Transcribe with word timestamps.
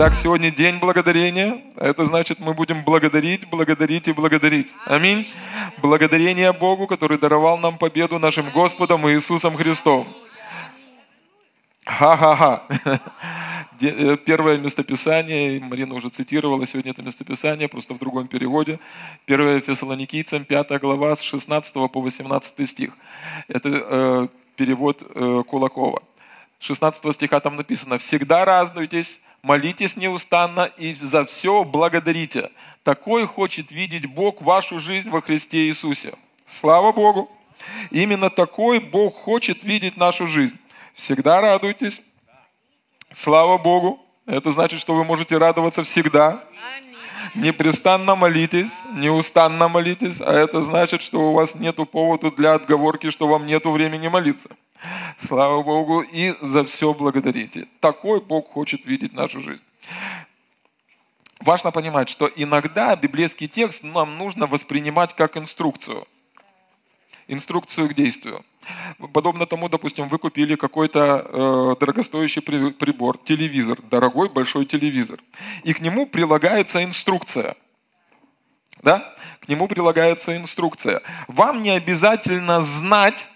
Итак, 0.00 0.14
сегодня 0.14 0.50
день 0.50 0.78
благодарения. 0.78 1.60
Это 1.76 2.06
значит, 2.06 2.40
мы 2.40 2.54
будем 2.54 2.84
благодарить, 2.84 3.46
благодарить 3.46 4.08
и 4.08 4.12
благодарить. 4.12 4.74
Аминь. 4.86 5.28
Благодарение 5.82 6.54
Богу, 6.54 6.86
который 6.86 7.18
даровал 7.18 7.58
нам 7.58 7.76
победу 7.76 8.18
нашим 8.18 8.48
Господом 8.48 9.06
Иисусом 9.10 9.58
Христом. 9.58 10.08
Ха-ха-ха. 11.84 12.62
Первое 14.24 14.56
местописание, 14.56 15.60
Марина 15.60 15.94
уже 15.94 16.08
цитировала 16.08 16.66
сегодня 16.66 16.92
это 16.92 17.02
местописание, 17.02 17.68
просто 17.68 17.92
в 17.92 17.98
другом 17.98 18.26
переводе. 18.26 18.80
Первое 19.26 19.60
Фессалоникийцам, 19.60 20.46
5 20.46 20.80
глава, 20.80 21.14
с 21.14 21.20
16 21.20 21.74
по 21.74 22.00
18 22.00 22.66
стих. 22.70 22.96
Это 23.48 23.68
э, 23.68 24.28
перевод 24.56 25.02
э, 25.02 25.42
Кулакова. 25.46 26.02
16 26.60 27.14
стиха 27.14 27.40
там 27.40 27.56
написано 27.56 27.98
«Всегда 27.98 28.46
радуйтесь, 28.46 29.20
молитесь 29.42 29.96
неустанно 29.96 30.70
и 30.76 30.94
за 30.94 31.24
все 31.24 31.64
благодарите. 31.64 32.50
Такой 32.82 33.26
хочет 33.26 33.70
видеть 33.70 34.06
Бог 34.06 34.42
вашу 34.42 34.78
жизнь 34.78 35.10
во 35.10 35.20
Христе 35.20 35.68
Иисусе». 35.68 36.14
Слава 36.46 36.92
Богу! 36.92 37.30
Именно 37.90 38.30
такой 38.30 38.80
Бог 38.80 39.16
хочет 39.16 39.62
видеть 39.62 39.96
нашу 39.96 40.26
жизнь. 40.26 40.56
Всегда 40.94 41.40
радуйтесь. 41.40 42.00
Слава 43.12 43.58
Богу. 43.58 44.00
Это 44.26 44.52
значит, 44.52 44.80
что 44.80 44.94
вы 44.94 45.04
можете 45.04 45.36
радоваться 45.36 45.82
всегда. 45.82 46.44
Непрестанно 47.34 48.16
молитесь, 48.16 48.72
неустанно 48.92 49.68
молитесь, 49.68 50.20
а 50.20 50.32
это 50.32 50.62
значит, 50.62 51.00
что 51.02 51.30
у 51.30 51.32
вас 51.32 51.54
нет 51.54 51.76
повода 51.90 52.30
для 52.30 52.54
отговорки, 52.54 53.10
что 53.10 53.28
вам 53.28 53.46
нет 53.46 53.64
времени 53.66 54.08
молиться. 54.08 54.48
Слава 55.18 55.62
Богу, 55.62 56.00
и 56.00 56.34
за 56.40 56.64
все 56.64 56.92
благодарите. 56.92 57.68
Такой 57.80 58.20
Бог 58.20 58.50
хочет 58.50 58.84
видеть 58.84 59.12
нашу 59.12 59.40
жизнь. 59.40 59.62
Важно 61.40 61.70
понимать, 61.70 62.08
что 62.08 62.30
иногда 62.34 62.96
библейский 62.96 63.48
текст 63.48 63.82
нам 63.82 64.18
нужно 64.18 64.46
воспринимать 64.46 65.14
как 65.14 65.36
инструкцию. 65.36 66.06
Инструкцию 67.28 67.88
к 67.88 67.94
действию. 67.94 68.44
Подобно 69.12 69.46
тому, 69.46 69.68
допустим, 69.68 70.08
вы 70.08 70.18
купили 70.18 70.56
какой-то 70.56 71.26
э, 71.26 71.76
дорогостоящий 71.80 72.42
прибор, 72.42 73.18
телевизор, 73.18 73.78
дорогой 73.90 74.28
большой 74.28 74.64
телевизор, 74.66 75.20
и 75.62 75.72
к 75.72 75.80
нему 75.80 76.06
прилагается 76.06 76.84
инструкция. 76.84 77.56
Да? 78.82 79.14
К 79.40 79.48
нему 79.48 79.68
прилагается 79.68 80.36
инструкция. 80.36 81.02
Вам 81.28 81.62
не 81.62 81.70
обязательно 81.70 82.62
знать, 82.62 83.28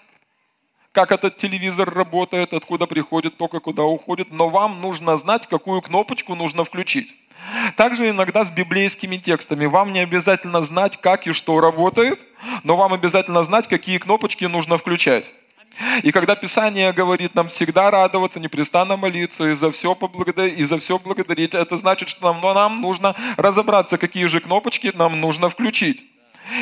как 0.94 1.10
этот 1.10 1.36
телевизор 1.36 1.92
работает, 1.92 2.54
откуда 2.54 2.86
приходит 2.86 3.36
ток 3.36 3.54
и 3.54 3.60
куда 3.60 3.82
уходит, 3.82 4.32
но 4.32 4.48
вам 4.48 4.80
нужно 4.80 5.18
знать, 5.18 5.48
какую 5.48 5.82
кнопочку 5.82 6.36
нужно 6.36 6.64
включить. 6.64 7.16
Также 7.76 8.10
иногда 8.10 8.44
с 8.44 8.50
библейскими 8.52 9.16
текстами. 9.16 9.66
Вам 9.66 9.92
не 9.92 9.98
обязательно 9.98 10.62
знать, 10.62 10.96
как 10.96 11.26
и 11.26 11.32
что 11.32 11.60
работает, 11.60 12.24
но 12.62 12.76
вам 12.76 12.92
обязательно 12.92 13.42
знать, 13.42 13.66
какие 13.66 13.98
кнопочки 13.98 14.44
нужно 14.44 14.78
включать. 14.78 15.32
И 16.04 16.12
когда 16.12 16.36
Писание 16.36 16.92
говорит 16.92 17.34
нам 17.34 17.48
всегда 17.48 17.90
радоваться, 17.90 18.38
непрестанно 18.38 18.96
молиться 18.96 19.48
и 19.50 19.54
за 19.54 19.72
все, 19.72 19.96
поблагодарить, 19.96 20.60
и 20.60 20.64
за 20.64 20.78
все 20.78 21.00
благодарить, 21.00 21.54
это 21.54 21.76
значит, 21.76 22.08
что 22.08 22.32
нам, 22.32 22.40
нам 22.40 22.80
нужно 22.80 23.16
разобраться, 23.36 23.98
какие 23.98 24.26
же 24.26 24.38
кнопочки 24.38 24.92
нам 24.94 25.20
нужно 25.20 25.50
включить. 25.50 26.04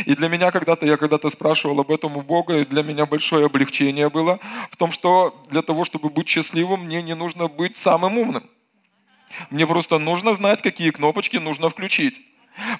И 0.06 0.14
для 0.14 0.28
меня 0.28 0.50
когда-то, 0.50 0.86
я 0.86 0.96
когда-то 0.96 1.30
спрашивал 1.30 1.80
об 1.80 1.90
этом 1.90 2.16
у 2.16 2.22
Бога, 2.22 2.58
и 2.58 2.64
для 2.64 2.82
меня 2.82 3.06
большое 3.06 3.46
облегчение 3.46 4.08
было 4.08 4.38
в 4.70 4.76
том, 4.76 4.92
что 4.92 5.34
для 5.50 5.62
того, 5.62 5.84
чтобы 5.84 6.08
быть 6.08 6.28
счастливым, 6.28 6.84
мне 6.84 7.02
не 7.02 7.14
нужно 7.14 7.48
быть 7.48 7.76
самым 7.76 8.18
умным. 8.18 8.48
Мне 9.50 9.66
просто 9.66 9.98
нужно 9.98 10.34
знать, 10.34 10.62
какие 10.62 10.90
кнопочки 10.90 11.36
нужно 11.38 11.68
включить. 11.68 12.20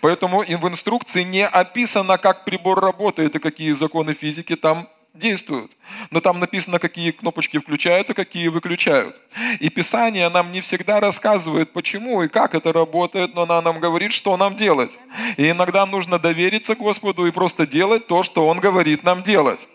Поэтому 0.00 0.40
в 0.40 0.68
инструкции 0.68 1.22
не 1.22 1.46
описано, 1.46 2.18
как 2.18 2.44
прибор 2.44 2.80
работает 2.80 3.34
и 3.34 3.38
какие 3.38 3.72
законы 3.72 4.14
физики 4.14 4.54
там 4.54 4.88
действуют. 5.14 5.72
Но 6.10 6.20
там 6.20 6.40
написано, 6.40 6.78
какие 6.78 7.10
кнопочки 7.10 7.58
включают 7.58 8.10
и 8.10 8.14
какие 8.14 8.48
выключают. 8.48 9.20
И 9.60 9.68
Писание 9.68 10.28
нам 10.28 10.50
не 10.50 10.60
всегда 10.60 11.00
рассказывает, 11.00 11.72
почему 11.72 12.22
и 12.22 12.28
как 12.28 12.54
это 12.54 12.72
работает, 12.72 13.34
но 13.34 13.42
оно 13.42 13.60
нам 13.60 13.80
говорит, 13.80 14.12
что 14.12 14.36
нам 14.36 14.56
делать. 14.56 14.98
И 15.36 15.50
иногда 15.50 15.84
нужно 15.86 16.18
довериться 16.18 16.74
Господу 16.74 17.26
и 17.26 17.30
просто 17.30 17.66
делать 17.66 18.06
то, 18.06 18.22
что 18.22 18.48
Он 18.48 18.60
говорит 18.60 19.04
нам 19.04 19.22
делать. 19.22 19.68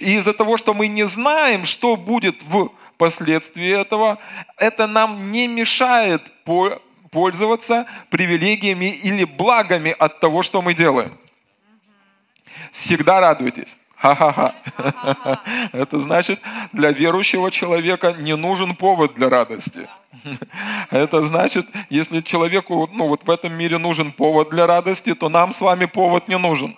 И 0.00 0.16
из-за 0.16 0.32
того, 0.32 0.56
что 0.56 0.74
мы 0.74 0.88
не 0.88 1.06
знаем, 1.06 1.64
что 1.64 1.96
будет 1.96 2.42
в 2.42 2.70
последствий 2.96 3.68
этого, 3.68 4.18
это 4.56 4.86
нам 4.86 5.30
не 5.30 5.46
мешает 5.46 6.22
пользоваться 7.10 7.86
привилегиями 8.10 8.90
или 8.90 9.24
благами 9.24 9.94
от 9.98 10.20
того, 10.20 10.42
что 10.42 10.62
мы 10.62 10.74
делаем. 10.74 11.16
Всегда 12.72 13.20
радуйтесь. 13.20 13.76
Ха-ха-ха. 13.98 14.54
Это 15.72 15.98
значит, 15.98 16.40
для 16.72 16.92
верующего 16.92 17.50
человека 17.50 18.14
не 18.18 18.36
нужен 18.36 18.76
повод 18.76 19.14
для 19.14 19.28
радости. 19.28 19.88
Это 20.90 21.22
значит, 21.22 21.66
если 21.90 22.20
человеку 22.20 22.88
ну, 22.92 23.08
вот 23.08 23.24
в 23.24 23.30
этом 23.30 23.52
мире 23.54 23.78
нужен 23.78 24.12
повод 24.12 24.50
для 24.50 24.66
радости, 24.68 25.14
то 25.14 25.28
нам 25.28 25.52
с 25.52 25.60
вами 25.60 25.86
повод 25.86 26.28
не 26.28 26.38
нужен. 26.38 26.76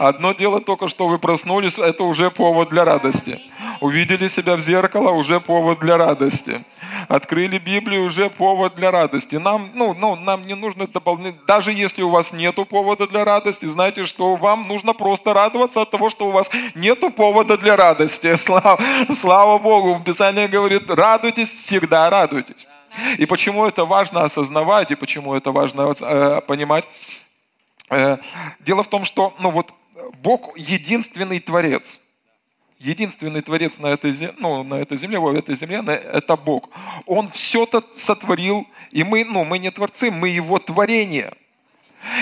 Одно 0.00 0.32
дело 0.32 0.62
только, 0.62 0.88
что 0.88 1.08
вы 1.08 1.18
проснулись, 1.18 1.78
это 1.78 2.04
уже 2.04 2.30
повод 2.30 2.70
для 2.70 2.86
радости. 2.86 3.38
Увидели 3.80 4.28
себя 4.28 4.56
в 4.56 4.60
зеркало, 4.60 5.10
уже 5.10 5.40
повод 5.40 5.78
для 5.80 5.98
радости. 5.98 6.64
Открыли 7.06 7.58
Библию, 7.58 8.04
уже 8.04 8.30
повод 8.30 8.74
для 8.76 8.90
радости. 8.90 9.34
Нам, 9.34 9.68
ну, 9.74 9.92
ну, 9.92 10.16
нам 10.16 10.46
не 10.46 10.54
нужно 10.54 10.86
дополнительно, 10.86 11.44
даже 11.46 11.70
если 11.74 12.00
у 12.00 12.08
вас 12.08 12.32
нет 12.32 12.56
повода 12.70 13.06
для 13.06 13.26
радости, 13.26 13.66
знаете, 13.66 14.06
что 14.06 14.36
вам 14.36 14.66
нужно 14.66 14.94
просто 14.94 15.34
радоваться 15.34 15.82
от 15.82 15.90
того, 15.90 16.08
что 16.08 16.28
у 16.28 16.30
вас 16.30 16.48
нет 16.74 17.00
повода 17.14 17.58
для 17.58 17.76
радости. 17.76 18.36
Слава, 18.40 18.80
слава 19.14 19.58
Богу, 19.58 20.02
Писание 20.02 20.48
говорит, 20.48 20.88
радуйтесь, 20.88 21.50
всегда 21.50 22.08
радуйтесь. 22.08 22.66
И 23.18 23.26
почему 23.26 23.66
это 23.66 23.84
важно 23.84 24.24
осознавать, 24.24 24.90
и 24.92 24.94
почему 24.94 25.34
это 25.34 25.52
важно 25.52 25.94
э, 26.00 26.40
понимать? 26.46 26.88
Э, 27.90 28.16
дело 28.60 28.82
в 28.82 28.88
том, 28.88 29.04
что 29.04 29.34
ну 29.40 29.50
вот, 29.50 29.74
Бог 30.22 30.56
единственный 30.56 31.40
Творец. 31.40 32.00
Единственный 32.78 33.42
Творец 33.42 33.78
на 33.78 33.88
этой, 33.88 34.12
земле, 34.12 34.34
ну, 34.38 34.62
на 34.62 34.74
этой 34.76 34.96
земле, 34.96 35.18
в 35.18 35.28
этой 35.34 35.54
земле, 35.54 35.82
это 35.86 36.36
Бог. 36.36 36.70
Он 37.04 37.28
все-то 37.28 37.84
сотворил, 37.94 38.66
и 38.90 39.04
мы, 39.04 39.24
ну, 39.24 39.44
мы 39.44 39.58
не 39.58 39.70
творцы, 39.70 40.10
мы 40.10 40.30
Его 40.30 40.58
творение. 40.58 41.34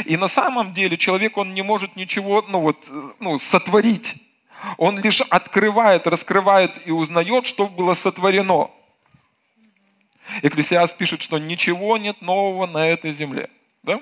И 0.05 0.17
на 0.17 0.27
самом 0.27 0.73
деле 0.73 0.97
человек, 0.97 1.37
он 1.37 1.55
не 1.55 1.63
может 1.63 1.95
ничего 1.95 2.45
ну, 2.49 2.61
вот, 2.61 2.77
ну, 3.21 3.39
сотворить. 3.39 4.17
Он 4.77 4.99
лишь 4.99 5.21
открывает, 5.21 6.07
раскрывает 6.07 6.81
и 6.85 6.91
узнает, 6.91 7.47
что 7.47 7.67
было 7.67 7.95
сотворено. 7.95 8.71
Экклесиаст 10.43 10.97
пишет, 10.97 11.23
что 11.23 11.39
ничего 11.39 11.97
нет 11.97 12.21
нового 12.21 12.67
на 12.67 12.89
этой 12.89 13.13
земле. 13.13 13.49
Да? 13.83 14.01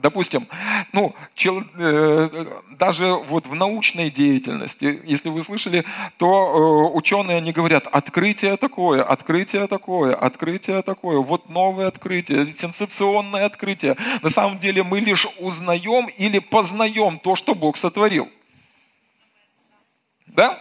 Допустим, 0.00 0.46
ну, 0.92 1.12
чел, 1.34 1.64
э, 1.74 2.28
даже 2.70 3.14
вот 3.14 3.48
в 3.48 3.54
научной 3.56 4.10
деятельности, 4.10 5.00
если 5.04 5.28
вы 5.28 5.42
слышали, 5.42 5.84
то 6.18 6.90
э, 6.92 6.96
ученые, 6.96 7.38
они 7.38 7.50
говорят, 7.50 7.88
открытие 7.90 8.56
такое, 8.56 9.02
открытие 9.02 9.66
такое, 9.66 10.14
открытие 10.14 10.82
такое, 10.82 11.18
вот 11.18 11.48
новое 11.48 11.88
открытие, 11.88 12.46
сенсационное 12.52 13.44
открытие. 13.44 13.96
На 14.22 14.30
самом 14.30 14.60
деле 14.60 14.84
мы 14.84 15.00
лишь 15.00 15.26
узнаем 15.40 16.06
или 16.06 16.38
познаем 16.38 17.18
то, 17.18 17.34
что 17.34 17.56
Бог 17.56 17.76
сотворил. 17.76 18.28
Да? 20.26 20.60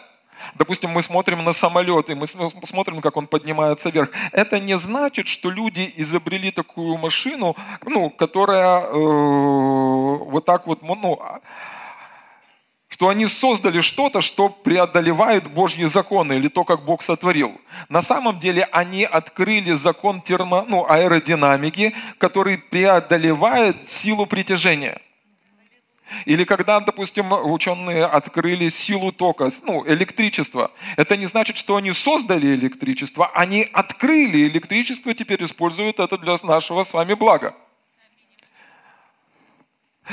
Допустим, 0.55 0.91
мы 0.91 1.03
смотрим 1.03 1.43
на 1.43 1.53
самолет, 1.53 2.09
и 2.09 2.15
мы 2.15 2.27
смотрим, 2.27 3.01
как 3.01 3.17
он 3.17 3.27
поднимается 3.27 3.89
вверх. 3.89 4.09
Это 4.31 4.59
не 4.59 4.77
значит, 4.77 5.27
что 5.27 5.49
люди 5.49 5.93
изобрели 5.97 6.51
такую 6.51 6.97
машину, 6.97 7.55
ну, 7.85 8.09
которая 8.09 8.81
э, 8.81 8.91
вот 8.91 10.45
так 10.45 10.67
вот, 10.67 10.81
ну, 10.81 11.19
а, 11.21 11.39
что 12.89 13.09
они 13.09 13.27
создали 13.27 13.81
что-то, 13.81 14.21
что 14.21 14.49
преодолевает 14.49 15.51
Божьи 15.51 15.85
законы 15.85 16.33
или 16.33 16.47
то, 16.47 16.63
как 16.63 16.83
Бог 16.83 17.03
сотворил. 17.03 17.59
На 17.89 18.01
самом 18.01 18.39
деле 18.39 18.67
они 18.71 19.03
открыли 19.03 19.73
закон 19.73 20.21
термо, 20.21 20.65
ну, 20.67 20.85
аэродинамики, 20.89 21.93
который 22.17 22.57
преодолевает 22.57 23.91
силу 23.91 24.25
притяжения. 24.25 24.99
Или 26.25 26.43
когда, 26.43 26.79
допустим, 26.79 27.31
ученые 27.31 28.05
открыли 28.05 28.69
силу 28.69 29.11
тока, 29.11 29.49
ну, 29.63 29.83
электричество. 29.87 30.71
Это 30.95 31.17
не 31.17 31.25
значит, 31.25 31.57
что 31.57 31.75
они 31.75 31.93
создали 31.93 32.55
электричество, 32.55 33.27
они 33.33 33.67
открыли 33.73 34.47
электричество, 34.47 35.13
теперь 35.13 35.43
используют 35.43 35.99
это 35.99 36.17
для 36.17 36.37
нашего 36.43 36.83
с 36.83 36.93
вами 36.93 37.13
блага. 37.13 37.55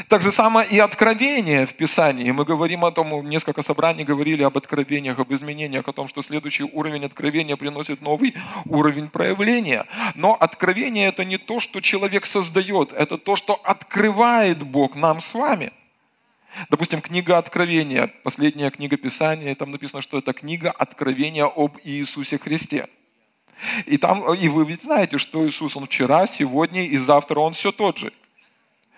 Так 0.09 0.23
же 0.23 0.33
самое 0.33 0.69
и 0.69 0.79
откровение 0.81 1.67
в 1.67 1.75
Писании. 1.75 2.33
Мы 2.33 2.45
говорим 2.45 2.85
о 2.85 2.91
том, 2.91 3.29
несколько 3.29 3.63
собраний 3.63 4.05
говорили 4.05 4.43
об 4.43 4.57
откровениях, 4.57 5.21
об 5.21 5.33
изменениях, 5.33 5.87
о 5.87 5.93
том, 5.93 6.09
что 6.09 6.21
следующий 6.21 6.65
уровень 6.65 7.05
откровения 7.05 7.57
приносит 7.57 8.03
новый 8.03 8.35
уровень 8.65 9.09
проявления. 9.09 9.87
Но 10.17 10.35
откровение 10.35 11.09
это 11.09 11.25
не 11.25 11.39
то, 11.39 11.61
что 11.61 11.81
человек 11.81 12.27
создает, 12.27 12.93
это 12.93 13.19
то, 13.19 13.37
что 13.37 13.55
открывает 13.63 14.65
Бог 14.65 14.97
нам 14.97 15.21
с 15.21 15.33
вами. 15.33 15.73
Допустим, 16.71 17.01
книга 17.01 17.39
Откровения, 17.39 18.13
последняя 18.23 18.71
книга 18.71 18.97
Писания, 18.97 19.55
там 19.55 19.71
написано, 19.71 20.03
что 20.03 20.19
это 20.19 20.33
книга 20.33 20.71
Откровения 20.71 21.47
об 21.47 21.79
Иисусе 21.83 22.39
Христе. 22.39 22.89
И, 23.87 23.99
там, 23.99 24.33
и 24.35 24.49
вы 24.49 24.65
ведь 24.65 24.83
знаете, 24.83 25.19
что 25.19 25.47
Иисус, 25.47 25.77
Он 25.77 25.87
вчера, 25.87 26.27
сегодня 26.27 26.87
и 26.87 26.97
завтра 26.97 27.41
Он 27.41 27.53
все 27.53 27.73
тот 27.73 27.99
же– 27.99 28.13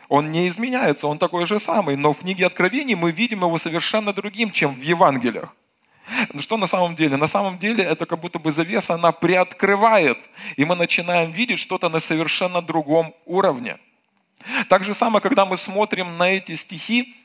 он 0.09 0.31
не 0.31 0.49
изменяется, 0.49 1.07
он 1.07 1.19
такой 1.19 1.47
же 1.47 1.59
самый. 1.59 1.97
Но 1.97 2.13
в 2.13 2.21
книге 2.21 2.47
Откровений 2.47 2.95
мы 2.95 3.11
видим 3.11 3.41
его 3.41 3.59
совершенно 3.59 4.13
другим, 4.13 4.53
чем 4.53 4.75
в 4.75 4.81
Евангелиях. 4.81 5.55
Но 6.33 6.41
что 6.41 6.57
на 6.57 6.69
самом 6.69 6.95
деле? 6.95 7.17
На 7.17 7.27
самом 7.27 7.59
деле 7.59 7.83
это 7.83 8.07
как 8.07 8.21
будто 8.21 8.39
бы 8.39 8.53
завеса, 8.53 8.95
она 8.95 9.11
приоткрывает, 9.11 10.19
и 10.55 10.65
мы 10.65 10.77
начинаем 10.77 11.33
видеть 11.33 11.59
что-то 11.59 11.89
на 11.89 11.99
совершенно 11.99 12.63
другом 12.63 13.13
уровне. 13.25 13.79
Так 14.69 14.85
же 14.85 14.95
самое, 14.95 15.21
когда 15.21 15.45
мы 15.45 15.57
смотрим 15.57 16.17
на 16.17 16.31
эти 16.31 16.55
стихи, 16.55 17.17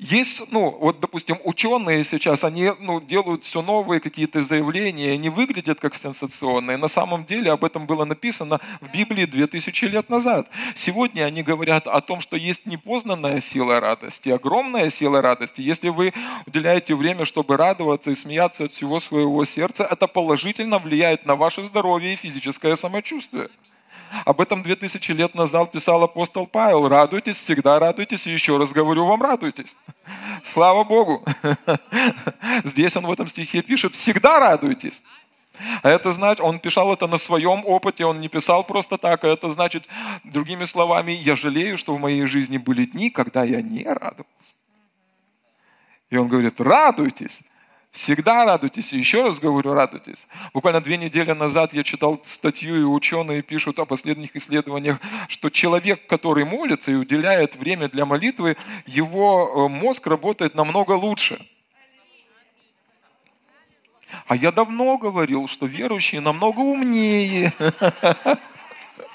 есть, 0.00 0.50
ну, 0.50 0.70
вот, 0.70 0.98
допустим, 0.98 1.36
ученые 1.44 2.04
сейчас, 2.04 2.42
они 2.42 2.72
ну, 2.80 3.02
делают 3.02 3.44
все 3.44 3.60
новые 3.60 4.00
какие-то 4.00 4.42
заявления, 4.42 5.12
они 5.12 5.28
выглядят 5.28 5.78
как 5.78 5.94
сенсационные. 5.94 6.78
На 6.78 6.88
самом 6.88 7.26
деле 7.26 7.52
об 7.52 7.66
этом 7.66 7.86
было 7.86 8.06
написано 8.06 8.60
в 8.80 8.90
Библии 8.90 9.26
2000 9.26 9.84
лет 9.84 10.08
назад. 10.08 10.48
Сегодня 10.74 11.24
они 11.24 11.42
говорят 11.42 11.86
о 11.86 12.00
том, 12.00 12.22
что 12.22 12.36
есть 12.36 12.64
непознанная 12.64 13.42
сила 13.42 13.78
радости, 13.78 14.30
огромная 14.30 14.90
сила 14.90 15.20
радости. 15.20 15.60
Если 15.60 15.90
вы 15.90 16.14
уделяете 16.46 16.94
время, 16.94 17.26
чтобы 17.26 17.58
радоваться 17.58 18.10
и 18.10 18.14
смеяться 18.14 18.64
от 18.64 18.72
всего 18.72 19.00
своего 19.00 19.44
сердца, 19.44 19.84
это 19.84 20.06
положительно 20.06 20.78
влияет 20.78 21.26
на 21.26 21.36
ваше 21.36 21.62
здоровье 21.64 22.14
и 22.14 22.16
физическое 22.16 22.74
самочувствие. 22.74 23.50
Об 24.24 24.40
этом 24.40 24.62
2000 24.62 25.12
лет 25.12 25.34
назад 25.34 25.72
писал 25.72 26.02
апостол 26.02 26.46
Павел. 26.46 26.88
Радуйтесь, 26.88 27.36
всегда 27.36 27.78
радуйтесь, 27.78 28.26
и 28.26 28.32
еще 28.32 28.56
раз 28.56 28.72
говорю 28.72 29.06
вам, 29.06 29.22
радуйтесь. 29.22 29.76
Слава 30.44 30.84
Богу. 30.84 31.24
Здесь 32.64 32.96
он 32.96 33.06
в 33.06 33.12
этом 33.12 33.28
стихе 33.28 33.62
пишет, 33.62 33.94
всегда 33.94 34.40
радуйтесь. 34.40 35.02
А 35.82 35.90
это 35.90 36.12
значит, 36.12 36.40
он 36.40 36.58
писал 36.58 36.92
это 36.92 37.06
на 37.06 37.18
своем 37.18 37.64
опыте, 37.66 38.04
он 38.04 38.20
не 38.20 38.28
писал 38.28 38.64
просто 38.64 38.96
так, 38.96 39.24
а 39.24 39.28
это 39.28 39.50
значит, 39.50 39.86
другими 40.24 40.64
словами, 40.64 41.12
я 41.12 41.36
жалею, 41.36 41.76
что 41.76 41.94
в 41.94 42.00
моей 42.00 42.24
жизни 42.26 42.56
были 42.56 42.86
дни, 42.86 43.10
когда 43.10 43.44
я 43.44 43.60
не 43.60 43.84
радовался. 43.84 44.26
И 46.08 46.16
он 46.16 46.28
говорит, 46.28 46.60
радуйтесь, 46.60 47.40
Всегда 47.90 48.44
радуйтесь. 48.44 48.92
И 48.92 48.98
еще 48.98 49.22
раз 49.26 49.40
говорю, 49.40 49.74
радуйтесь. 49.74 50.26
Буквально 50.54 50.80
две 50.80 50.96
недели 50.96 51.32
назад 51.32 51.74
я 51.74 51.82
читал 51.82 52.20
статью, 52.24 52.80
и 52.80 52.84
ученые 52.84 53.42
пишут 53.42 53.80
о 53.80 53.84
последних 53.84 54.36
исследованиях, 54.36 54.98
что 55.28 55.50
человек, 55.50 56.06
который 56.06 56.44
молится 56.44 56.92
и 56.92 56.94
уделяет 56.94 57.56
время 57.56 57.88
для 57.88 58.06
молитвы, 58.06 58.56
его 58.86 59.66
э, 59.66 59.68
мозг 59.68 60.06
работает 60.06 60.54
намного 60.54 60.92
лучше. 60.92 61.44
А 64.26 64.36
я 64.36 64.52
давно 64.52 64.96
говорил, 64.96 65.48
что 65.48 65.66
верующие 65.66 66.20
намного 66.20 66.60
умнее. 66.60 67.52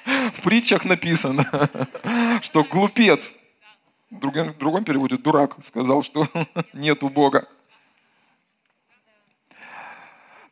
В 0.05 0.41
притчах 0.43 0.85
написано, 0.85 1.69
что 2.41 2.63
глупец, 2.63 3.33
в 4.11 4.19
другом, 4.19 4.49
в 4.53 4.57
другом 4.57 4.83
переводе 4.83 5.17
дурак, 5.17 5.55
сказал, 5.65 6.03
что 6.03 6.27
нету 6.73 7.09
Бога. 7.09 7.47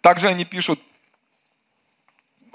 Также 0.04 0.28
они 0.28 0.44
пишут, 0.44 0.82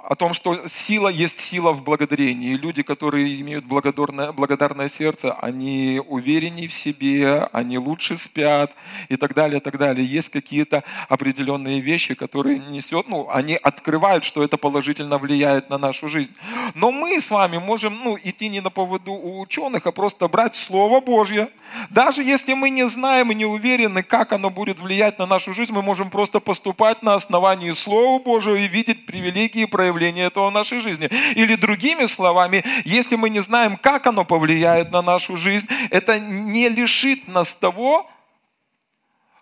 о 0.09 0.15
том, 0.15 0.33
что 0.33 0.57
сила 0.69 1.09
есть 1.09 1.39
сила 1.39 1.73
в 1.73 1.83
благодарении. 1.83 2.55
Люди, 2.55 2.83
которые 2.83 3.39
имеют 3.43 3.67
благодарное, 3.67 4.33
благодарное 4.33 4.89
сердце, 4.89 5.35
они 5.35 6.01
увереннее 6.09 6.67
в 6.67 6.73
себе, 6.73 7.47
они 7.53 7.77
лучше 7.77 8.17
спят 8.17 8.73
и 9.11 9.17
так 9.17 9.35
далее, 9.35 9.59
и 9.59 9.61
так 9.61 9.77
далее. 9.77 10.07
Есть 10.07 10.31
какие-то 10.31 10.83
определенные 11.11 11.81
вещи, 11.81 12.15
которые 12.15 12.59
несет, 12.59 13.07
ну, 13.07 13.29
они 13.31 13.57
открывают, 13.57 14.25
что 14.25 14.43
это 14.43 14.57
положительно 14.57 15.19
влияет 15.19 15.69
на 15.69 15.77
нашу 15.77 16.09
жизнь. 16.09 16.33
Но 16.75 16.91
мы 16.91 17.21
с 17.21 17.31
вами 17.31 17.59
можем 17.59 18.01
ну, 18.03 18.17
идти 18.17 18.49
не 18.49 18.63
на 18.63 18.71
поводу 18.71 19.13
у 19.13 19.41
ученых, 19.41 19.87
а 19.87 19.93
просто 19.93 20.27
брать 20.27 20.57
Слово 20.57 21.03
Божье. 21.03 21.51
Даже 21.91 22.23
если 22.23 22.55
мы 22.55 22.71
не 22.71 22.89
знаем 22.89 23.31
и 23.31 23.35
не 23.35 23.45
уверены, 23.45 24.03
как 24.03 24.33
оно 24.33 24.49
будет 24.49 24.81
влиять 24.81 25.19
на 25.19 25.27
нашу 25.27 25.53
жизнь, 25.53 25.75
мы 25.75 25.83
можем 25.83 26.09
просто 26.09 26.41
поступать 26.41 27.03
на 27.03 27.13
основании 27.15 27.73
Слова 27.73 28.19
Божьего 28.23 28.57
и 28.57 28.69
видеть 28.69 29.05
привилегии 29.05 29.67
проявления 29.67 29.98
проявление 29.99 30.27
этого 30.27 30.51
в 30.51 30.53
нашей 30.53 30.81
жизни. 30.81 31.09
Или 31.35 31.57
другими 31.57 32.07
словами, 32.07 32.65
если 32.85 33.17
мы 33.17 33.31
не 33.31 33.41
знаем, 33.41 33.77
как 33.77 34.07
оно 34.07 34.25
повлияет 34.25 34.93
на 34.93 35.03
нашу 35.03 35.37
жизнь, 35.37 35.67
это 35.91 36.21
не 36.21 36.69
лишит 36.69 37.27
нас 37.29 37.55
того, 37.55 38.09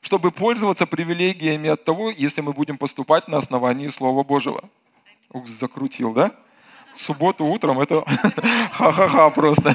чтобы 0.00 0.30
пользоваться 0.30 0.86
привилегиями 0.86 1.68
от 1.68 1.84
того, 1.84 2.10
если 2.10 2.40
мы 2.40 2.52
будем 2.52 2.78
поступать 2.78 3.28
на 3.28 3.38
основании 3.38 3.88
Слова 3.88 4.22
Божьего. 4.22 4.62
Ух, 5.30 5.46
закрутил, 5.48 6.14
да? 6.14 6.30
субботу 6.94 7.44
утром 7.44 7.78
это 7.78 8.02
ха-ха-ха 8.72 9.28
просто. 9.28 9.74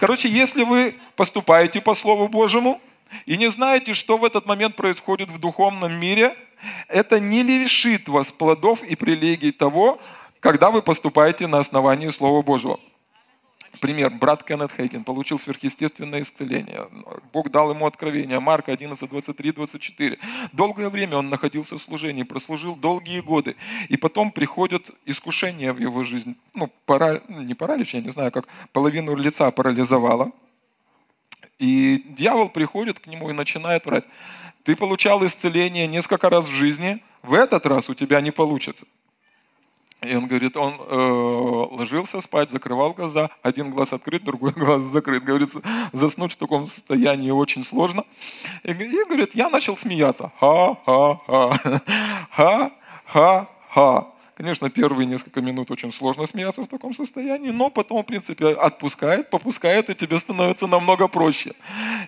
Короче, 0.00 0.28
если 0.28 0.64
вы 0.64 0.96
поступаете 1.14 1.80
по 1.80 1.94
Слову 1.94 2.26
Божьему 2.26 2.80
и 3.24 3.36
не 3.36 3.50
знаете, 3.50 3.94
что 3.94 4.18
в 4.18 4.24
этот 4.24 4.46
момент 4.46 4.76
происходит 4.76 5.30
в 5.30 5.38
духовном 5.38 5.92
мире, 5.98 6.36
это 6.88 7.20
не 7.20 7.42
лишит 7.42 8.08
вас 8.08 8.30
плодов 8.30 8.82
и 8.82 8.96
привилегий 8.96 9.52
того, 9.52 10.00
когда 10.40 10.70
вы 10.70 10.82
поступаете 10.82 11.46
на 11.46 11.58
основании 11.58 12.08
Слова 12.10 12.42
Божьего. 12.42 12.78
Пример. 13.80 14.10
Брат 14.10 14.42
Кеннет 14.42 14.72
Хейген 14.72 15.04
получил 15.04 15.38
сверхъестественное 15.38 16.22
исцеление. 16.22 16.88
Бог 17.32 17.50
дал 17.50 17.70
ему 17.70 17.86
откровение. 17.86 18.40
Марка 18.40 18.72
11, 18.72 19.08
23, 19.08 19.52
24. 19.52 20.18
Долгое 20.52 20.88
время 20.88 21.18
он 21.18 21.28
находился 21.28 21.78
в 21.78 21.82
служении, 21.82 22.22
прослужил 22.22 22.74
долгие 22.74 23.20
годы. 23.20 23.56
И 23.88 23.96
потом 23.96 24.30
приходят 24.30 24.90
искушения 25.04 25.72
в 25.72 25.78
его 25.78 26.04
жизнь. 26.04 26.36
Ну, 26.54 26.70
пара, 26.86 27.22
ну, 27.28 27.42
не 27.42 27.54
паралич, 27.54 27.94
я 27.94 28.00
не 28.00 28.10
знаю, 28.10 28.32
как 28.32 28.46
половину 28.72 29.14
лица 29.14 29.50
парализовало. 29.50 30.32
И 31.58 32.02
дьявол 32.08 32.50
приходит 32.50 33.00
к 33.00 33.06
нему 33.06 33.30
и 33.30 33.32
начинает 33.32 33.86
врать. 33.86 34.04
Ты 34.62 34.76
получал 34.76 35.24
исцеление 35.24 35.86
несколько 35.86 36.28
раз 36.28 36.46
в 36.46 36.50
жизни, 36.50 37.02
в 37.22 37.34
этот 37.34 37.66
раз 37.66 37.88
у 37.88 37.94
тебя 37.94 38.20
не 38.20 38.30
получится. 38.30 38.86
И 40.02 40.14
он 40.14 40.26
говорит, 40.26 40.56
он 40.56 40.74
э, 40.74 41.74
ложился 41.74 42.20
спать, 42.20 42.50
закрывал 42.50 42.92
глаза, 42.92 43.30
один 43.42 43.70
глаз 43.70 43.92
открыт, 43.92 44.22
другой 44.24 44.52
глаз 44.56 44.82
закрыт. 44.82 45.24
Говорится, 45.24 45.62
заснуть 45.92 46.32
в 46.32 46.36
таком 46.36 46.66
состоянии 46.66 47.30
очень 47.30 47.64
сложно. 47.64 48.04
И, 48.62 48.72
и 48.72 49.04
говорит, 49.04 49.34
я 49.34 49.48
начал 49.48 49.76
смеяться. 49.76 50.32
Ха-ха-ха. 50.38 51.82
Ха-ха-ха. 52.30 54.15
Конечно, 54.36 54.68
первые 54.68 55.06
несколько 55.06 55.40
минут 55.40 55.70
очень 55.70 55.90
сложно 55.90 56.26
смеяться 56.26 56.60
в 56.60 56.66
таком 56.66 56.94
состоянии, 56.94 57.50
но 57.50 57.70
потом, 57.70 58.02
в 58.02 58.06
принципе, 58.06 58.48
отпускает, 58.48 59.30
попускает, 59.30 59.88
и 59.88 59.94
тебе 59.94 60.18
становится 60.18 60.66
намного 60.66 61.08
проще. 61.08 61.54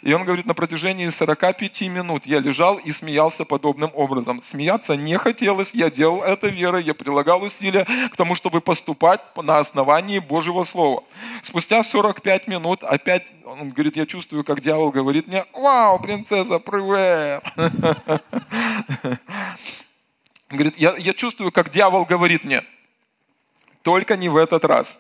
И 0.03 0.13
он 0.13 0.25
говорит, 0.25 0.45
на 0.45 0.53
протяжении 0.53 1.09
45 1.09 1.81
минут 1.89 2.27
я 2.27 2.41
лежал 2.41 2.77
и 2.77 2.93
смеялся 2.93 3.47
подобным 3.47 3.91
образом. 3.95 4.43
Смеяться 4.43 4.95
не 4.95 5.17
хотелось, 5.17 5.71
я 5.73 5.91
делал 5.91 6.23
это 6.23 6.49
верой, 6.49 6.85
я 6.85 6.93
прилагал 6.93 7.43
усилия 7.43 7.87
к 8.13 8.17
тому, 8.17 8.35
чтобы 8.35 8.61
поступать 8.61 9.23
на 9.43 9.59
основании 9.59 10.19
Божьего 10.19 10.65
Слова. 10.65 11.05
Спустя 11.43 11.83
45 11.83 12.47
минут 12.47 12.85
опять 12.85 13.25
он 13.47 13.71
говорит, 13.71 13.97
я 13.97 14.05
чувствую, 14.05 14.45
как 14.45 14.61
дьявол 14.61 14.91
говорит 14.91 15.29
мне, 15.29 15.47
вау, 15.55 15.99
принцесса, 15.99 16.59
привет. 16.59 17.43
Говорит, 20.51 20.79
я, 20.79 20.97
я 20.97 21.13
чувствую, 21.13 21.53
как 21.53 21.71
дьявол 21.71 22.05
говорит 22.05 22.45
мне, 22.45 22.65
только 23.83 24.17
не 24.17 24.29
в 24.29 24.37
этот 24.37 24.65
раз. 24.65 24.99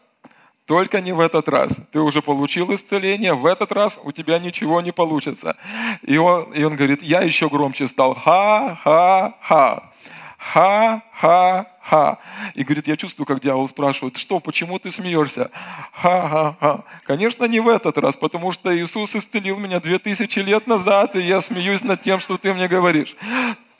Только 0.66 1.00
не 1.00 1.12
в 1.12 1.20
этот 1.20 1.48
раз. 1.48 1.78
Ты 1.92 2.00
уже 2.00 2.20
получил 2.20 2.74
исцеление, 2.74 3.32
в 3.32 3.46
этот 3.46 3.72
раз 3.72 3.98
у 4.04 4.12
тебя 4.12 4.38
ничего 4.38 4.82
не 4.82 4.92
получится. 4.92 5.56
И 6.02 6.18
он, 6.18 6.52
и 6.52 6.62
он 6.62 6.76
говорит, 6.76 7.02
я 7.02 7.22
еще 7.22 7.48
громче 7.48 7.88
стал. 7.88 8.14
Ха-ха-ха. 8.14 9.90
Ха-ха-ха. 10.36 12.18
И 12.54 12.64
говорит, 12.64 12.86
я 12.86 12.98
чувствую, 12.98 13.26
как 13.26 13.40
дьявол 13.40 13.66
спрашивает, 13.70 14.18
что, 14.18 14.40
почему 14.40 14.78
ты 14.78 14.90
смеешься? 14.90 15.50
Ха-ха-ха. 15.92 16.84
Конечно, 17.04 17.46
не 17.46 17.60
в 17.60 17.68
этот 17.70 17.96
раз, 17.96 18.18
потому 18.18 18.52
что 18.52 18.76
Иисус 18.78 19.14
исцелил 19.14 19.58
меня 19.58 19.80
две 19.80 19.98
тысячи 19.98 20.40
лет 20.40 20.66
назад, 20.66 21.16
и 21.16 21.20
я 21.20 21.40
смеюсь 21.40 21.82
над 21.82 22.02
тем, 22.02 22.20
что 22.20 22.36
ты 22.36 22.52
мне 22.52 22.68
говоришь. 22.68 23.16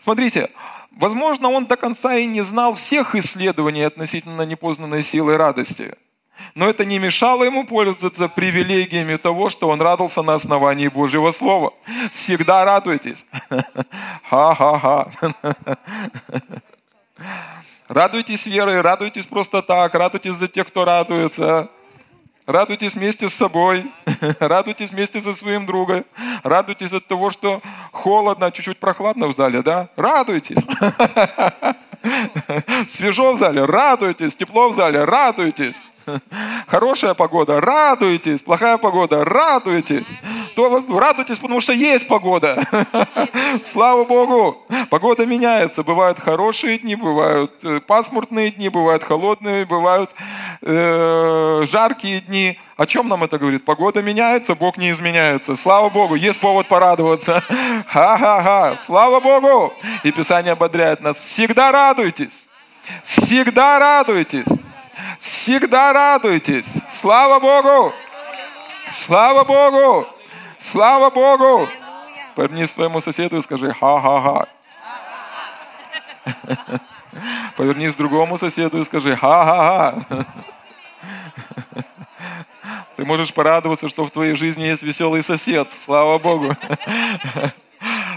Смотрите, 0.02 0.50
Возможно, 0.98 1.48
он 1.50 1.66
до 1.66 1.76
конца 1.76 2.16
и 2.16 2.26
не 2.26 2.42
знал 2.42 2.74
всех 2.74 3.14
исследований 3.14 3.82
относительно 3.82 4.42
непознанной 4.42 5.04
силы 5.04 5.36
радости. 5.36 5.94
Но 6.56 6.68
это 6.68 6.84
не 6.84 6.98
мешало 6.98 7.44
ему 7.44 7.64
пользоваться 7.64 8.26
привилегиями 8.26 9.16
того, 9.16 9.48
что 9.48 9.68
он 9.68 9.80
радовался 9.80 10.22
на 10.22 10.34
основании 10.34 10.88
Божьего 10.88 11.30
Слова. 11.30 11.72
Всегда 12.10 12.64
радуйтесь. 12.64 13.24
Ха-ха-ха. 14.28 15.08
Радуйтесь 17.88 18.46
верой, 18.46 18.80
радуйтесь 18.80 19.26
просто 19.26 19.62
так, 19.62 19.94
радуйтесь 19.94 20.34
за 20.34 20.48
тех, 20.48 20.66
кто 20.66 20.84
радуется. 20.84 21.70
Радуйтесь 22.48 22.94
вместе 22.94 23.28
с 23.28 23.34
собой, 23.34 23.84
радуйтесь 24.40 24.90
вместе 24.90 25.20
со 25.20 25.34
своим 25.34 25.66
другом, 25.66 26.06
радуйтесь 26.42 26.94
от 26.94 27.06
того, 27.06 27.28
что 27.28 27.60
холодно, 27.92 28.50
чуть-чуть 28.50 28.80
прохладно 28.80 29.26
в 29.26 29.36
зале, 29.36 29.60
да? 29.60 29.90
Радуйтесь. 29.96 30.56
Свежо 32.90 33.34
в 33.34 33.38
зале, 33.38 33.66
радуйтесь, 33.66 34.34
тепло 34.34 34.70
в 34.70 34.74
зале, 34.74 35.04
радуйтесь. 35.04 35.76
Хорошая 36.66 37.14
погода, 37.14 37.60
радуйтесь. 37.60 38.42
Плохая 38.42 38.78
погода, 38.78 39.24
радуйтесь. 39.24 40.06
То 40.54 40.84
радуйтесь, 40.88 41.38
потому 41.38 41.60
что 41.60 41.72
есть 41.72 42.08
погода. 42.08 42.66
Слава 43.64 44.04
Богу. 44.04 44.58
Погода 44.90 45.26
меняется. 45.26 45.82
Бывают 45.82 46.18
хорошие 46.18 46.78
дни, 46.78 46.94
бывают 46.96 47.52
э, 47.62 47.80
пасмурные 47.80 48.50
дни, 48.50 48.68
бывают 48.68 49.04
холодные, 49.04 49.64
бывают 49.64 50.10
э, 50.62 51.66
жаркие 51.70 52.20
дни. 52.20 52.58
О 52.76 52.86
чем 52.86 53.08
нам 53.08 53.24
это 53.24 53.38
говорит? 53.38 53.64
Погода 53.64 54.02
меняется, 54.02 54.54
Бог 54.54 54.78
не 54.78 54.90
изменяется. 54.90 55.56
Слава 55.56 55.90
Богу, 55.90 56.14
есть 56.14 56.40
повод 56.40 56.68
порадоваться. 56.68 57.42
Ха-ха-ха, 57.88 58.78
слава 58.86 59.20
Богу. 59.20 59.72
И 60.04 60.12
Писание 60.12 60.52
ободряет 60.52 61.00
нас. 61.00 61.16
Всегда 61.16 61.72
радуйтесь. 61.72 62.46
Всегда 63.04 63.78
радуйтесь. 63.78 64.46
Всегда 65.20 65.92
радуйтесь. 65.92 66.72
Слава 66.90 67.38
Богу! 67.40 67.92
Слава 68.92 69.44
Богу! 69.44 70.06
Слава 70.58 71.10
Богу! 71.10 71.68
Повернись 72.34 72.70
своему 72.70 73.00
соседу 73.00 73.36
и 73.36 73.42
скажи 73.42 73.72
ха-ха-ха. 73.72 74.46
Повернись 77.56 77.94
другому 77.94 78.38
соседу 78.38 78.78
и 78.78 78.84
скажи 78.84 79.16
ха-ха-ха. 79.16 80.24
Ты 82.96 83.04
можешь 83.04 83.32
порадоваться, 83.32 83.88
что 83.88 84.04
в 84.04 84.10
твоей 84.10 84.34
жизни 84.34 84.64
есть 84.64 84.82
веселый 84.82 85.22
сосед. 85.22 85.68
Слава 85.84 86.18
Богу. 86.18 86.56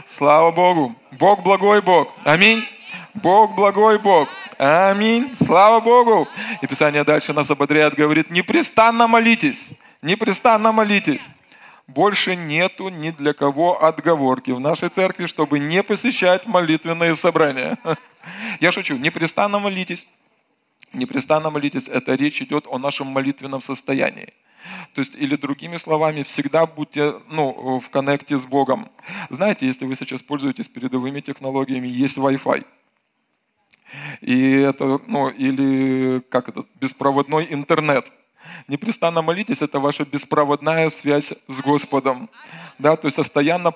Слава 0.08 0.52
Богу. 0.52 0.96
Бог 1.12 1.44
благой 1.44 1.82
Бог. 1.82 2.10
Аминь. 2.24 2.68
Бог 3.14 3.56
благой 3.56 4.00
Бог. 4.00 4.30
Аминь. 4.58 5.36
Слава 5.38 5.80
Богу. 5.80 6.28
И 6.62 6.68
Писание 6.68 7.04
дальше 7.04 7.34
нас 7.34 7.50
ободряет, 7.50 7.96
говорит, 7.96 8.30
непрестанно 8.30 9.08
молитесь. 9.08 9.70
Непрестанно 10.02 10.72
молитесь. 10.72 11.28
Больше 11.88 12.36
нету 12.36 12.90
ни 12.90 13.12
для 13.12 13.34
кого 13.34 13.84
отговорки 13.84 14.52
в 14.52 14.60
нашей 14.60 14.90
церкви, 14.90 15.26
чтобы 15.26 15.60
не 15.60 15.84
посещать 15.84 16.46
молитвенные 16.46 17.16
собрания. 17.16 17.78
Я 18.62 18.72
шучу. 18.72 18.98
Непрестанно 18.98 19.60
молитесь. 19.60 20.08
Непрестанно 20.94 21.50
молитесь. 21.50 21.88
Это 21.88 22.16
речь 22.16 22.42
идет 22.42 22.66
о 22.68 22.78
нашем 22.78 23.08
молитвенном 23.08 23.62
состоянии. 23.62 24.34
То 24.94 25.02
есть, 25.02 25.16
или 25.16 25.36
другими 25.36 25.78
словами, 25.78 26.24
всегда 26.24 26.66
будьте 26.66 27.16
ну, 27.30 27.80
в 27.80 27.90
коннекте 27.90 28.38
с 28.38 28.46
Богом. 28.46 28.88
Знаете, 29.30 29.66
если 29.66 29.86
вы 29.86 29.96
сейчас 29.96 30.22
пользуетесь 30.22 30.68
передовыми 30.68 31.20
технологиями, 31.20 31.88
есть 31.88 32.18
Wi-Fi. 32.18 32.64
И 34.22 34.60
это, 34.60 35.00
ну, 35.08 35.30
или 35.30 36.22
как 36.30 36.50
это, 36.50 36.66
беспроводной 36.80 37.48
интернет. 37.50 38.12
Непрестанно 38.68 39.22
молитесь, 39.22 39.62
это 39.62 39.80
ваша 39.80 40.06
беспроводная 40.06 40.90
связь 40.90 41.34
с 41.48 41.62
Господом. 41.62 42.30
Да, 42.80 42.96
то 42.96 43.08
есть 43.08 43.18
постоянно 43.18 43.70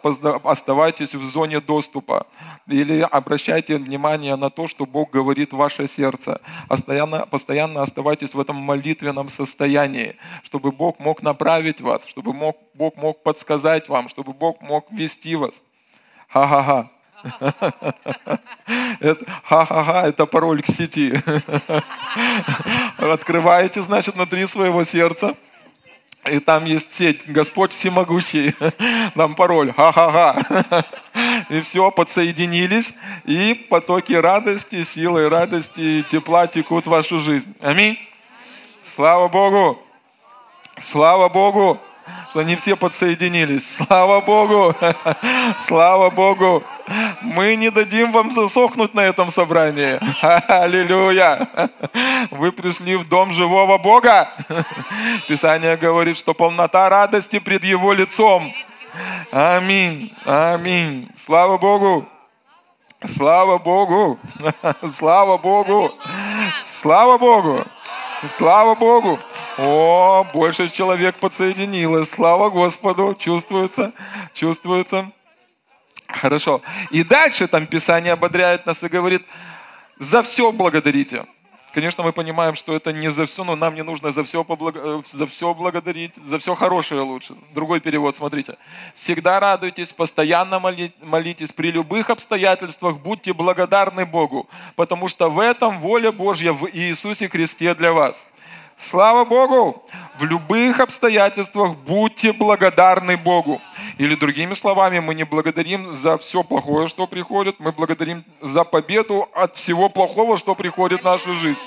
оставайтесь 0.44 1.14
в 1.14 1.24
зоне 1.24 1.60
доступа. 1.60 2.28
Или 2.68 3.02
обращайте 3.02 3.78
внимание 3.78 4.36
на 4.36 4.50
то, 4.50 4.68
что 4.68 4.86
Бог 4.86 5.12
говорит 5.12 5.54
в 5.54 5.58
ваше 5.58 5.88
сердце. 5.88 6.42
Постоянно, 6.68 7.26
постоянно 7.26 7.82
оставайтесь 7.82 8.34
в 8.34 8.40
этом 8.40 8.56
молитвенном 8.56 9.30
состоянии, 9.30 10.16
чтобы 10.44 10.72
Бог 10.72 11.00
мог 11.00 11.22
направить 11.22 11.82
вас, 11.82 12.06
чтобы 12.06 12.34
мог, 12.34 12.58
Бог 12.74 12.96
мог 12.98 13.24
подсказать 13.24 13.90
вам, 13.90 14.10
чтобы 14.10 14.34
Бог 14.34 14.62
мог 14.62 14.92
вести 14.92 15.36
вас. 15.36 15.62
Ха-ха-ха. 16.28 16.90
Ха-ха-ха, 19.44 20.08
это 20.08 20.26
пароль 20.26 20.62
к 20.62 20.68
сети. 20.68 21.14
Открываете, 22.98 23.82
значит, 23.82 24.16
внутри 24.16 24.46
своего 24.46 24.84
сердца. 24.84 25.36
И 26.30 26.40
там 26.40 26.66
есть 26.66 26.92
сеть, 26.94 27.22
Господь 27.28 27.72
всемогущий, 27.72 28.56
там 29.16 29.36
пароль, 29.36 29.72
ха-ха-ха. 29.74 30.84
И 31.50 31.62
все, 31.62 31.92
подсоединились, 31.92 32.96
и 33.26 33.54
потоки 33.70 34.14
радости, 34.14 34.84
силы 34.84 35.30
радости 35.30 35.80
и 35.80 36.04
тепла 36.04 36.48
текут 36.48 36.88
в 36.88 36.90
вашу 36.90 37.22
жизнь. 37.22 37.54
Аминь. 37.62 38.00
Слава 38.96 39.28
Богу. 39.28 39.80
Слава 40.82 41.30
Богу 41.30 41.80
что 42.36 42.42
они 42.42 42.58
все 42.58 42.76
подсоединились. 42.76 43.78
Слава 43.78 44.20
Богу! 44.20 44.76
Слава 45.66 46.10
Богу! 46.10 46.64
Мы 47.22 47.56
не 47.56 47.72
дадим 47.72 48.12
вам 48.12 48.30
засохнуть 48.30 48.94
на 48.94 49.00
этом 49.00 49.32
собрании. 49.32 49.98
Аллилуйя! 50.52 51.48
Вы 52.32 52.52
пришли 52.52 52.98
в 52.98 53.08
дом 53.08 53.32
живого 53.32 53.78
Бога. 53.78 54.34
Писание 55.30 55.78
говорит, 55.78 56.18
что 56.18 56.34
полнота 56.34 56.90
радости 56.90 57.40
пред 57.40 57.64
Его 57.64 57.94
лицом. 57.94 58.52
Аминь. 59.32 60.14
Аминь. 60.26 61.08
Слава 61.26 61.58
Богу. 61.58 62.06
Слава 63.16 63.60
Богу. 63.60 64.20
Слава 64.94 65.38
Богу. 65.38 65.94
Слава 66.68 67.18
Богу. 67.18 67.64
Слава 68.38 68.76
Богу. 68.76 69.20
О, 69.58 70.26
больше 70.34 70.70
человек 70.70 71.16
подсоединилось. 71.18 72.10
Слава 72.10 72.50
Господу. 72.50 73.16
Чувствуется, 73.18 73.94
чувствуется. 74.34 75.12
Хорошо. 76.08 76.62
И 76.92 77.04
дальше 77.04 77.48
там 77.48 77.66
Писание 77.66 78.14
ободряет 78.14 78.66
нас 78.66 78.84
и 78.84 78.88
говорит, 78.88 79.24
за 79.98 80.24
все 80.24 80.52
благодарите. 80.52 81.26
Конечно, 81.74 82.04
мы 82.04 82.14
понимаем, 82.14 82.56
что 82.56 82.74
это 82.74 82.94
не 82.94 83.12
за 83.12 83.26
все, 83.26 83.44
но 83.44 83.58
нам 83.58 83.76
не 83.76 83.84
нужно 83.84 84.14
за 84.14 84.24
все, 84.24 84.46
поблаг... 84.46 84.76
Э, 84.78 85.02
за 85.12 85.28
все 85.28 85.54
благодарить, 85.54 86.16
за 86.16 86.40
все 86.40 86.56
хорошее 86.56 87.02
лучше. 87.02 87.36
Другой 87.54 87.82
перевод, 87.82 88.16
смотрите. 88.16 88.58
Всегда 88.94 89.42
радуйтесь, 89.42 89.92
постоянно 89.92 90.60
молитесь, 91.02 91.52
при 91.52 91.72
любых 91.72 92.10
обстоятельствах 92.10 93.00
будьте 93.00 93.34
благодарны 93.34 94.06
Богу, 94.06 94.48
потому 94.78 95.10
что 95.10 95.30
в 95.30 95.38
этом 95.38 95.80
воля 95.82 96.14
Божья 96.14 96.54
в 96.54 96.66
Иисусе 96.72 97.28
Христе 97.28 97.76
для 97.76 97.92
вас. 97.92 98.26
Слава 98.78 99.24
Богу! 99.24 99.84
В 100.20 100.26
любых 100.26 100.80
обстоятельствах 100.80 101.76
будьте 101.76 102.34
благодарны 102.34 103.18
Богу. 103.18 103.62
Или 103.98 104.16
другими 104.16 104.54
словами, 104.54 105.00
мы 105.00 105.16
не 105.16 105.24
благодарим 105.24 105.96
за 105.96 106.18
все 106.18 106.44
плохое, 106.44 106.88
что 106.88 107.08
приходит, 107.08 107.56
мы 107.60 107.72
благодарим 107.72 108.24
за 108.42 108.64
победу 108.66 109.30
от 109.34 109.56
всего 109.56 109.88
плохого, 109.90 110.38
что 110.38 110.56
приходит 110.56 111.02
в 111.02 111.06
нашу 111.06 111.36
жизнь. 111.36 111.60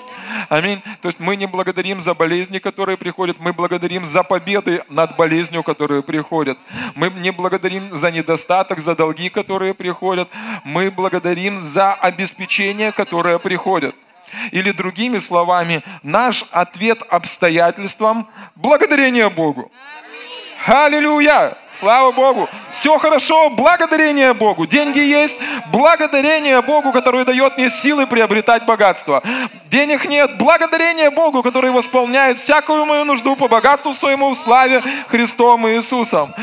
Аминь. 0.51 0.83
То 1.01 1.09
есть 1.09 1.19
мы 1.19 1.37
не 1.37 1.47
благодарим 1.47 2.03
за 2.03 2.15
болезни, 2.15 2.59
которые 2.59 2.99
приходят, 2.99 3.39
мы 3.41 3.53
благодарим 3.53 4.05
за 4.07 4.23
победы 4.23 4.83
над 4.91 5.17
болезнью, 5.17 5.63
которые 5.63 6.03
приходят. 6.03 6.59
Мы 6.95 7.11
не 7.11 7.33
благодарим 7.33 7.97
за 7.97 8.11
недостаток, 8.11 8.81
за 8.81 8.95
долги, 8.95 9.31
которые 9.31 9.73
приходят. 9.73 10.29
Мы 10.65 10.91
благодарим 10.91 11.63
за 11.63 11.95
обеспечение, 11.95 12.93
которое 12.93 13.39
приходит. 13.39 13.95
Или 14.51 14.73
другими 14.73 15.19
словами, 15.19 15.83
наш 16.03 16.45
ответ 16.51 17.03
обстоятельствам– 17.09 18.29
благодарение 18.57 19.31
Богу. 19.31 19.71
Аллилуйя! 20.67 21.57
Слава 21.79 22.11
Богу! 22.11 22.49
Все 22.73 22.99
хорошо, 22.99 23.51
благодарение 23.51 24.35
Богу. 24.35 24.67
Деньги 24.67 24.99
есть, 24.99 25.37
благодарение 25.73 26.61
Богу, 26.61 26.93
который 26.93 27.25
дает 27.25 27.57
мне 27.57 27.71
силы 27.71 28.07
приобретать 28.07 28.67
богатство. 28.67 29.23
Денег 29.71 30.05
нет, 30.05 30.37
благодарение 30.39 31.11
Богу, 31.11 31.43
который 31.43 31.71
восполняет 31.71 32.39
всякую 32.39 32.85
мою 32.85 33.05
нужду 33.05 33.37
по 33.37 33.49
богатству 33.49 33.95
своему 33.95 34.31
в 34.31 34.39
славе 34.39 34.83
Христом 35.09 35.69
Иисусом. 35.69 36.35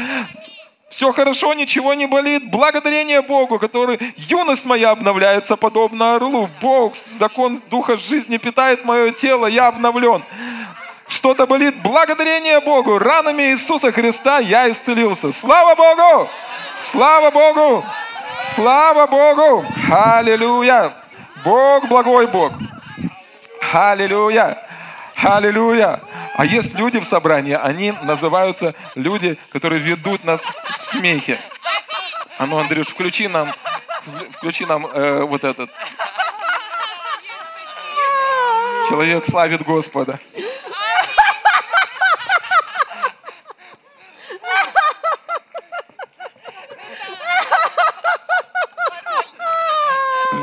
Все 0.96 1.12
хорошо, 1.12 1.54
ничего 1.54 1.94
не 1.94 2.06
болит. 2.06 2.50
Благодарение 2.50 3.22
Богу, 3.22 3.60
который 3.60 4.14
юность 4.16 4.64
моя 4.64 4.92
обновляется 4.92 5.58
подобно 5.58 6.16
орлу. 6.16 6.50
Бог, 6.62 6.94
закон 7.20 7.62
Духа 7.70 7.98
жизни 7.98 8.38
питает 8.38 8.86
мое 8.86 9.12
тело, 9.12 9.46
я 9.46 9.68
обновлен. 9.68 10.24
Что-то 11.10 11.48
болит. 11.48 11.75
Благодарение 11.84 12.62
Богу. 12.62 12.98
Ранами 12.98 13.44
Иисуса 13.52 13.92
Христа 13.92 14.40
я 14.40 14.72
исцелился. 14.72 15.34
Слава 15.34 15.75
Богу! 15.75 16.30
Слава 16.90 17.30
Богу! 17.30 17.84
Слава 18.56 19.06
Богу! 19.06 19.66
Аллилуйя! 19.92 20.94
Бог 21.44 21.90
благой 21.90 22.28
Бог. 22.28 22.54
Аллилуйя! 23.74 24.66
Аллилуйя! 25.16 26.02
А 26.36 26.46
есть 26.46 26.74
люди 26.76 27.00
в 27.00 27.06
собрании, 27.06 27.54
они 27.54 27.92
называются 28.04 28.76
люди, 28.96 29.38
которые 29.52 29.82
ведут 29.82 30.24
нас 30.24 30.42
в 30.78 30.82
смехе. 30.82 31.40
А 32.38 32.46
ну, 32.46 32.58
Андрюш, 32.58 32.88
включи 32.88 33.28
нам, 33.28 33.52
включи 34.32 34.66
нам 34.66 34.86
э, 34.86 35.22
вот 35.22 35.44
этот. 35.44 35.70
Человек 38.90 39.26
славит 39.26 39.64
Господа. 39.64 40.20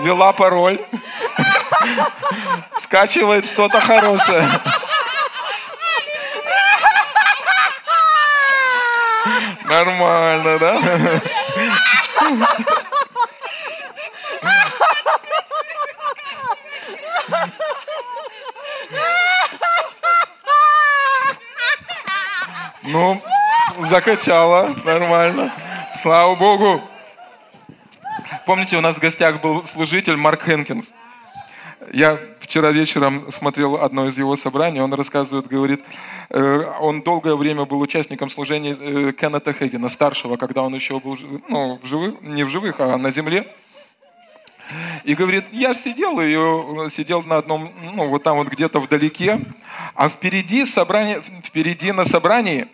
Ввела 0.03 0.33
пароль. 0.33 0.81
Скачивает 2.79 3.47
что-то 3.47 3.81
хорошее. 3.81 4.49
Нормально, 9.65 10.59
да? 10.59 11.21
Ну, 22.83 23.23
закачала, 23.89 24.75
нормально. 24.85 25.53
Слава 26.03 26.35
Богу. 26.35 26.83
Помните, 28.45 28.77
у 28.77 28.81
нас 28.81 28.97
в 28.97 29.01
гостях 29.01 29.41
был 29.41 29.65
служитель 29.65 30.17
Марк 30.17 30.43
Хенкинс. 30.45 30.91
Я 31.91 32.19
вчера 32.39 32.71
вечером 32.71 33.31
смотрел 33.33 33.77
одно 33.77 34.07
из 34.07 34.17
его 34.17 34.37
собраний, 34.37 34.81
он 34.81 34.93
рассказывает, 34.95 35.49
говорит, 35.49 35.83
э, 36.31 36.65
он 36.81 37.03
долгое 37.03 37.35
время 37.35 37.65
был 37.65 37.81
участником 37.81 38.31
служения 38.31 38.77
э, 38.79 39.13
Кеннета 39.13 39.53
Хейгена, 39.53 39.89
старшего, 39.89 40.37
когда 40.37 40.63
он 40.63 40.75
еще 40.75 41.01
был 41.01 41.19
ну, 41.49 41.81
в 41.83 41.87
живых, 41.87 42.23
не 42.23 42.45
в 42.45 42.51
живых, 42.51 42.79
а 42.79 42.97
на 42.99 43.11
земле. 43.11 43.53
И 45.05 45.15
говорит, 45.15 45.45
я 45.51 45.75
сидел 45.75 46.21
и 46.21 46.35
э, 46.35 46.91
сидел 46.91 47.23
на 47.23 47.39
одном, 47.39 47.73
ну 47.95 48.07
вот 48.09 48.23
там 48.23 48.37
вот 48.37 48.49
где-то 48.49 48.79
вдалеке, 48.81 49.41
а 49.95 50.09
впереди, 50.09 50.65
собрание, 50.65 51.21
впереди 51.43 51.91
на 51.91 52.05
собрании, 52.05 52.69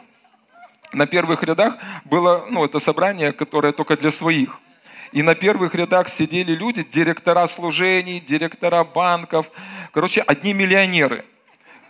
на 0.93 1.07
первых 1.07 1.43
рядах 1.43 1.79
было, 2.05 2.45
ну 2.51 2.65
это 2.65 2.79
собрание, 2.79 3.33
которое 3.33 3.73
только 3.73 3.97
для 3.97 4.11
своих– 4.11 4.59
и 5.13 5.23
на 5.23 5.35
первых 5.35 5.75
рядах 5.75 6.09
сидели 6.09 6.53
люди, 6.53 6.83
директора 6.83 7.47
служений, 7.47 8.21
директора 8.21 8.85
банков. 8.85 9.51
Короче, 9.93 10.21
одни 10.21 10.53
миллионеры. 10.53 11.25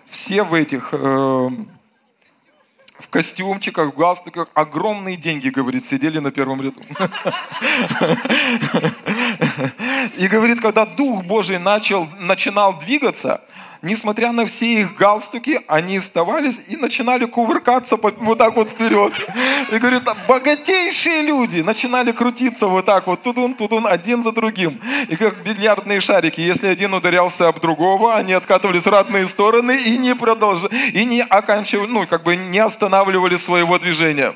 Все 0.09 0.43
в 0.43 0.55
этих, 0.55 0.91
э, 0.93 0.97
в 0.97 3.09
костюмчиках, 3.11 3.93
в 3.93 3.97
галстуках. 3.97 4.49
Огромные 4.55 5.17
деньги, 5.17 5.49
говорит, 5.49 5.85
сидели 5.85 6.19
на 6.19 6.31
первом 6.31 6.63
ряду. 6.63 6.81
И 10.17 10.29
говорит, 10.29 10.61
когда 10.61 10.87
Дух 10.87 11.25
Божий 11.25 11.59
начал, 11.59 12.09
начинал 12.19 12.79
двигаться, 12.79 13.43
несмотря 13.83 14.33
на 14.33 14.47
все 14.47 14.83
их 14.83 14.97
галстуки, 14.97 15.61
они 15.69 15.99
оставались 15.99 16.57
и 16.69 16.77
начинали 16.77 17.27
кувыркаться 17.27 17.97
вот 17.97 18.39
так 18.39 18.57
вот 18.57 18.71
вперед. 18.71 19.13
И 19.71 19.79
говорит, 19.79 20.03
богатейшие 20.27 21.23
люди 21.23 21.61
начинали 21.61 22.13
крутиться 22.13 22.67
вот 22.67 22.87
так 22.87 23.07
вот, 23.07 23.23
тудун, 23.23 23.55
тудун, 23.55 23.87
один 23.87 24.23
за 24.23 24.33
другим. 24.33 24.81
И 25.09 25.17
как 25.17 25.43
бильярдные 25.43 26.01
шарики, 26.01 26.41
если 26.41 26.69
один 26.69 26.95
ударялся 26.95 27.49
об 27.49 27.61
другого, 27.61 28.17
они 28.17 28.33
откатывались 28.33 28.85
в 28.85 28.89
разные 28.89 29.27
стороны 29.29 29.81
и 29.81 29.97
не 29.99 30.15
продолжали, 30.15 30.91
и 30.91 31.05
не 31.05 31.23
оканчивали, 31.23 31.89
ну, 31.89 32.07
как 32.07 32.23
бы 32.23 32.37
не 32.37 32.59
останавливали 32.59 33.37
своего 33.37 33.79
движения. 33.79 34.35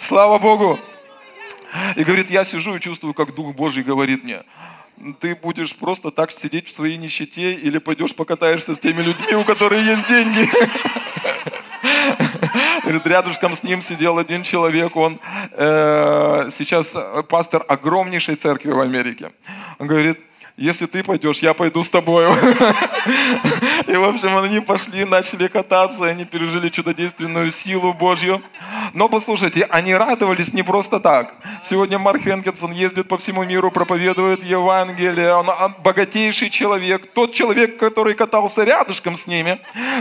Слава 0.00 0.38
Богу! 0.38 0.78
И 1.96 2.04
говорит, 2.04 2.30
я 2.30 2.44
сижу 2.44 2.76
и 2.76 2.80
чувствую, 2.80 3.14
как 3.14 3.34
Дух 3.34 3.54
Божий 3.54 3.82
говорит 3.82 4.22
мне, 4.22 4.42
ты 5.12 5.34
будешь 5.34 5.74
просто 5.76 6.10
так 6.10 6.30
сидеть 6.30 6.68
в 6.68 6.74
своей 6.74 6.96
нищете 6.96 7.52
или 7.52 7.78
пойдешь 7.78 8.14
покатаешься 8.14 8.74
с 8.74 8.78
теми 8.78 9.02
людьми, 9.02 9.34
у 9.34 9.44
которых 9.44 9.84
есть 9.84 10.08
деньги. 10.08 10.48
Говорит, 12.82 13.06
рядышком 13.06 13.56
с 13.56 13.62
ним 13.62 13.82
сидел 13.82 14.18
один 14.18 14.42
человек, 14.42 14.96
он 14.96 15.18
э, 15.52 16.50
сейчас 16.54 16.94
пастор 17.28 17.64
огромнейшей 17.66 18.36
церкви 18.36 18.70
в 18.70 18.80
Америке. 18.80 19.32
Он 19.78 19.86
говорит, 19.86 20.18
если 20.56 20.86
ты 20.86 21.02
пойдешь, 21.02 21.38
я 21.38 21.52
пойду 21.52 21.82
с 21.82 21.90
тобой. 21.90 22.26
И, 23.88 23.96
в 23.96 24.04
общем, 24.04 24.36
они 24.36 24.60
пошли, 24.60 25.04
начали 25.04 25.48
кататься, 25.48 26.04
они 26.04 26.24
пережили 26.24 26.68
чудодейственную 26.68 27.50
силу 27.50 27.92
Божью. 27.92 28.40
Но 28.92 29.08
послушайте, 29.08 29.66
они 29.70 29.94
радовались 29.94 30.52
не 30.52 30.62
просто 30.62 31.00
так. 31.00 31.34
Сегодня 31.62 31.98
Марк 31.98 32.22
Хенкинсон 32.22 32.72
ездит 32.72 33.08
по 33.08 33.18
всему 33.18 33.44
миру, 33.44 33.70
проповедует 33.70 34.44
Евангелие. 34.44 35.34
Он 35.34 35.74
богатейший 35.82 36.50
человек. 36.50 37.06
Тот 37.12 37.32
человек, 37.32 37.78
который 37.78 38.14
катался 38.14 38.64
рядышком 38.64 39.16
с 39.16 39.26
ними, 39.26 39.58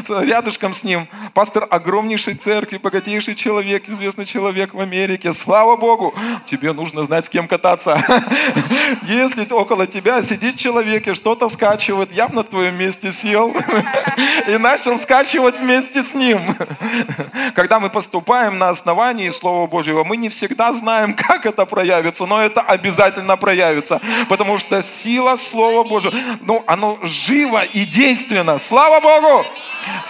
рядышком 0.07 0.73
с 0.73 0.83
ним. 0.83 1.07
Пастор 1.33 1.67
огромнейшей 1.69 2.35
церкви, 2.35 2.77
богатейший 2.77 3.35
человек, 3.35 3.87
известный 3.87 4.25
человек 4.25 4.73
в 4.73 4.79
Америке. 4.79 5.33
Слава 5.33 5.77
Богу! 5.77 6.13
Тебе 6.45 6.73
нужно 6.73 7.03
знать, 7.03 7.25
с 7.25 7.29
кем 7.29 7.47
кататься. 7.47 8.03
Если 9.03 9.51
около 9.53 9.87
тебя 9.87 10.21
сидит 10.21 10.57
человек 10.57 11.07
и 11.07 11.13
что-то 11.13 11.49
скачивает, 11.49 12.11
я 12.13 12.27
бы 12.27 12.35
на 12.35 12.43
твоем 12.43 12.75
месте 12.75 13.11
сел 13.11 13.55
и 14.47 14.57
начал 14.57 14.97
скачивать 14.97 15.59
вместе 15.59 16.03
с 16.03 16.13
ним. 16.13 16.39
Когда 17.55 17.79
мы 17.79 17.89
поступаем 17.89 18.57
на 18.57 18.69
основании 18.83 19.29
Слова 19.29 19.65
Божьего, 19.65 20.03
мы 20.03 20.17
не 20.17 20.27
всегда 20.27 20.73
знаем, 20.73 21.13
как 21.15 21.45
это 21.45 21.65
проявится, 21.65 22.25
но 22.25 22.41
это 22.41 22.59
обязательно 22.59 23.37
проявится, 23.37 24.01
потому 24.27 24.57
что 24.57 24.81
сила 24.81 25.37
Слова 25.37 25.87
Божьего, 25.87 26.13
ну, 26.41 26.63
оно 26.67 26.99
живо 27.03 27.63
и 27.63 27.85
действенно. 27.85 28.59
Слава 28.59 28.99
Богу! 28.99 29.45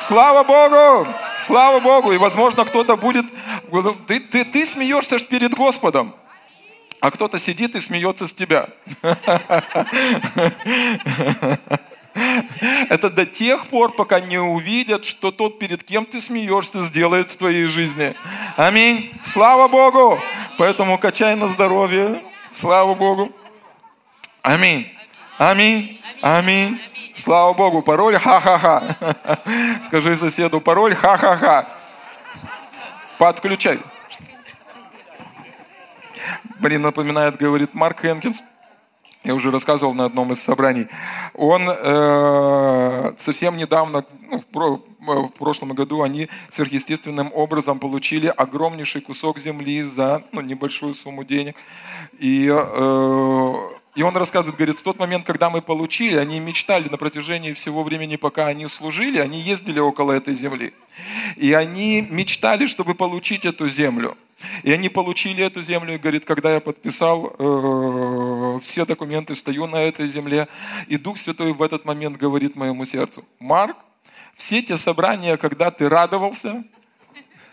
Слава 0.08 0.44
Богу! 0.44 1.08
Слава 1.46 1.80
Богу! 1.80 2.14
И, 2.14 2.18
возможно, 2.18 2.66
кто-то 2.66 2.98
будет... 2.98 3.28
Ты, 4.08 4.20
ты, 4.20 4.44
ты 4.44 4.66
смеешься 4.66 5.20
перед 5.20 5.54
Господом 5.54 6.16
а 7.00 7.12
кто-то 7.12 7.38
сидит 7.38 7.76
и 7.76 7.82
смеется 7.82 8.28
с 8.28 8.34
тебя. 8.34 8.70
Это 12.90 13.10
до 13.10 13.26
тех 13.26 13.68
пор, 13.68 13.94
пока 13.94 14.20
не 14.20 14.38
увидят, 14.38 15.06
что 15.06 15.32
тот, 15.32 15.58
перед 15.60 15.84
кем 15.84 16.06
ты 16.06 16.22
смеешься, 16.22 16.86
сделает 16.86 17.30
в 17.32 17.38
твоей 17.38 17.66
жизни. 17.66 18.16
Аминь. 18.56 19.12
Слава 19.24 19.68
Богу. 19.68 20.20
Поэтому 20.58 20.98
качай 20.98 21.36
на 21.36 21.48
здоровье. 21.48 22.22
Слава 22.52 22.94
Богу. 22.94 23.32
Аминь. 24.42 24.92
Аминь. 25.38 26.00
Аминь. 26.22 26.80
Слава 27.24 27.54
Богу. 27.54 27.82
Пароль 27.82 28.18
ха-ха-ха. 28.18 28.96
Скажи 29.88 30.16
соседу 30.16 30.62
пароль 30.62 30.96
ха-ха-ха. 30.96 31.68
Подключай. 33.18 33.80
Мне 36.60 36.78
напоминает, 36.78 37.38
говорит 37.38 37.74
Марк 37.74 38.02
Хенкинс, 38.02 38.42
я 39.24 39.36
уже 39.36 39.52
рассказывал 39.52 39.94
на 39.94 40.06
одном 40.06 40.32
из 40.34 40.42
собраний, 40.42 40.88
он 41.34 41.64
э, 41.68 43.14
совсем 43.20 43.58
недавно, 43.58 44.06
ну, 44.30 44.40
в, 44.40 44.46
про, 44.46 44.82
в 45.00 45.30
прошлом 45.30 45.70
году, 45.70 46.02
они 46.02 46.30
сверхъестественным 46.52 47.32
образом 47.34 47.80
получили 47.80 48.28
огромнейший 48.28 49.02
кусок 49.02 49.40
земли 49.40 49.84
за 49.84 50.24
ну, 50.32 50.42
небольшую 50.42 50.94
сумму 50.94 51.24
денег. 51.24 51.56
И, 52.20 52.50
э, 52.52 53.70
и 53.96 54.02
он 54.02 54.18
рассказывает, 54.18 54.58
говорит, 54.58 54.80
в 54.80 54.84
тот 54.84 54.98
момент, 54.98 55.26
когда 55.26 55.50
мы 55.50 55.62
получили, 55.62 56.18
они 56.18 56.40
мечтали 56.40 56.90
на 56.90 56.98
протяжении 56.98 57.54
всего 57.54 57.84
времени, 57.84 58.16
пока 58.16 58.48
они 58.48 58.68
служили, 58.68 59.20
они 59.20 59.40
ездили 59.40 59.80
около 59.80 60.14
этой 60.14 60.34
земли. 60.34 60.74
И 61.36 61.54
они 61.54 62.02
мечтали, 62.02 62.66
чтобы 62.66 62.96
получить 62.96 63.46
эту 63.46 63.70
землю. 63.70 64.18
И 64.64 64.72
они 64.72 64.90
получили 64.90 65.46
эту 65.46 65.62
землю, 65.62 65.94
и 65.94 65.98
говорит, 66.00 66.26
когда 66.26 66.56
я 66.56 66.60
подписал 66.60 67.36
э, 67.38 68.60
все 68.62 68.86
документы, 68.86 69.36
стою 69.36 69.68
на 69.68 69.78
этой 69.78 70.08
земле, 70.08 70.48
и 70.88 70.98
Дух 70.98 71.18
Святой 71.20 71.54
в 71.54 71.62
этот 71.62 71.86
момент 71.86 72.18
говорит 72.18 72.56
моему 72.56 72.86
сердцу, 72.86 73.24
Марк, 73.40 73.78
все 74.36 74.64
те 74.64 74.78
собрания, 74.78 75.38
когда 75.38 75.70
ты 75.70 75.88
радовался, 75.88 76.64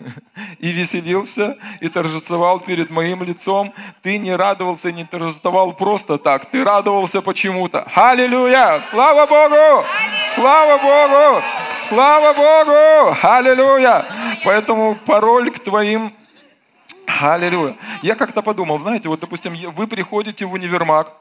и 0.59 0.73
веселился, 0.73 1.57
и 1.81 1.89
торжествовал 1.89 2.61
перед 2.61 2.91
моим 2.91 3.23
лицом. 3.23 3.73
Ты 4.03 4.19
не 4.19 4.35
радовался 4.35 4.93
не 4.93 5.05
торжествовал 5.05 5.73
просто 5.73 6.19
так. 6.19 6.51
Ты 6.51 6.65
радовался 6.65 7.23
почему-то. 7.23 7.87
Аллилуйя! 7.95 8.81
Слава 8.91 9.27
Богу! 9.27 9.87
Слава 10.35 10.79
Богу! 10.79 11.43
Слава 11.89 12.33
Богу! 12.35 13.17
Аллилуйя! 13.23 14.07
Поэтому 14.45 14.97
пароль 15.07 15.51
к 15.51 15.59
твоим 15.59 16.13
Аллилуйя. 17.21 17.77
Я 18.03 18.15
как-то 18.15 18.41
подумал, 18.41 18.79
знаете, 18.79 19.09
вот, 19.09 19.21
допустим, 19.21 19.55
вы 19.73 19.87
приходите 19.87 20.47
в 20.47 20.53
универмаг, 20.53 21.13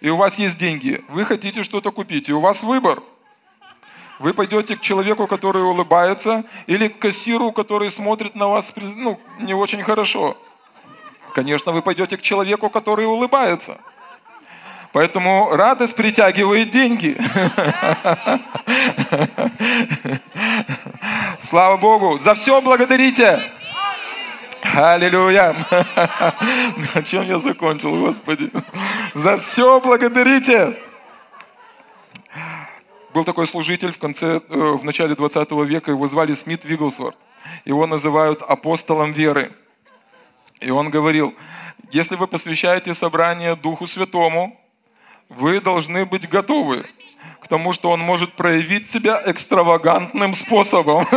и 0.00 0.10
у 0.10 0.16
вас 0.16 0.38
есть 0.38 0.58
деньги, 0.58 1.04
вы 1.08 1.24
хотите 1.24 1.62
что-то 1.62 1.90
купить, 1.90 2.28
и 2.28 2.32
у 2.32 2.40
вас 2.40 2.62
выбор. 2.62 3.02
Вы 4.18 4.34
пойдете 4.34 4.76
к 4.76 4.80
человеку, 4.80 5.26
который 5.26 5.62
улыбается, 5.62 6.44
или 6.66 6.88
к 6.88 6.98
кассиру, 6.98 7.52
который 7.52 7.90
смотрит 7.90 8.34
на 8.34 8.48
вас 8.48 8.72
ну, 8.76 9.20
не 9.38 9.54
очень 9.54 9.82
хорошо. 9.82 10.36
Конечно, 11.34 11.72
вы 11.72 11.82
пойдете 11.82 12.16
к 12.16 12.22
человеку, 12.22 12.68
который 12.68 13.06
улыбается. 13.06 13.78
Поэтому 14.92 15.50
радость 15.52 15.94
притягивает 15.94 16.70
деньги. 16.70 17.16
Слава 21.40 21.76
Богу. 21.76 22.18
За 22.18 22.34
все 22.34 22.60
благодарите. 22.60 23.40
Аллилуйя. 24.74 25.54
На 26.94 27.02
чем 27.02 27.26
я 27.26 27.38
закончил, 27.38 28.04
Господи? 28.04 28.50
За 29.14 29.38
все 29.38 29.80
благодарите. 29.80 30.76
Был 33.18 33.24
такой 33.24 33.48
служитель 33.48 33.90
в 33.90 33.98
конце, 33.98 34.40
э, 34.48 34.48
в 34.48 34.84
начале 34.84 35.16
20 35.16 35.64
века, 35.64 35.90
его 35.90 36.06
звали 36.06 36.34
Смит 36.34 36.64
Вигглсворт. 36.64 37.16
Его 37.64 37.84
называют 37.88 38.42
апостолом 38.42 39.10
веры. 39.10 39.50
И 40.60 40.70
он 40.70 40.90
говорил, 40.90 41.34
если 41.90 42.14
вы 42.14 42.28
посвящаете 42.28 42.94
собрание 42.94 43.56
Духу 43.56 43.88
Святому, 43.88 44.56
вы 45.28 45.60
должны 45.60 46.04
быть 46.04 46.28
готовы 46.28 46.86
к 47.40 47.48
тому, 47.48 47.72
что 47.72 47.90
он 47.90 47.98
может 47.98 48.34
проявить 48.34 48.88
себя 48.88 49.20
экстравагантным 49.26 50.34
способом. 50.34 51.04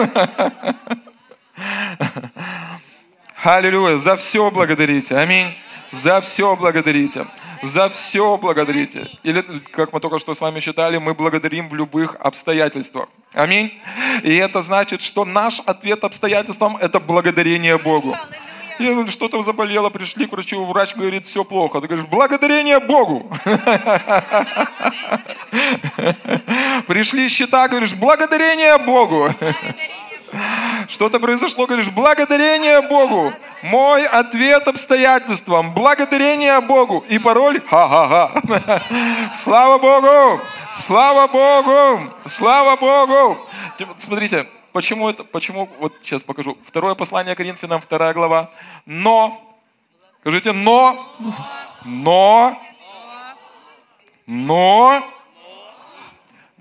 Аллилуйя. 3.44 4.00
За 4.00 4.16
все 4.16 4.50
благодарите. 4.50 5.16
Аминь. 5.16 5.56
За 5.92 6.20
все 6.22 6.56
благодарите. 6.56 7.28
За 7.64 7.90
все 7.90 8.38
благодарите. 8.38 9.08
Или, 9.24 9.44
как 9.72 9.94
мы 9.94 10.00
только 10.00 10.20
что 10.20 10.34
с 10.34 10.42
вами 10.42 10.60
читали, 10.60 10.98
мы 10.98 11.14
благодарим 11.14 11.70
в 11.70 11.76
любых 11.76 12.16
обстоятельствах. 12.20 13.08
Аминь. 13.34 13.72
И 14.24 14.36
это 14.36 14.62
значит, 14.62 15.02
что 15.02 15.26
наш 15.26 15.60
ответ 15.60 16.04
обстоятельствам– 16.04 16.78
это 16.82 17.00
благодарение 17.00 17.78
Богу. 17.78 18.16
И 18.80 19.06
что-то 19.12 19.44
заболело, 19.44 19.90
пришли 19.90 20.26
к 20.26 20.32
врачу, 20.32 20.66
врач 20.66 20.96
говорит, 20.96 21.28
все 21.28 21.44
плохо. 21.44 21.82
Ты 21.82 21.88
говоришь, 21.88 22.08
благодарение 22.08 22.80
Богу. 22.80 23.32
Пришли 26.88 27.30
счета, 27.30 27.68
говоришь, 27.68 27.94
благодарение 27.94 28.78
Богу. 28.80 29.30
Что-то 30.88 31.20
произошло, 31.20 31.66
говоришь, 31.66 31.90
благодарение 31.90 32.82
Богу. 32.82 33.34
Мой 33.64 34.06
ответ 34.06 34.68
обстоятельствам, 34.68 35.74
благодарение 35.74 36.60
Богу. 36.62 37.04
И 37.10 37.20
пароль, 37.20 37.62
ха-ха-ха. 37.68 38.82
Слава 39.44 39.78
Богу! 39.78 40.42
Слава 40.86 41.28
Богу! 41.28 42.14
Слава 42.28 42.76
Богу! 42.76 43.38
Смотрите, 43.98 44.48
почему 44.72 45.10
это, 45.10 45.24
почему, 45.24 45.70
вот 45.80 45.94
сейчас 46.04 46.22
покажу. 46.22 46.58
Второе 46.66 46.96
послание 46.96 47.36
Коринфянам, 47.36 47.82
вторая 47.82 48.14
глава. 48.14 48.50
Но, 48.86 49.58
скажите, 50.22 50.54
но, 50.54 50.98
но, 51.84 52.58
но, 54.26 55.04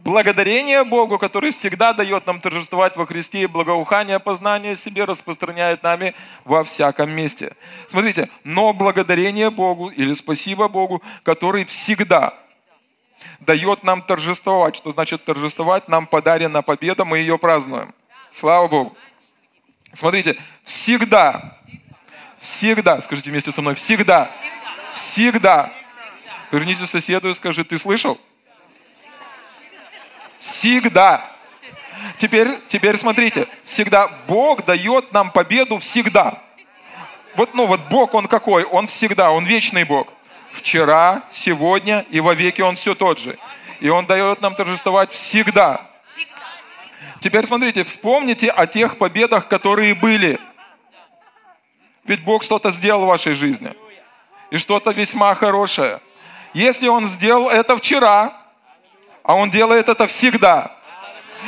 Благодарение 0.04 0.82
Богу, 0.82 1.18
который 1.18 1.50
всегда 1.50 1.92
дает 1.92 2.26
нам 2.26 2.40
торжествовать 2.40 2.96
во 2.96 3.04
Христе 3.04 3.42
и 3.42 3.46
благоухание 3.46 4.18
познания 4.18 4.74
себе 4.74 5.04
распространяет 5.04 5.82
нами 5.82 6.14
во 6.44 6.64
всяком 6.64 7.10
месте. 7.10 7.54
Смотрите, 7.90 8.30
но 8.42 8.72
благодарение 8.72 9.50
Богу 9.50 9.88
или 9.88 10.14
спасибо 10.14 10.68
Богу, 10.68 11.02
который 11.22 11.66
всегда 11.66 12.32
дает 13.40 13.84
нам 13.84 14.00
торжествовать. 14.00 14.76
Что 14.76 14.90
значит 14.90 15.22
торжествовать? 15.24 15.86
Нам 15.86 16.06
подарена 16.06 16.62
победа, 16.62 17.04
мы 17.04 17.18
ее 17.18 17.36
празднуем. 17.36 17.94
Слава 18.30 18.68
Богу. 18.68 18.96
Смотрите, 19.92 20.38
всегда, 20.64 21.58
всегда, 22.38 23.02
скажите 23.02 23.30
вместе 23.30 23.52
со 23.52 23.60
мной, 23.60 23.74
всегда, 23.74 24.30
всегда. 24.94 25.70
Вернитесь 26.50 26.88
к 26.88 26.90
соседу 26.90 27.28
и 27.28 27.34
скажи, 27.34 27.64
ты 27.64 27.76
слышал? 27.76 28.18
Всегда. 30.40 31.22
Теперь, 32.18 32.48
теперь 32.68 32.96
смотрите, 32.96 33.46
всегда 33.64 34.08
Бог 34.26 34.64
дает 34.64 35.12
нам 35.12 35.30
победу 35.30 35.78
всегда. 35.78 36.42
Вот, 37.36 37.54
ну 37.54 37.66
вот 37.66 37.80
Бог, 37.90 38.14
Он 38.14 38.26
какой? 38.26 38.64
Он 38.64 38.86
всегда, 38.86 39.30
Он 39.30 39.44
вечный 39.44 39.84
Бог. 39.84 40.08
Вчера, 40.50 41.22
сегодня 41.30 42.06
и 42.10 42.20
во 42.20 42.34
веки 42.34 42.62
Он 42.62 42.74
все 42.74 42.94
тот 42.94 43.18
же. 43.18 43.38
И 43.80 43.90
Он 43.90 44.06
дает 44.06 44.40
нам 44.40 44.54
торжествовать 44.54 45.12
всегда. 45.12 45.86
Теперь 47.20 47.46
смотрите, 47.46 47.84
вспомните 47.84 48.48
о 48.48 48.66
тех 48.66 48.96
победах, 48.96 49.46
которые 49.46 49.94
были. 49.94 50.40
Ведь 52.04 52.24
Бог 52.24 52.42
что-то 52.42 52.70
сделал 52.70 53.04
в 53.04 53.08
вашей 53.08 53.34
жизни. 53.34 53.74
И 54.50 54.56
что-то 54.56 54.90
весьма 54.92 55.34
хорошее. 55.34 56.00
Если 56.54 56.88
Он 56.88 57.06
сделал 57.06 57.50
это 57.50 57.76
вчера, 57.76 58.39
а 59.30 59.34
Он 59.36 59.48
делает 59.48 59.88
это 59.88 60.08
всегда. 60.08 60.72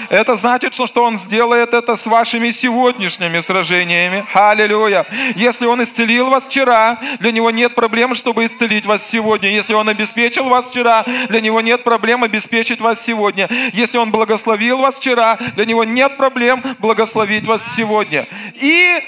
Это 0.08 0.36
значит, 0.36 0.72
что 0.72 1.02
Он 1.02 1.18
сделает 1.18 1.74
это 1.74 1.96
с 1.96 2.06
вашими 2.06 2.52
сегодняшними 2.52 3.40
сражениями. 3.40 4.24
Аллилуйя. 4.32 5.04
Если 5.34 5.66
Он 5.66 5.82
исцелил 5.82 6.30
вас 6.30 6.44
вчера, 6.44 7.00
для 7.18 7.32
Него 7.32 7.50
нет 7.50 7.74
проблем, 7.74 8.14
чтобы 8.14 8.46
исцелить 8.46 8.86
вас 8.86 9.04
сегодня. 9.04 9.50
Если 9.50 9.74
Он 9.74 9.88
обеспечил 9.88 10.48
вас 10.48 10.66
вчера, 10.66 11.04
для 11.28 11.40
Него 11.40 11.60
нет 11.60 11.82
проблем 11.82 12.22
обеспечить 12.22 12.80
вас 12.80 13.04
сегодня. 13.04 13.48
Если 13.72 13.98
Он 13.98 14.12
благословил 14.12 14.78
вас 14.78 14.94
вчера, 14.94 15.36
для 15.56 15.64
Него 15.64 15.82
нет 15.82 16.16
проблем 16.16 16.62
благословить 16.78 17.48
вас 17.48 17.62
сегодня. 17.74 18.28
И 18.54 19.02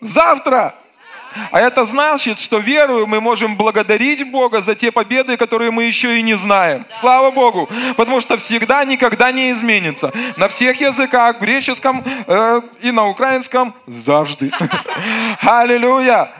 завтра 0.00 0.74
а 1.50 1.60
это 1.60 1.84
значит, 1.84 2.38
что 2.38 2.58
верую 2.58 3.06
мы 3.06 3.20
можем 3.20 3.56
благодарить 3.56 4.30
Бога 4.30 4.60
за 4.60 4.74
те 4.74 4.90
победы, 4.92 5.36
которые 5.36 5.70
мы 5.70 5.84
еще 5.84 6.18
и 6.18 6.22
не 6.22 6.36
знаем. 6.36 6.86
Слава 7.00 7.30
Богу! 7.30 7.68
Потому 7.96 8.20
что 8.20 8.36
всегда 8.36 8.84
никогда 8.84 9.32
не 9.32 9.50
изменится. 9.52 10.12
На 10.36 10.48
всех 10.48 10.80
языках, 10.80 11.40
греческом 11.40 12.02
э, 12.26 12.60
и 12.82 12.90
на 12.90 13.08
украинском 13.08 13.74
завжди. 13.86 14.50
Аллилуйя! 15.40 16.30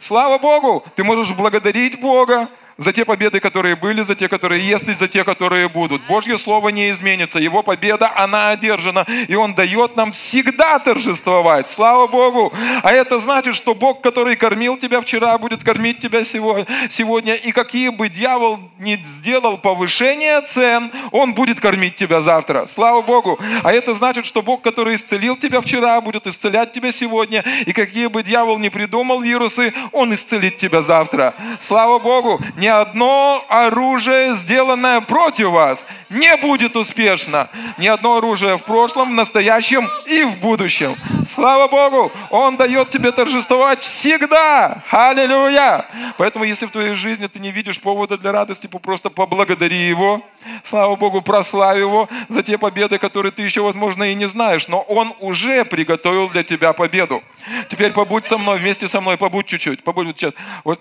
Слава 0.00 0.38
Богу! 0.38 0.84
Ты 0.94 1.04
можешь 1.04 1.30
благодарить 1.30 2.00
Бога 2.00 2.48
за 2.78 2.92
те 2.92 3.04
победы, 3.04 3.40
которые 3.40 3.74
были, 3.74 4.02
за 4.02 4.14
те, 4.14 4.28
которые 4.28 4.66
есть, 4.66 4.88
и 4.88 4.94
за 4.94 5.08
те, 5.08 5.24
которые 5.24 5.68
будут. 5.68 6.06
Божье 6.06 6.38
Слово 6.38 6.68
не 6.68 6.90
изменится. 6.90 7.40
Его 7.40 7.64
победа, 7.64 8.12
она 8.14 8.50
одержана. 8.50 9.04
И 9.26 9.34
Он 9.34 9.54
дает 9.54 9.96
нам 9.96 10.12
всегда 10.12 10.78
торжествовать. 10.78 11.68
Слава 11.68 12.06
Богу! 12.06 12.52
А 12.84 12.92
это 12.92 13.18
значит, 13.18 13.56
что 13.56 13.74
Бог, 13.74 14.00
который 14.00 14.36
кормил 14.36 14.78
тебя 14.78 15.00
вчера, 15.00 15.36
будет 15.38 15.64
кормить 15.64 15.98
тебя 15.98 16.24
сегодня. 16.24 17.34
И 17.34 17.50
какие 17.50 17.88
бы 17.88 18.08
дьявол 18.08 18.60
не 18.78 18.96
сделал 18.96 19.58
повышение 19.58 20.40
цен, 20.42 20.92
он 21.10 21.34
будет 21.34 21.60
кормить 21.60 21.96
тебя 21.96 22.22
завтра. 22.22 22.66
Слава 22.72 23.02
Богу! 23.02 23.40
А 23.64 23.72
это 23.72 23.94
значит, 23.94 24.24
что 24.24 24.40
Бог, 24.40 24.62
который 24.62 24.94
исцелил 24.94 25.34
тебя 25.34 25.60
вчера, 25.60 26.00
будет 26.00 26.28
исцелять 26.28 26.72
тебя 26.72 26.92
сегодня. 26.92 27.44
И 27.66 27.72
какие 27.72 28.06
бы 28.06 28.22
дьявол 28.22 28.58
не 28.58 28.70
придумал 28.70 29.20
вирусы, 29.20 29.74
он 29.90 30.14
исцелит 30.14 30.58
тебя 30.58 30.82
завтра. 30.82 31.34
Слава 31.60 31.98
Богу! 31.98 32.40
Не 32.56 32.67
ни 32.68 32.70
одно 32.70 33.42
оружие, 33.48 34.36
сделанное 34.36 35.00
против 35.00 35.48
вас, 35.48 35.86
не 36.10 36.36
будет 36.36 36.76
успешно. 36.76 37.48
Ни 37.78 37.86
одно 37.86 38.18
оружие 38.18 38.58
в 38.58 38.62
прошлом, 38.62 39.08
в 39.08 39.12
настоящем 39.12 39.88
и 40.06 40.24
в 40.24 40.36
будущем. 40.40 40.94
Слава 41.34 41.68
Богу, 41.68 42.12
Он 42.28 42.58
дает 42.58 42.90
тебе 42.90 43.10
торжествовать 43.10 43.80
всегда. 43.80 44.82
Аллилуйя. 44.90 45.86
Поэтому, 46.18 46.44
если 46.44 46.66
в 46.66 46.70
твоей 46.70 46.94
жизни 46.94 47.26
ты 47.26 47.40
не 47.40 47.52
видишь 47.52 47.80
повода 47.80 48.18
для 48.18 48.32
радости, 48.32 48.66
просто 48.66 49.08
поблагодари 49.08 49.88
Его. 49.88 50.20
Слава 50.62 50.94
Богу, 50.96 51.22
прославь 51.22 51.78
Его 51.78 52.06
за 52.28 52.42
те 52.42 52.58
победы, 52.58 52.98
которые 52.98 53.32
ты 53.32 53.40
еще, 53.40 53.62
возможно, 53.62 54.04
и 54.04 54.14
не 54.14 54.28
знаешь. 54.28 54.68
Но 54.68 54.82
Он 54.82 55.14
уже 55.20 55.64
приготовил 55.64 56.28
для 56.28 56.42
тебя 56.42 56.74
победу. 56.74 57.22
Теперь 57.70 57.92
побудь 57.92 58.26
со 58.26 58.36
мной, 58.36 58.58
вместе 58.58 58.88
со 58.88 59.00
мной, 59.00 59.16
побудь 59.16 59.46
чуть-чуть. 59.46 59.82
Побудь 59.82 60.08
сейчас. 60.18 60.34
Вот 60.64 60.78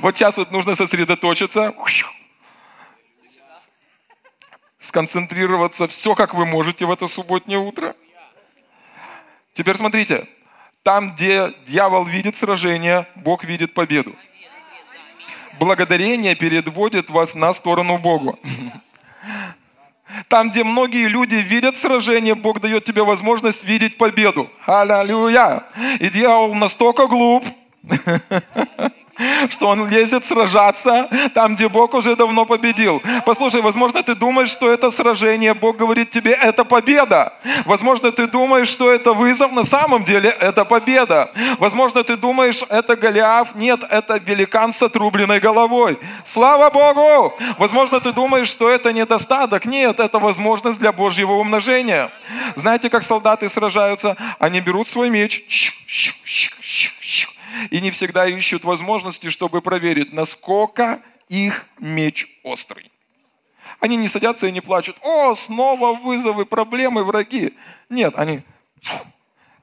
вот 0.00 0.16
сейчас 0.16 0.36
вот 0.36 0.50
нужно 0.50 0.74
сосредоточиться, 0.76 1.74
сконцентрироваться, 4.78 5.86
все 5.88 6.14
как 6.14 6.34
вы 6.34 6.46
можете 6.46 6.86
в 6.86 6.90
это 6.90 7.06
субботнее 7.06 7.58
утро. 7.58 7.94
Теперь 9.54 9.76
смотрите, 9.76 10.26
там, 10.82 11.14
где 11.14 11.52
дьявол 11.66 12.04
видит 12.04 12.36
сражение, 12.36 13.06
Бог 13.14 13.44
видит 13.44 13.74
победу. 13.74 14.16
Благодарение 15.58 16.34
переводит 16.34 17.10
вас 17.10 17.34
на 17.34 17.52
сторону 17.52 17.98
Богу. 17.98 18.38
Там, 20.28 20.50
где 20.50 20.64
многие 20.64 21.06
люди 21.08 21.36
видят 21.36 21.76
сражение, 21.76 22.34
Бог 22.34 22.60
дает 22.60 22.84
тебе 22.84 23.02
возможность 23.02 23.64
видеть 23.64 23.96
победу. 23.96 24.50
Аллилуйя! 24.66 25.64
И 26.00 26.08
дьявол 26.10 26.54
настолько 26.54 27.06
глуп, 27.06 27.44
что 29.50 29.68
он 29.68 29.88
лезет 29.88 30.24
сражаться 30.24 31.08
там, 31.34 31.54
где 31.54 31.68
Бог 31.68 31.94
уже 31.94 32.16
давно 32.16 32.44
победил. 32.44 33.02
Послушай, 33.24 33.60
возможно, 33.60 34.02
ты 34.02 34.14
думаешь, 34.14 34.50
что 34.50 34.70
это 34.70 34.90
сражение, 34.90 35.54
Бог 35.54 35.76
говорит 35.76 36.10
тебе, 36.10 36.32
это 36.32 36.64
победа. 36.64 37.34
Возможно, 37.64 38.10
ты 38.12 38.26
думаешь, 38.26 38.68
что 38.68 38.90
это 38.90 39.12
вызов, 39.12 39.52
на 39.52 39.64
самом 39.64 40.04
деле 40.04 40.30
это 40.30 40.64
победа. 40.64 41.30
Возможно, 41.58 42.02
ты 42.04 42.16
думаешь, 42.16 42.62
это 42.68 42.96
Голиаф, 42.96 43.54
нет, 43.54 43.80
это 43.88 44.18
великан 44.18 44.72
с 44.72 44.82
отрубленной 44.82 45.40
головой. 45.40 45.98
Слава 46.24 46.70
Богу! 46.70 47.34
Возможно, 47.58 48.00
ты 48.00 48.12
думаешь, 48.12 48.48
что 48.48 48.68
это 48.68 48.92
недостаток, 48.92 49.66
нет, 49.66 50.00
это 50.00 50.18
возможность 50.18 50.78
для 50.78 50.92
Божьего 50.92 51.32
умножения. 51.32 52.10
Знаете, 52.56 52.90
как 52.90 53.02
солдаты 53.02 53.48
сражаются? 53.48 54.16
Они 54.38 54.60
берут 54.60 54.88
свой 54.88 55.10
меч, 55.10 55.44
и 57.70 57.80
не 57.80 57.90
всегда 57.90 58.26
ищут 58.26 58.64
возможности, 58.64 59.30
чтобы 59.30 59.62
проверить, 59.62 60.12
насколько 60.12 61.00
их 61.28 61.66
меч 61.78 62.28
острый. 62.42 62.90
Они 63.80 63.96
не 63.96 64.08
садятся 64.08 64.46
и 64.46 64.52
не 64.52 64.60
плачут. 64.60 64.96
О, 65.02 65.34
снова 65.34 65.94
вызовы, 65.94 66.46
проблемы, 66.46 67.04
враги. 67.04 67.54
Нет, 67.88 68.14
они... 68.16 68.42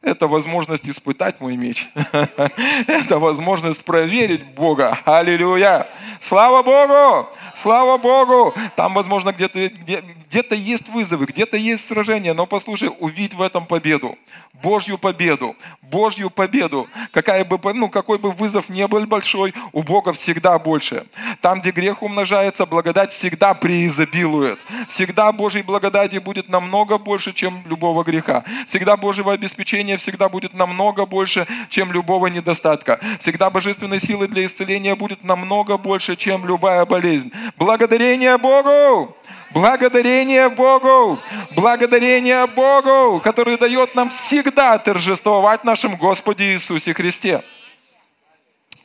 Это 0.02 0.28
возможность 0.28 0.88
испытать 0.88 1.42
мой 1.42 1.58
меч. 1.58 1.90
Это 2.88 3.20
возможность 3.20 3.84
проверить 3.84 4.46
Бога. 4.56 4.98
Аллилуйя. 5.04 5.90
Слава 6.22 6.64
Богу! 6.64 7.28
Слава 7.56 7.98
Богу! 7.98 8.54
Там, 8.78 8.94
возможно, 8.94 9.34
где-то 9.34 9.68
где, 9.68 10.02
где 10.02 10.44
есть 10.52 10.88
вызовы, 10.88 11.26
где-то 11.26 11.58
есть 11.58 11.86
сражения, 11.86 12.34
но 12.34 12.46
послушай, 12.46 12.90
увидь 13.00 13.34
в 13.34 13.42
этом 13.42 13.66
победу. 13.66 14.18
Божью 14.54 14.98
победу. 14.98 15.56
Божью 15.90 16.30
победу. 16.30 16.88
Какая 17.12 17.44
бы, 17.44 17.60
ну, 17.74 17.90
какой 17.90 18.18
бы 18.18 18.32
вызов 18.32 18.70
не 18.70 18.88
был 18.88 19.06
большой, 19.06 19.54
у 19.74 19.84
Бога 19.84 20.14
всегда 20.14 20.60
больше. 20.60 21.06
Там, 21.42 21.62
где 21.62 21.72
грех 21.72 22.04
умножается, 22.04 22.66
благодать 22.66 23.12
всегда 23.12 23.54
преизобилует. 23.54 24.60
Всегда 24.88 25.32
Божьей 25.32 25.64
благодати 25.64 26.18
будет 26.18 26.50
намного 26.50 26.98
больше, 26.98 27.34
чем 27.34 27.64
любого 27.66 28.04
греха. 28.04 28.44
Всегда 28.68 28.98
Божьего 28.98 29.34
обеспечения 29.34 29.98
всегда 29.98 30.30
будет 30.30 30.54
намного 30.54 31.06
больше, 31.06 31.48
чем 31.70 31.92
любого 31.92 32.28
недостатка. 32.28 33.00
Всегда 33.20 33.50
божественной 33.50 34.00
силы 34.00 34.28
для 34.28 34.46
исцеления 34.46 34.96
будет 34.96 35.24
намного 35.24 35.78
больше, 35.78 36.16
чем 36.16 36.46
любая 36.46 36.86
болезнь. 36.86 37.32
Благодарение 37.58 38.38
Богу! 38.38 39.16
Благодарение 39.52 40.50
Богу! 40.50 41.20
Благодарение 41.56 42.46
Богу, 42.46 43.20
который 43.22 43.58
дает 43.58 43.96
нам 43.96 44.10
всегда 44.10 44.78
торжествовать 44.78 45.64
нашем 45.64 45.96
Господе 45.96 46.54
Иисусе 46.54 46.94
Христе. 46.94 47.44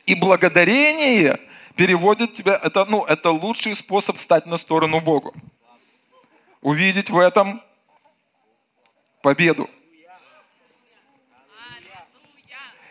И 0.07 0.15
благодарение 0.15 1.39
переводит 1.75 2.33
тебя, 2.33 2.59
это, 2.61 2.85
ну, 2.85 3.03
это 3.05 3.29
лучший 3.29 3.75
способ 3.75 4.17
стать 4.17 4.45
на 4.45 4.57
сторону 4.57 5.01
Богу. 5.01 5.33
Увидеть 6.61 7.09
в 7.09 7.19
этом 7.19 7.61
победу. 9.21 9.69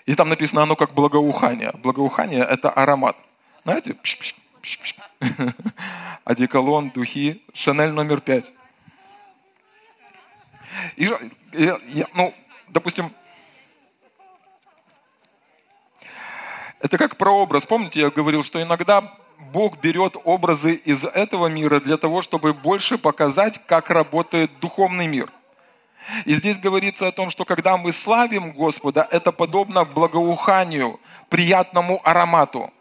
И 0.07 0.15
там 0.15 0.29
написано 0.29 0.63
оно 0.63 0.77
как 0.77 0.93
благоухание. 0.93 1.73
Благоухание– 1.75 2.45
это 2.51 2.71
аромат. 2.71 3.17
Знаете? 3.65 3.95
Пш 3.95 4.17
-пш 4.21 4.35
-пш 4.63 5.04
одеколон, 6.25 6.91
духи, 6.91 7.43
Шанель 7.53 7.91
номер 7.91 8.21
пять. 8.21 8.53
И, 10.97 11.11
и, 11.53 12.07
ну, 12.15 12.35
допустим, 12.69 13.13
это 16.81 16.99
как 16.99 17.17
прообраз. 17.17 17.65
Помните, 17.65 18.01
я 18.01 18.11
говорил, 18.11 18.43
что 18.43 18.63
иногда 18.63 19.15
Бог 19.53 19.81
берет 19.81 20.17
образы 20.25 20.75
из 20.75 21.05
этого 21.05 21.47
мира 21.47 21.81
для 21.81 21.97
того, 21.97 22.23
чтобы 22.23 22.53
больше 22.53 22.99
показать, 22.99 23.65
как 23.67 23.91
работает 23.91 24.51
духовный 24.61 25.07
мир. 25.07 25.31
И 26.27 26.35
здесь 26.35 26.59
говорится 26.59 27.09
о 27.09 27.13
том, 27.13 27.31
что 27.31 27.45
когда 27.45 27.77
мы 27.77 27.93
славим 27.93 28.53
Господа, 28.53 29.09
это 29.11 29.33
подобно 29.33 29.85
благоуханию, 29.85 31.01
приятному 31.31 32.01
аромату. 32.05 32.73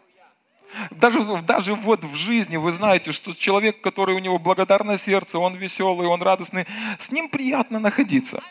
Даже, 0.90 1.24
даже 1.42 1.74
вот 1.74 2.04
в 2.04 2.14
жизни 2.14 2.56
вы 2.56 2.72
знаете, 2.72 3.12
что 3.12 3.34
человек, 3.34 3.80
который 3.80 4.14
у 4.14 4.18
него 4.18 4.38
благодарное 4.38 4.98
сердце, 4.98 5.38
он 5.38 5.54
веселый, 5.54 6.08
он 6.08 6.22
радостный, 6.22 6.66
с 6.98 7.10
ним 7.10 7.28
приятно 7.28 7.78
находиться. 7.78 8.42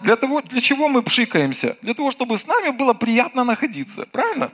Для, 0.00 0.16
того, 0.16 0.42
для 0.42 0.60
чего 0.60 0.88
мы 0.88 1.02
пшикаемся? 1.02 1.76
Для 1.82 1.94
того, 1.94 2.10
чтобы 2.10 2.38
с 2.38 2.46
нами 2.46 2.70
было 2.70 2.92
приятно 2.92 3.44
находиться. 3.44 4.06
Правильно? 4.12 4.50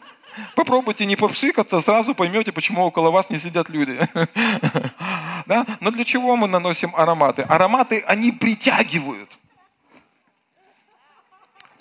Попробуйте 0.55 1.07
не 1.07 1.17
попшикаться, 1.17 1.81
сразу 1.81 2.15
поймете, 2.15 2.51
почему 2.53 2.83
около 2.83 3.11
вас 3.11 3.31
не 3.31 3.39
сидят 3.39 3.69
люди. 3.69 3.99
Да? 5.47 5.67
Но 5.81 5.91
для 5.91 6.07
чего 6.07 6.37
мы 6.37 6.49
наносим 6.49 6.95
ароматы? 6.97 7.43
Ароматы, 7.43 8.03
они 8.07 8.33
притягивают. 8.33 9.37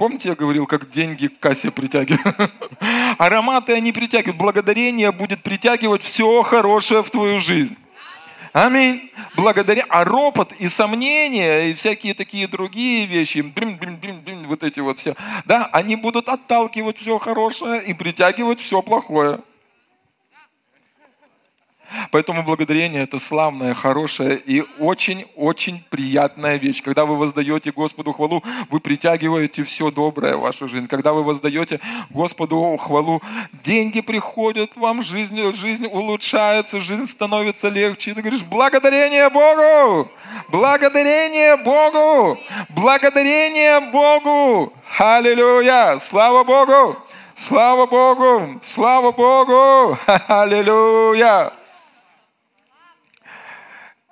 Помните, 0.04 0.28
я 0.28 0.36
говорил, 0.36 0.68
как 0.68 0.90
деньги 0.90 1.28
к 1.28 1.40
кассе 1.40 1.72
притягивают? 1.72 2.52
Ароматы 3.18 3.72
они 3.72 3.94
притягивают. 3.94 4.36
Благодарение 4.36 5.14
будет 5.14 5.42
притягивать 5.42 6.04
все 6.04 6.44
хорошее 6.44 7.04
в 7.04 7.10
твою 7.10 7.40
жизнь. 7.40 7.78
Аминь. 8.52 9.10
Благодаря. 9.38 9.86
А 9.88 10.04
ропот 10.04 10.52
и 10.60 10.68
сомнения, 10.68 11.70
и 11.70 11.74
всякие 11.74 12.16
такие 12.16 12.50
другие 12.50 13.06
вещи, 13.06 13.40
блин, 13.40 13.78
блин, 13.78 13.96
блин, 13.96 14.20
блин, 14.26 14.48
вот 14.48 14.64
эти 14.64 14.82
вот 14.82 15.00
все, 15.00 15.16
да, 15.46 15.70
они 15.72 15.96
будут 15.96 16.28
отталкивать 16.28 16.98
все 16.98 17.18
хорошее 17.18 17.82
и 17.82 17.94
притягивать 17.94 18.60
все 18.60 18.82
плохое. 18.82 19.40
Поэтому 22.12 22.44
благодарение– 22.44 23.04
это 23.04 23.20
славная, 23.20 23.74
хорошая 23.74 24.36
и 24.36 24.64
очень-очень 24.80 25.84
приятная 25.90 26.58
вещь. 26.58 26.82
Когда 26.82 27.06
вы 27.06 27.18
воздаете 27.18 27.72
Господу 27.72 28.14
хвалу, 28.14 28.44
вы 28.70 28.80
притягиваете 28.80 29.64
все 29.64 29.92
доброе 29.92 30.36
в 30.36 30.42
вашу 30.42 30.68
жизнь. 30.68 30.88
Когда 30.88 31.14
вы 31.14 31.24
воздаете 31.24 31.80
Господу 32.10 32.78
хвалу, 32.78 33.22
деньги 33.64 34.02
приходят 34.02 34.76
вам, 34.76 35.04
жизнь, 35.04 35.54
жизнь 35.56 35.86
улучшается, 35.86 36.82
жизнь 36.82 37.08
становится 37.08 37.70
легче. 37.70 38.12
И 38.12 38.14
ты 38.14 38.22
говоришь, 38.22 38.44
благодарение 38.44 39.30
Богу! 39.30 40.10
Благодарение 40.50 41.58
Богу! 41.58 42.38
Благодарение 42.70 43.80
Богу! 43.92 44.74
Аллилуйя! 44.98 46.00
Слава 46.10 46.44
Богу! 46.44 46.98
Слава 47.36 47.86
Богу! 47.86 48.60
Слава 48.62 49.12
Богу! 49.12 49.98
Аллилуйя! 50.28 51.52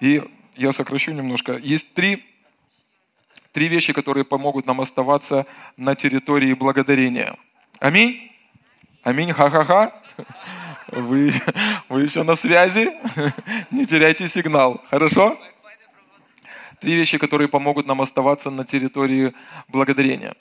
И 0.02 0.24
я 0.56 0.74
сокращу 0.74 1.14
немножко. 1.14 1.54
Есть 1.54 1.94
три, 1.94 2.26
три 3.54 3.68
вещи, 3.68 3.94
которые 3.94 4.26
помогут 4.26 4.66
нам 4.66 4.82
оставаться 4.82 5.46
на 5.78 5.96
территории 5.96 6.54
благодарения. 6.54 7.38
Аминь. 7.80 8.32
Аминь. 9.04 9.32
Ха-ха-ха. 9.32 9.94
Вы, 10.88 11.32
вы 11.88 12.02
еще 12.02 12.24
на 12.24 12.36
связи? 12.36 12.92
Не 13.72 13.86
теряйте 13.86 14.28
сигнал. 14.28 14.84
Хорошо? 14.90 15.40
Три 16.80 16.96
вещи, 16.96 17.20
которые 17.20 17.48
помогут 17.48 17.86
нам 17.86 18.02
оставаться 18.02 18.50
на 18.50 18.66
территории 18.66 19.34
благодарения. 19.68 20.36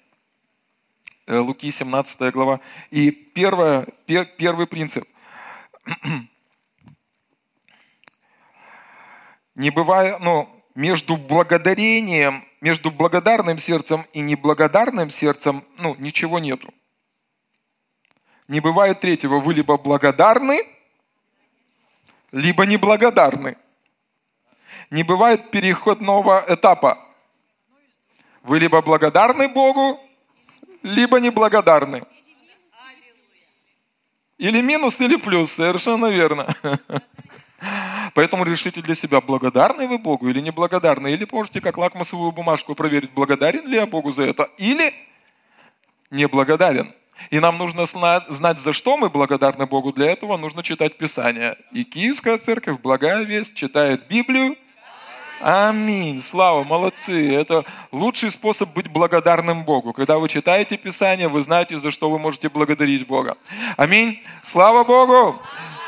Э, 1.26 1.38
Луки 1.38 1.70
17 1.70 2.32
глава. 2.32 2.60
И 2.90 3.10
первое, 3.10 3.86
пер, 4.06 4.24
первый 4.24 4.66
принцип– 4.66 5.06
не 9.54 9.70
бывает, 9.70 10.20
ну, 10.20 10.48
между 10.74 11.16
благодарением, 11.16 12.44
между 12.60 12.90
благодарным 12.90 13.58
сердцем 13.58 14.06
и 14.12 14.20
неблагодарным 14.20 15.10
сердцем, 15.10 15.64
ну, 15.78 15.94
ничего 15.98 16.38
нету. 16.38 16.72
Не 18.48 18.60
бывает 18.60 19.00
третьего. 19.00 19.38
Вы 19.38 19.54
либо 19.54 19.78
благодарны, 19.78 20.62
либо 22.32 22.66
неблагодарны. 22.66 23.56
Не 24.90 25.04
бывает 25.04 25.50
переходного 25.50 26.44
этапа. 26.48 26.98
Вы 28.42 28.58
либо 28.58 28.82
благодарны 28.82 29.48
Богу, 29.48 30.00
либо 30.82 31.20
неблагодарны. 31.20 32.02
Или 34.38 34.62
минус, 34.62 35.00
или 35.00 35.16
плюс, 35.16 35.52
совершенно 35.52 36.06
верно. 36.06 36.48
Поэтому 38.14 38.44
решите 38.44 38.80
для 38.82 38.94
себя, 38.94 39.20
благодарны 39.20 39.86
вы 39.86 39.98
Богу 39.98 40.28
или 40.28 40.40
неблагодарны. 40.40 41.12
Или 41.12 41.26
можете 41.30 41.60
как 41.60 41.78
лакмусовую 41.78 42.32
бумажку 42.32 42.74
проверить, 42.74 43.10
благодарен 43.12 43.66
ли 43.66 43.76
я 43.76 43.86
Богу 43.86 44.12
за 44.12 44.22
это, 44.22 44.48
или 44.58 44.92
неблагодарен. 46.10 46.92
И 47.30 47.38
нам 47.38 47.58
нужно 47.58 47.84
знать, 47.86 48.58
за 48.60 48.72
что 48.72 48.96
мы 48.96 49.10
благодарны 49.10 49.66
Богу. 49.66 49.92
Для 49.92 50.10
этого 50.10 50.36
нужно 50.36 50.62
читать 50.62 50.96
Писание. 50.96 51.56
И 51.72 51.84
Киевская 51.84 52.38
церковь, 52.38 52.80
благая 52.80 53.24
весть, 53.24 53.54
читает 53.54 54.06
Библию 54.08 54.56
Аминь. 55.40 56.22
Слава, 56.22 56.64
молодцы. 56.64 57.34
Это 57.34 57.64
лучший 57.92 58.30
способ 58.30 58.74
быть 58.74 58.88
благодарным 58.88 59.64
Богу. 59.64 59.94
Когда 59.94 60.18
вы 60.18 60.28
читаете 60.28 60.76
Писание, 60.76 61.28
вы 61.28 61.40
знаете, 61.40 61.78
за 61.78 61.90
что 61.90 62.10
вы 62.10 62.18
можете 62.18 62.50
благодарить 62.50 63.06
Бога. 63.06 63.38
Аминь. 63.78 64.22
Слава 64.44 64.84
Богу. 64.84 65.40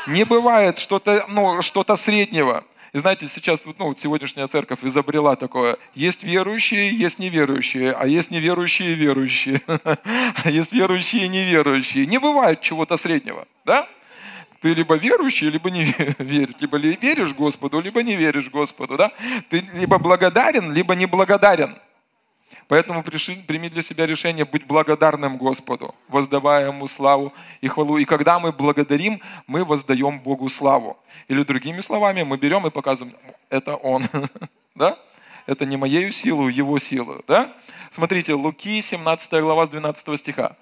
Не 0.07 0.25
бывает 0.25 0.79
что-то 0.79 1.25
ну, 1.29 1.61
что 1.61 1.83
среднего. 1.95 2.63
И 2.93 2.99
знаете, 2.99 3.27
сейчас 3.27 3.61
ну, 3.79 3.95
сегодняшняя 3.95 4.47
церковь 4.47 4.83
изобрела 4.83 5.35
такое. 5.35 5.77
Есть 5.95 6.23
верующие, 6.23 6.89
есть 6.95 7.17
неверующие, 7.17 7.91
а 7.91 8.05
есть 8.05 8.29
неверующие 8.29 8.93
верующие. 8.93 9.61
Есть 10.45 10.71
верующие 10.73 11.25
и 11.25 11.27
неверующие. 11.27 12.05
Не 12.05 12.19
бывает 12.19 12.61
чего-то 12.61 12.97
среднего. 12.97 13.47
Да? 13.65 13.87
Ты 14.61 14.73
либо 14.73 14.95
верующий, 14.95 15.49
либо 15.49 15.71
не 15.71 15.85
веришь. 16.19 16.55
Либо 16.59 16.77
веришь 16.77 17.33
Господу, 17.33 17.81
либо 17.81 18.03
не 18.03 18.15
веришь 18.15 18.49
Господу. 18.51 18.95
Да? 18.95 19.11
Ты 19.49 19.63
либо 19.73 19.97
благодарен, 19.97 20.71
либо 20.71 20.93
не 20.93 21.07
благодарен. 21.07 21.75
Поэтому 22.67 23.03
прими 23.03 23.69
для 23.69 23.81
себя 23.81 24.05
решение 24.05 24.45
быть 24.45 24.65
благодарным 24.65 25.37
Господу, 25.37 25.93
воздавая 26.07 26.67
Ему 26.67 26.87
славу 26.87 27.33
и 27.61 27.67
хвалу. 27.67 27.97
И 27.97 28.05
когда 28.05 28.39
мы 28.39 28.51
благодарим, 28.51 29.21
мы 29.47 29.63
воздаем 29.63 30.19
Богу 30.19 30.49
славу. 30.49 30.97
Или 31.27 31.43
другими 31.43 31.81
словами, 31.81 32.23
мы 32.23 32.37
берем 32.37 32.65
и 32.67 32.69
показываем, 32.69 33.15
это 33.49 33.75
Он. 33.75 34.03
Да? 34.75 34.97
Это 35.45 35.65
не 35.65 35.77
моею 35.77 36.11
силу, 36.11 36.47
Его 36.47 36.79
силу. 36.79 37.23
Да? 37.27 37.53
Смотрите, 37.91 38.33
Луки, 38.33 38.81
17 38.81 39.41
глава, 39.41 39.67
с 39.67 39.69
12 39.69 40.19
стиха 40.19 40.55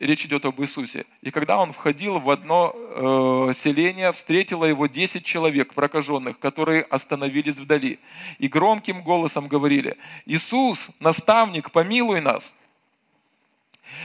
речь 0.00 0.24
идет 0.24 0.44
об 0.44 0.60
Иисусе. 0.60 1.06
И 1.22 1.30
когда 1.30 1.58
он 1.58 1.72
входил 1.72 2.18
в 2.18 2.30
одно 2.30 2.72
э, 2.74 3.52
селение, 3.54 4.12
встретило 4.12 4.64
его 4.64 4.86
десять 4.86 5.24
человек 5.24 5.74
прокаженных, 5.74 6.38
которые 6.38 6.82
остановились 6.82 7.56
вдали. 7.56 7.98
И 8.38 8.48
громким 8.48 9.02
голосом 9.02 9.48
говорили, 9.48 9.96
«Иисус, 10.26 10.90
наставник, 11.00 11.70
помилуй 11.70 12.20
нас!» 12.20 12.54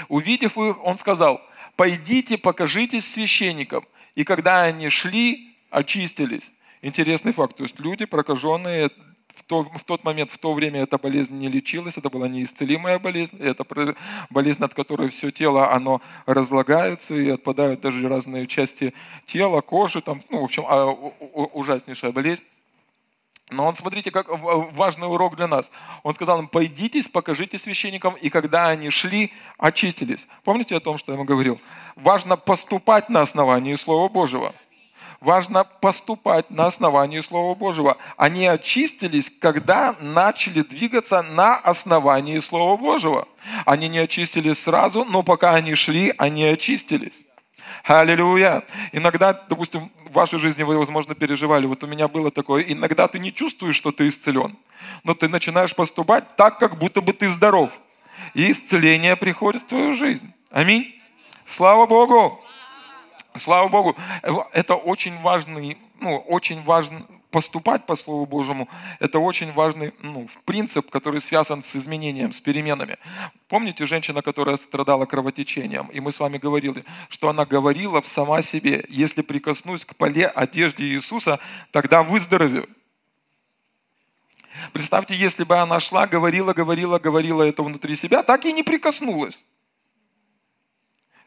Увидев 0.10 0.58
их, 0.58 0.84
он 0.84 0.98
сказал, 0.98 1.42
«Пойдите, 1.76 2.38
покажитесь 2.38 3.12
священникам». 3.12 3.86
И 4.16 4.24
когда 4.24 4.64
они 4.64 4.90
шли, 4.90 5.56
очистились. 5.70 6.50
Интересный 6.82 7.32
факт. 7.32 7.58
То 7.58 7.64
есть 7.64 7.80
люди 7.80 8.06
прокаженные 8.06 8.90
в, 9.36 9.44
то, 9.44 9.64
в 9.64 9.84
тот 9.84 10.04
момент, 10.04 10.32
в 10.32 10.38
то 10.38 10.54
время 10.54 10.84
эта 10.84 10.98
болезнь 10.98 11.38
не 11.38 11.50
лечилась, 11.50 11.98
это 11.98 12.10
была 12.10 12.28
неисцелимая 12.28 13.00
болезнь, 13.00 13.38
это 13.40 13.66
болезнь, 14.30 14.64
от 14.64 14.74
которой 14.74 15.10
все 15.10 15.32
тело, 15.32 15.72
оно 15.72 16.02
разлагается 16.26 17.16
и 17.16 17.30
отпадают 17.30 17.82
даже 17.82 18.08
разные 18.08 18.48
части 18.48 18.94
тела, 19.26 19.62
кожи, 19.62 20.02
там, 20.02 20.22
ну, 20.30 20.42
в 20.42 20.44
общем, 20.44 20.66
а, 20.68 20.86
ужаснейшая 21.54 22.12
болезнь. 22.12 22.44
Но 23.50 23.68
он, 23.68 23.76
смотрите, 23.76 24.10
как 24.10 24.28
важный 24.30 25.08
урок 25.08 25.36
для 25.36 25.48
нас. 25.48 25.70
Он 26.02 26.16
сказал 26.16 26.40
им, 26.40 26.48
пойдитесь, 26.48 27.08
покажите 27.08 27.60
священникам, 27.60 28.16
и 28.16 28.30
когда 28.30 28.70
они 28.70 28.90
шли, 28.90 29.32
очистились. 29.58 30.28
Помните 30.44 30.76
о 30.76 30.80
том, 30.80 30.98
что 30.98 31.12
я 31.12 31.18
ему 31.18 31.26
говорил? 31.26 31.60
Важно 31.96 32.36
поступать 32.36 33.10
на 33.10 33.22
основании 33.22 33.76
Слова 33.76 34.10
Божьего 34.10 34.56
важно 35.24 35.64
поступать 35.64 36.52
на 36.52 36.68
основании 36.68 37.22
Слова 37.22 37.56
Божьего. 37.56 37.98
Они 38.18 38.46
очистились, 38.46 39.32
когда 39.40 39.96
начали 40.02 40.62
двигаться 40.62 41.22
на 41.22 41.56
основании 41.56 42.40
Слова 42.40 42.78
Божьего. 42.78 43.28
Они 43.66 43.88
не 43.88 44.00
очистились 44.00 44.62
сразу, 44.62 45.06
но 45.06 45.24
пока 45.24 45.56
они 45.56 45.76
шли, 45.76 46.14
они 46.18 46.44
очистились. 46.44 47.24
Аллилуйя. 47.86 48.64
Иногда, 48.92 49.34
допустим, 49.34 49.90
в 50.06 50.14
вашей 50.14 50.40
жизни 50.40 50.64
вы, 50.64 50.78
возможно, 50.78 51.16
переживали. 51.16 51.66
Вот 51.66 51.84
у 51.84 51.88
меня 51.88 52.08
было 52.08 52.30
такое. 52.30 52.64
Иногда 52.64 53.08
ты 53.08 53.20
не 53.20 53.34
чувствуешь, 53.34 53.76
что 53.76 53.92
ты 53.92 54.10
исцелен. 54.10 54.58
Но 55.04 55.14
ты 55.14 55.30
начинаешь 55.30 55.76
поступать 55.76 56.36
так, 56.36 56.60
как 56.60 56.78
будто 56.78 57.02
бы 57.02 57.14
ты 57.14 57.30
здоров. 57.30 57.72
И 58.34 58.52
исцеление 58.52 59.16
приходит 59.16 59.64
в 59.64 59.68
твою 59.68 59.94
жизнь. 59.94 60.32
Аминь. 60.52 60.94
Слава 61.46 61.86
Богу. 61.86 62.42
Слава 63.36 63.68
Богу, 63.68 63.96
это 64.54 64.76
очень 64.76 65.20
важный, 65.22 65.78
ну, 66.00 66.18
очень 66.18 66.64
важно 66.64 67.06
поступать 67.32 67.86
по 67.88 67.96
Слову 67.96 68.28
Божьему, 68.28 68.70
это 69.00 69.18
очень 69.18 69.52
важный 69.54 69.92
ну, 70.02 70.30
принцип, 70.46 70.90
который 70.92 71.20
связан 71.20 71.64
с 71.64 71.76
изменением, 71.76 72.32
с 72.32 72.40
переменами. 72.40 72.98
Помните 73.48 73.88
женщина, 73.88 74.22
которая 74.22 74.56
страдала 74.58 75.06
кровотечением, 75.06 75.88
и 75.88 76.00
мы 76.00 76.12
с 76.12 76.20
вами 76.20 76.38
говорили, 76.38 76.86
что 77.10 77.30
она 77.30 77.46
говорила 77.46 78.02
в 78.02 78.06
сама 78.06 78.44
себе, 78.44 78.86
если 78.88 79.24
прикоснусь 79.24 79.84
к 79.84 79.96
поле 79.96 80.28
одежды 80.28 80.84
Иисуса, 80.84 81.40
тогда 81.72 82.04
выздоровею. 82.04 82.70
Представьте, 84.72 85.16
если 85.16 85.44
бы 85.44 85.58
она 85.58 85.80
шла, 85.80 86.06
говорила, 86.06 86.54
говорила, 86.54 87.00
говорила 87.00 87.42
это 87.42 87.64
внутри 87.64 87.96
себя, 87.96 88.22
так 88.22 88.46
и 88.46 88.54
не 88.54 88.62
прикоснулась. 88.62 89.44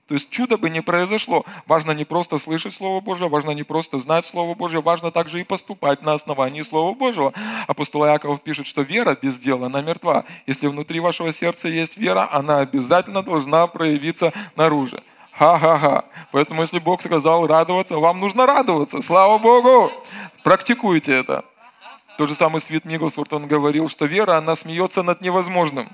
То 0.08 0.14
есть 0.14 0.30
чудо 0.30 0.56
бы 0.56 0.70
не 0.70 0.82
произошло. 0.82 1.44
Важно 1.66 1.90
не 1.90 2.04
просто 2.04 2.38
слышать 2.38 2.74
Слово 2.74 3.00
Божье, 3.00 3.28
важно 3.28 3.50
не 3.50 3.64
просто 3.64 3.98
знать 3.98 4.24
Слово 4.24 4.54
Божье, 4.54 4.80
важно 4.80 5.10
также 5.10 5.40
и 5.40 5.44
поступать 5.44 6.02
на 6.02 6.12
основании 6.12 6.62
Слова 6.62 6.94
Божьего. 6.94 7.32
Апостол 7.66 8.04
Иаков 8.06 8.40
пишет, 8.40 8.68
что 8.68 8.82
вера 8.82 9.18
без 9.20 9.38
дела, 9.40 9.66
она 9.66 9.82
мертва. 9.82 10.24
Если 10.46 10.68
внутри 10.68 11.00
вашего 11.00 11.32
сердца 11.32 11.66
есть 11.66 11.96
вера, 11.96 12.28
она 12.30 12.60
обязательно 12.60 13.22
должна 13.22 13.66
проявиться 13.66 14.32
наружу. 14.54 15.00
Ха-ха-ха. 15.32 16.04
Поэтому, 16.30 16.62
если 16.62 16.78
Бог 16.78 17.02
сказал 17.02 17.46
радоваться, 17.46 17.98
вам 17.98 18.20
нужно 18.20 18.46
радоваться. 18.46 19.02
Слава 19.02 19.38
Богу! 19.38 19.90
Практикуйте 20.44 21.12
это. 21.12 21.44
То 22.16 22.26
же 22.26 22.34
самое 22.34 22.60
Свит 22.60 22.84
Николсворт, 22.84 23.32
он 23.32 23.46
говорил, 23.46 23.88
что 23.88 24.06
вера, 24.06 24.38
она 24.38 24.54
смеется 24.56 25.02
над 25.02 25.20
невозможным. 25.20 25.88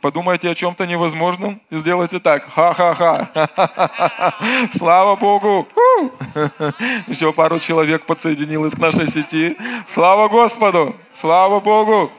Подумайте 0.00 0.48
о 0.50 0.54
чем-то 0.54 0.86
невозможном 0.86 1.60
и 1.70 1.76
сделайте 1.76 2.20
так. 2.20 2.44
Ха-ха-ха. 2.52 4.36
Слава 4.76 5.16
Богу. 5.16 5.68
Еще 7.06 7.32
пару 7.32 7.58
человек 7.60 8.06
подсоединилось 8.06 8.74
к 8.74 8.78
нашей 8.78 9.06
сети. 9.06 9.56
Слава 9.86 10.28
Господу. 10.28 10.96
Слава 11.12 11.60
Богу. 11.60 12.10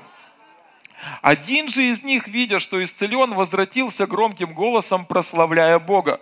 Один 1.22 1.70
же 1.70 1.84
из 1.84 2.04
них, 2.04 2.28
видя, 2.28 2.60
что 2.60 2.84
исцелен, 2.84 3.34
возвратился 3.34 4.06
громким 4.06 4.54
голосом, 4.54 5.06
прославляя 5.06 5.80
Бога 5.80 6.20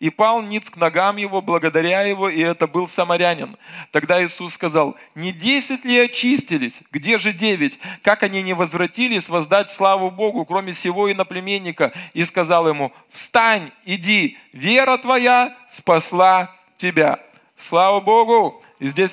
и 0.00 0.10
пал 0.10 0.42
ниц 0.42 0.70
к 0.70 0.76
ногам 0.76 1.16
его, 1.16 1.40
благодаря 1.40 2.02
его, 2.02 2.28
и 2.28 2.40
это 2.40 2.66
был 2.66 2.88
самарянин. 2.88 3.56
Тогда 3.90 4.24
Иисус 4.24 4.54
сказал, 4.54 4.96
не 5.14 5.32
десять 5.32 5.84
ли 5.84 5.98
очистились? 5.98 6.80
Где 6.90 7.18
же 7.18 7.32
девять? 7.32 7.78
Как 8.02 8.22
они 8.22 8.42
не 8.42 8.52
возвратились 8.52 9.28
воздать 9.28 9.70
славу 9.70 10.10
Богу, 10.10 10.44
кроме 10.44 10.72
сего 10.72 11.10
иноплеменника? 11.10 11.92
И 12.12 12.24
сказал 12.24 12.68
ему, 12.68 12.92
встань, 13.10 13.70
иди, 13.84 14.38
вера 14.52 14.98
твоя 14.98 15.56
спасла 15.70 16.54
тебя. 16.76 17.20
Слава 17.56 18.00
Богу! 18.00 18.62
И 18.78 18.86
здесь 18.86 19.12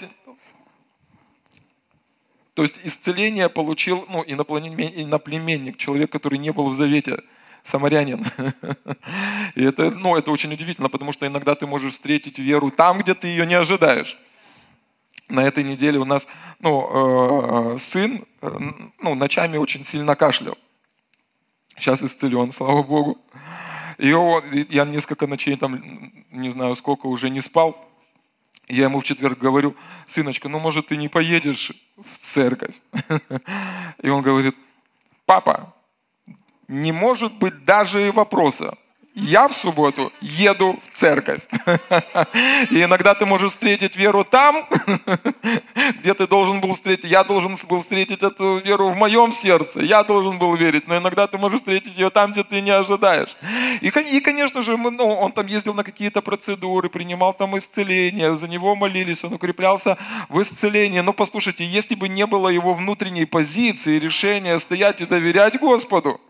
то 2.54 2.64
есть 2.64 2.76
исцеление 2.84 3.48
получил 3.50 4.06
ну, 4.10 4.24
иноплеменник, 4.28 5.78
человек, 5.78 6.12
который 6.12 6.38
не 6.38 6.52
был 6.52 6.70
в 6.70 6.74
завете 6.74 7.18
самарянин. 7.64 8.26
И 9.56 9.64
это, 9.64 9.92
ну, 9.92 10.16
это 10.16 10.32
очень 10.32 10.54
удивительно, 10.54 10.90
потому 10.90 11.12
что 11.12 11.28
иногда 11.28 11.56
ты 11.56 11.68
можешь 11.68 11.94
встретить 11.94 12.40
веру 12.40 12.72
там, 12.72 13.00
где 13.00 13.14
ты 13.14 13.28
ее 13.28 13.46
не 13.46 13.56
ожидаешь. 13.56 14.18
На 15.30 15.42
этой 15.42 15.64
неделе 15.64 16.00
у 16.00 16.06
нас 16.06 16.28
ну, 16.60 17.76
э, 17.76 17.78
сын 17.80 18.26
э, 18.42 18.60
ну, 19.00 19.16
ночами 19.16 19.58
очень 19.58 19.84
сильно 19.84 20.16
кашлял. 20.16 20.58
Сейчас 21.78 22.02
исцелен, 22.02 22.52
слава 22.52 22.84
Богу. 22.84 23.18
И 23.98 24.08
я 24.70 24.86
несколько 24.86 25.28
ночей, 25.28 25.56
там, 25.56 25.82
не 26.32 26.50
знаю 26.50 26.76
сколько, 26.76 27.08
уже 27.08 27.30
не 27.30 27.40
спал. 27.40 27.88
Я 28.68 28.86
ему 28.86 29.00
в 29.00 29.04
четверг 29.04 29.38
говорю, 29.38 29.76
сыночка, 30.08 30.50
ну 30.50 30.60
может 30.60 30.88
ты 30.88 30.98
не 30.98 31.08
поедешь 31.08 31.72
в 31.98 32.34
церковь? 32.34 32.76
И 34.02 34.10
он 34.10 34.22
говорит, 34.22 34.56
папа, 35.26 35.74
не 36.72 36.92
может 36.92 37.34
быть 37.34 37.66
даже 37.66 38.08
и 38.08 38.12
вопроса. 38.12 38.76
Я 39.14 39.50
в 39.50 39.54
субботу 39.54 40.14
еду 40.22 40.80
в 40.82 40.98
церковь. 40.98 41.42
И 42.72 42.82
иногда 42.82 43.14
ты 43.14 43.26
можешь 43.26 43.52
встретить 43.52 43.98
веру 43.98 44.24
там, 44.24 44.66
где 46.00 46.14
ты 46.14 46.28
должен 46.28 46.62
был 46.62 46.76
встретить. 46.76 47.12
Я 47.12 47.26
должен 47.26 47.58
был 47.68 47.82
встретить 47.82 48.24
эту 48.24 48.60
веру 48.60 48.90
в 48.90 48.96
моем 48.96 49.34
сердце. 49.34 49.82
Я 49.82 50.06
должен 50.06 50.40
был 50.40 50.56
верить. 50.56 50.88
Но 50.88 50.98
иногда 50.98 51.28
ты 51.28 51.38
можешь 51.38 51.60
встретить 51.60 51.98
ее 51.98 52.10
там, 52.10 52.32
где 52.32 52.46
ты 52.46 52.62
не 52.62 52.72
ожидаешь. 52.72 53.36
И, 53.82 53.92
конечно 54.22 54.62
же, 54.62 54.78
ну, 54.78 55.10
он 55.10 55.34
там 55.34 55.48
ездил 55.48 55.74
на 55.74 55.84
какие-то 55.84 56.22
процедуры, 56.22 56.88
принимал 56.90 57.34
там 57.34 57.58
исцеление, 57.58 58.38
за 58.38 58.48
него 58.48 58.78
молились, 58.78 59.26
он 59.26 59.34
укреплялся 59.34 59.98
в 60.30 60.42
исцелении. 60.42 61.02
Но 61.02 61.12
послушайте, 61.12 61.66
если 61.66 61.96
бы 61.96 62.08
не 62.08 62.26
было 62.26 62.48
его 62.48 62.74
внутренней 62.74 63.26
позиции, 63.26 64.00
решения 64.00 64.58
стоять 64.58 65.02
и 65.02 65.06
доверять 65.06 65.60
Господу, 65.60 66.22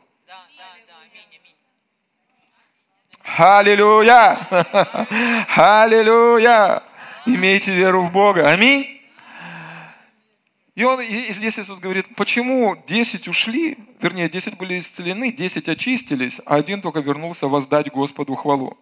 Аллилуйя! 3.38 4.48
Аллилуйя! 5.56 6.84
Имейте 7.26 7.74
веру 7.74 8.04
в 8.04 8.12
Бога. 8.12 8.50
Аминь. 8.50 9.00
И 10.76 10.84
он, 10.84 11.00
и 11.00 11.32
здесь 11.32 11.60
Иисус 11.60 11.80
говорит, 11.80 12.08
почему 12.16 12.76
10 12.88 13.28
ушли, 13.28 13.78
вернее, 14.02 14.30
10 14.30 14.58
были 14.58 14.80
исцелены, 14.80 15.32
10 15.32 15.70
очистились, 15.70 16.42
а 16.46 16.56
один 16.56 16.82
только 16.82 17.00
вернулся 17.00 17.48
воздать 17.48 17.92
Господу 17.92 18.36
хвалу. 18.36 18.78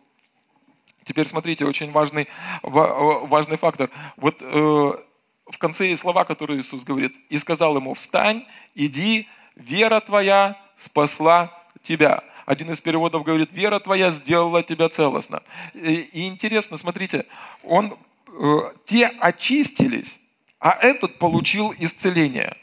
Теперь 1.04 1.28
смотрите, 1.28 1.66
очень 1.66 1.92
важный, 1.92 2.28
важный 2.64 3.58
фактор. 3.58 3.90
Вот 4.18 4.38
э, 4.42 4.46
в 4.46 5.58
конце 5.58 5.88
есть 5.88 6.02
слова, 6.02 6.24
которые 6.24 6.60
Иисус 6.62 6.84
говорит. 6.84 7.16
«И 7.30 7.38
сказал 7.38 7.76
ему, 7.76 7.94
встань, 7.94 8.46
иди, 8.76 9.28
вера 9.56 10.00
твоя 10.00 10.60
спасла 10.78 11.52
тебя». 11.84 12.24
Один 12.50 12.72
из 12.72 12.82
переводов 12.82 13.24
говорит, 13.24 13.52
вера 13.52 13.80
твоя 13.80 14.10
сделала 14.10 14.64
тебя 14.64 14.90
целостно. 14.90 15.44
И, 15.76 16.28
интересно, 16.28 16.78
смотрите, 16.78 17.28
он, 17.62 17.96
э, 18.28 18.72
те 18.88 19.06
очистились, 19.06 20.20
а 20.58 20.72
этот 20.72 21.20
получил 21.20 21.76
исцеление. 21.78 22.58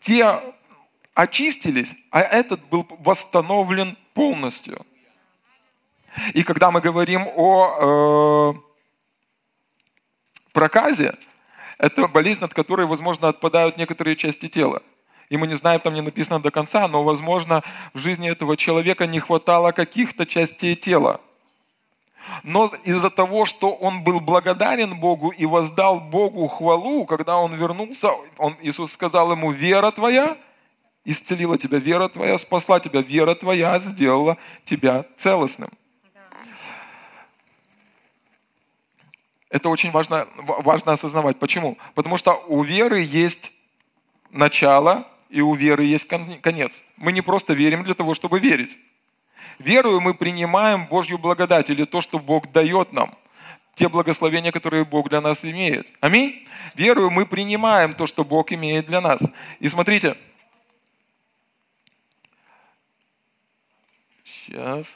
Те 0.00 0.42
очистились, 1.14 1.94
а 2.10 2.22
этот 2.22 2.64
был 2.64 2.84
восстановлен 2.98 3.96
полностью. 4.12 4.84
И 6.34 6.42
когда 6.42 6.72
мы 6.72 6.80
говорим 6.80 7.28
о 7.36 8.56
э, 8.56 8.60
проказе, 10.52 11.16
это 11.78 12.08
болезнь, 12.08 12.42
от 12.42 12.54
которой, 12.54 12.88
возможно, 12.88 13.28
отпадают 13.28 13.76
некоторые 13.76 14.16
части 14.16 14.48
тела. 14.48 14.82
И 15.30 15.36
мы 15.36 15.46
не 15.46 15.56
знаем, 15.56 15.80
там 15.80 15.94
не 15.94 16.00
написано 16.00 16.40
до 16.40 16.50
конца, 16.50 16.88
но, 16.88 17.04
возможно, 17.04 17.62
в 17.92 17.98
жизни 17.98 18.30
этого 18.30 18.56
человека 18.56 19.06
не 19.06 19.20
хватало 19.20 19.72
каких-то 19.72 20.26
частей 20.26 20.74
тела. 20.74 21.20
Но 22.42 22.70
из-за 22.84 23.10
того, 23.10 23.44
что 23.44 23.72
он 23.72 24.02
был 24.02 24.20
благодарен 24.20 24.98
Богу 24.98 25.30
и 25.30 25.46
воздал 25.46 26.00
Богу 26.00 26.46
хвалу, 26.48 27.04
когда 27.04 27.36
он 27.36 27.54
вернулся, 27.54 28.10
он, 28.36 28.56
Иисус 28.62 28.92
сказал 28.92 29.32
ему, 29.32 29.50
вера 29.50 29.90
твоя 29.90 30.36
исцелила 31.04 31.56
тебя, 31.56 31.78
вера 31.78 32.08
твоя 32.08 32.36
спасла 32.38 32.80
тебя, 32.80 33.00
вера 33.00 33.34
твоя 33.34 33.78
сделала 33.78 34.36
тебя 34.64 35.04
целостным. 35.16 35.70
Это 39.50 39.70
очень 39.70 39.90
важно, 39.90 40.28
важно 40.36 40.92
осознавать. 40.92 41.38
Почему? 41.38 41.78
Потому 41.94 42.18
что 42.18 42.34
у 42.48 42.62
веры 42.62 43.00
есть 43.00 43.52
начало, 44.30 45.08
и 45.28 45.40
у 45.40 45.54
веры 45.54 45.84
есть 45.84 46.06
конец. 46.06 46.84
Мы 46.96 47.12
не 47.12 47.20
просто 47.20 47.52
верим 47.52 47.84
для 47.84 47.94
того, 47.94 48.14
чтобы 48.14 48.40
верить. 48.40 48.76
Верую 49.58 50.00
мы 50.00 50.14
принимаем 50.14 50.86
Божью 50.86 51.18
благодать 51.18 51.68
или 51.70 51.84
то, 51.84 52.00
что 52.00 52.18
Бог 52.18 52.50
дает 52.52 52.92
нам. 52.92 53.16
Те 53.74 53.88
благословения, 53.88 54.52
которые 54.52 54.84
Бог 54.84 55.08
для 55.08 55.20
нас 55.20 55.44
имеет. 55.44 55.86
Аминь. 56.00 56.46
Верую 56.74 57.10
мы 57.10 57.26
принимаем 57.26 57.94
то, 57.94 58.06
что 58.06 58.24
Бог 58.24 58.52
имеет 58.52 58.86
для 58.86 59.00
нас. 59.00 59.20
И 59.60 59.68
смотрите. 59.68 60.16
Сейчас. 64.24 64.86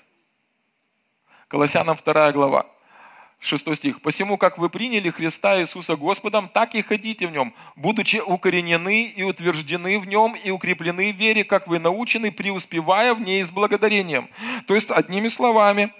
Колоссянам 1.49 1.97
2 1.97 2.33
глава. 2.33 2.67
6 3.43 3.77
стих. 3.77 4.01
«Посему, 4.01 4.37
как 4.37 4.57
вы 4.57 4.71
приняли 4.71 5.11
Христа 5.11 5.61
Иисуса 5.61 5.97
Господом, 5.97 6.49
так 6.49 6.75
и 6.75 6.83
ходите 6.83 7.27
в 7.27 7.33
Нем, 7.33 7.53
будучи 7.75 8.19
укоренены 8.19 9.05
и 9.05 9.23
утверждены 9.25 9.99
в 9.99 10.07
Нем 10.07 10.35
и 10.35 10.51
укреплены 10.51 11.13
в 11.13 11.17
вере, 11.17 11.45
как 11.45 11.67
вы 11.67 11.79
научены, 11.79 12.31
преуспевая 12.31 13.15
в 13.15 13.21
ней 13.21 13.43
с 13.43 13.51
благодарением». 13.51 14.29
То 14.67 14.75
есть, 14.77 14.91
одними 14.91 15.29
словами, 15.29 15.93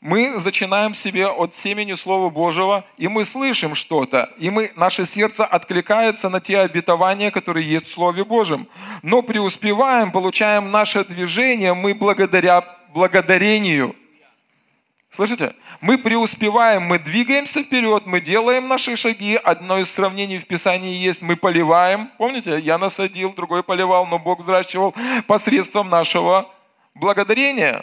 мы 0.00 0.32
зачинаем 0.32 0.94
себе 0.94 1.28
от 1.28 1.54
семени 1.54 1.94
Слова 1.94 2.30
Божьего, 2.30 2.86
и 2.96 3.06
мы 3.06 3.26
слышим 3.26 3.74
что-то, 3.74 4.32
и 4.38 4.48
мы, 4.48 4.72
наше 4.74 5.04
сердце 5.04 5.44
откликается 5.44 6.30
на 6.30 6.40
те 6.40 6.60
обетования, 6.60 7.30
которые 7.30 7.68
есть 7.68 7.86
в 7.86 7.92
Слове 7.92 8.24
Божьем. 8.24 8.66
Но 9.02 9.20
преуспеваем, 9.20 10.10
получаем 10.10 10.70
наше 10.70 11.04
движение 11.04 11.74
мы 11.74 11.92
благодаря 11.92 12.64
благодарению– 12.94 13.94
Слышите? 15.10 15.56
Мы 15.80 15.98
преуспеваем, 15.98 16.84
мы 16.84 17.00
двигаемся 17.00 17.64
вперед, 17.64 18.06
мы 18.06 18.20
делаем 18.20 18.68
наши 18.68 18.96
шаги. 18.96 19.34
Одно 19.42 19.78
из 19.78 19.90
сравнений 19.90 20.38
в 20.38 20.46
Писании 20.46 20.94
есть, 20.94 21.20
мы 21.20 21.34
поливаем. 21.34 22.10
Помните, 22.16 22.60
я 22.60 22.78
насадил, 22.78 23.32
другой 23.34 23.64
поливал, 23.64 24.06
но 24.06 24.20
Бог 24.20 24.40
взращивал 24.40 24.94
посредством 25.26 25.90
нашего 25.90 26.48
благодарения. 26.94 27.82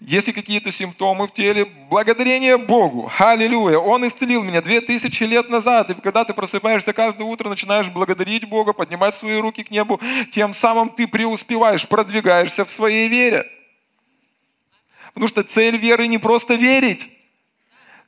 Если 0.00 0.32
какие-то 0.32 0.72
симптомы 0.72 1.28
в 1.28 1.32
теле, 1.32 1.66
благодарение 1.88 2.56
Богу. 2.56 3.12
Аллилуйя. 3.18 3.78
Он 3.78 4.04
исцелил 4.04 4.42
меня 4.42 4.62
две 4.62 4.80
тысячи 4.80 5.22
лет 5.24 5.48
назад. 5.48 5.90
И 5.90 5.94
когда 5.94 6.24
ты 6.24 6.34
просыпаешься 6.34 6.92
каждое 6.92 7.24
утро, 7.24 7.48
начинаешь 7.50 7.88
благодарить 7.88 8.48
Бога, 8.48 8.72
поднимать 8.72 9.14
свои 9.14 9.36
руки 9.38 9.62
к 9.62 9.70
небу, 9.70 10.00
тем 10.32 10.54
самым 10.54 10.88
ты 10.88 11.06
преуспеваешь, 11.06 11.86
продвигаешься 11.86 12.64
в 12.64 12.70
своей 12.70 13.08
вере. 13.08 13.46
Потому 15.14 15.28
что 15.28 15.42
цель 15.42 15.76
веры 15.76 16.06
не 16.06 16.18
просто 16.18 16.54
верить. 16.54 17.08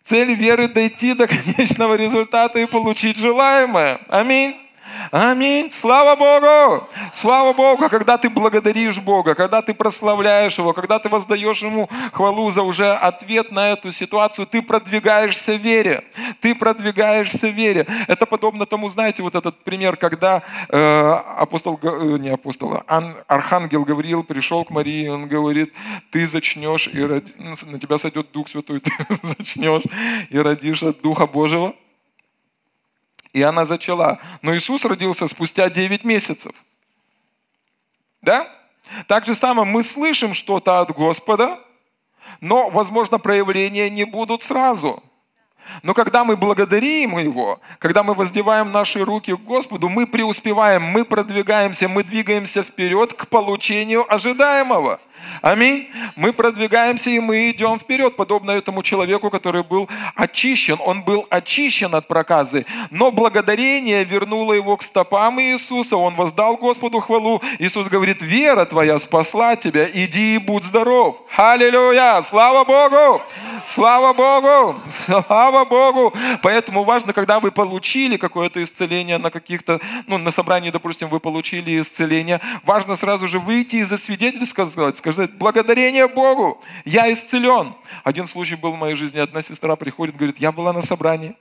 Цель 0.05 0.35
веры 0.35 0.69
дойти 0.69 1.15
до 1.15 1.27
конечного 1.27 1.95
результата 1.95 2.59
и 2.59 2.67
получить 2.67 3.17
желаемое. 3.17 4.01
Аминь. 4.09 4.62
Аминь. 5.11 5.71
Слава 5.73 6.17
Богу. 6.17 6.89
Слава 7.13 7.53
Богу, 7.53 7.89
когда 7.89 8.19
ты 8.19 8.31
благодаришь 8.31 8.99
Бога, 8.99 9.35
когда 9.35 9.63
ты 9.63 9.75
прославляешь 9.75 10.59
Его, 10.59 10.73
когда 10.73 10.99
ты 10.99 11.09
воздаешь 11.09 11.63
Ему 11.63 11.89
хвалу 12.13 12.51
за 12.51 12.63
уже 12.63 12.93
ответ 12.93 13.51
на 13.53 13.71
эту 13.71 13.93
ситуацию, 13.93 14.47
ты 14.47 14.63
продвигаешься 14.63 15.55
в 15.55 15.61
вере. 15.61 16.05
Ты 16.41 16.55
продвигаешься 16.55 17.49
в 17.49 17.55
вере. 17.55 17.87
Это 18.09 18.27
подобно 18.27 18.67
тому, 18.67 18.89
знаете, 18.89 19.23
вот 19.23 19.35
этот 19.35 19.63
пример, 19.65 19.97
когда 19.97 20.43
э, 20.69 21.13
апостол, 21.37 21.79
э, 21.83 22.17
не 22.19 22.31
апостол, 22.31 22.83
а 22.87 23.15
архангел 23.27 23.85
Гавриил 23.85 24.23
пришел 24.25 24.65
к 24.65 24.71
Марии, 24.71 25.09
он 25.09 25.27
говорит, 25.27 25.73
ты 26.11 26.27
зачнешь, 26.27 26.89
и 26.89 27.03
роди... 27.03 27.33
на 27.39 27.79
тебя 27.79 27.99
сойдет 27.99 28.33
Дух 28.33 28.49
Святой, 28.49 28.81
ты 28.81 28.93
зачнешь 29.23 29.83
и 30.31 30.39
родишь 30.39 30.83
от 30.83 31.01
Духа 31.03 31.27
Божьего 31.27 31.75
и 33.33 33.43
она 33.43 33.65
зачала. 33.65 34.19
Но 34.43 34.55
Иисус 34.57 34.85
родился 34.85 35.27
спустя 35.29 35.71
9 35.71 36.05
месяцев. 36.05 36.53
Да? 38.21 38.49
Так 39.07 39.27
же 39.27 39.35
самое 39.35 39.67
мы 39.67 39.83
слышим 39.83 40.35
что-то 40.35 40.81
от 40.81 40.91
Господа, 40.91 41.61
но, 42.41 42.69
возможно, 42.69 43.19
проявления 43.19 43.89
не 43.91 44.05
будут 44.05 44.43
сразу. 44.43 45.03
Но 45.83 45.95
когда 45.95 46.25
мы 46.25 46.37
благодарим 46.37 47.19
Его, 47.19 47.61
когда 47.79 48.03
мы 48.03 48.15
воздеваем 48.15 48.73
наши 48.73 49.05
руки 49.05 49.35
к 49.35 49.41
Господу, 49.41 49.89
мы 49.89 50.07
преуспеваем, 50.07 50.83
мы 50.83 51.05
продвигаемся, 51.05 51.89
мы 51.89 52.03
двигаемся 52.03 52.63
вперед 52.63 53.13
к 53.13 53.29
получению 53.29 54.13
ожидаемого– 54.13 55.01
Аминь. 55.41 55.89
Мы 56.17 56.33
продвигаемся 56.33 57.11
и 57.11 57.19
мы 57.19 57.51
идем 57.51 57.79
вперед, 57.79 58.17
подобно 58.17 58.53
этому 58.53 58.83
человеку, 58.83 59.31
который 59.31 59.63
был 59.63 59.89
очищен. 60.15 60.79
Он 60.81 61.03
был 61.03 61.27
очищен 61.31 61.95
от 61.95 62.07
проказы, 62.09 62.67
но 62.91 63.11
благодарение 63.11 64.05
вернуло 64.05 64.53
его 64.53 64.77
к 64.77 64.83
стопам 64.83 65.41
Иисуса. 65.41 65.97
Он 65.97 66.15
воздал 66.15 66.57
Господу 66.57 67.01
хвалу. 67.01 67.43
Иисус 67.59 67.89
говорит, 67.89 68.23
вера 68.23 68.65
твоя 68.65 68.99
спасла 68.99 69.57
тебя, 69.57 69.89
иди 69.93 70.37
и 70.37 70.39
будь 70.39 70.65
здоров. 70.65 71.23
Аллилуйя! 71.37 72.23
Слава 72.29 72.65
Богу! 72.65 73.23
Слава 73.67 74.13
Богу! 74.13 74.81
Слава 75.05 75.65
Богу! 75.65 76.13
Поэтому 76.43 76.85
важно, 76.85 77.13
когда 77.13 77.41
вы 77.41 77.51
получили 77.51 78.17
какое-то 78.17 78.63
исцеление 78.63 79.19
на 79.19 79.31
каких-то, 79.31 79.81
ну, 80.07 80.19
на 80.19 80.31
собрании, 80.31 80.71
допустим, 80.71 81.09
вы 81.09 81.21
получили 81.21 81.81
исцеление, 81.81 82.41
важно 82.65 82.97
сразу 82.97 83.29
же 83.29 83.39
выйти 83.39 83.77
и 83.77 83.83
засвидетельствовать, 83.83 84.97
сказать, 84.97 84.97
сказать, 85.13 85.33
благодарение 85.35 86.09
Богу, 86.09 86.63
я 86.85 87.13
исцелен. 87.13 87.75
Один 88.05 88.27
случай 88.27 88.57
был 88.57 88.73
в 88.73 88.79
моей 88.79 88.95
жизни, 88.95 89.19
одна 89.19 89.43
сестра 89.43 89.77
приходит, 89.77 90.17
говорит, 90.17 90.39
я 90.39 90.53
была 90.53 90.73
на 90.73 90.83
собрании, 90.83 91.37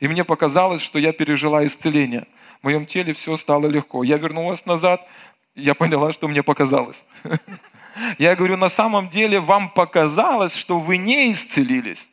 и 0.00 0.08
мне 0.08 0.24
показалось, 0.24 0.82
что 0.82 0.98
я 0.98 1.12
пережила 1.12 1.64
исцеление. 1.64 2.26
В 2.60 2.64
моем 2.64 2.86
теле 2.86 3.12
все 3.12 3.36
стало 3.36 3.66
легко. 3.66 4.02
Я 4.04 4.16
вернулась 4.16 4.64
назад, 4.66 5.06
я 5.54 5.74
поняла, 5.74 6.12
что 6.12 6.28
мне 6.28 6.42
показалось. 6.42 7.04
Я 8.18 8.34
говорю, 8.34 8.56
на 8.56 8.68
самом 8.68 9.08
деле 9.08 9.38
вам 9.38 9.70
показалось, 9.70 10.56
что 10.56 10.80
вы 10.80 10.96
не 10.96 11.30
исцелились. 11.30 12.10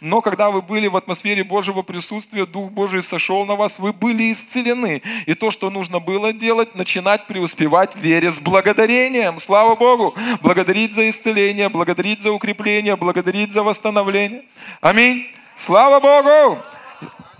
Но 0.00 0.20
когда 0.20 0.50
вы 0.50 0.62
были 0.62 0.86
в 0.86 0.96
атмосфере 0.96 1.44
Божьего 1.44 1.82
присутствия, 1.82 2.46
Дух 2.46 2.70
Божий 2.70 3.02
сошел 3.02 3.44
на 3.44 3.54
вас, 3.54 3.78
вы 3.78 3.92
были 3.92 4.32
исцелены. 4.32 5.02
И 5.26 5.34
то, 5.34 5.50
что 5.50 5.70
нужно 5.70 6.00
было 6.00 6.32
делать, 6.32 6.74
начинать 6.74 7.26
преуспевать 7.26 7.94
в 7.94 8.00
вере 8.00 8.32
с 8.32 8.38
благодарением. 8.38 9.38
Слава 9.38 9.76
Богу! 9.76 10.14
Благодарить 10.42 10.94
за 10.94 11.08
исцеление, 11.08 11.68
благодарить 11.68 12.22
за 12.22 12.32
укрепление, 12.32 12.96
благодарить 12.96 13.52
за 13.52 13.62
восстановление. 13.62 14.44
Аминь! 14.80 15.30
Слава 15.56 16.00
Богу! 16.00 16.58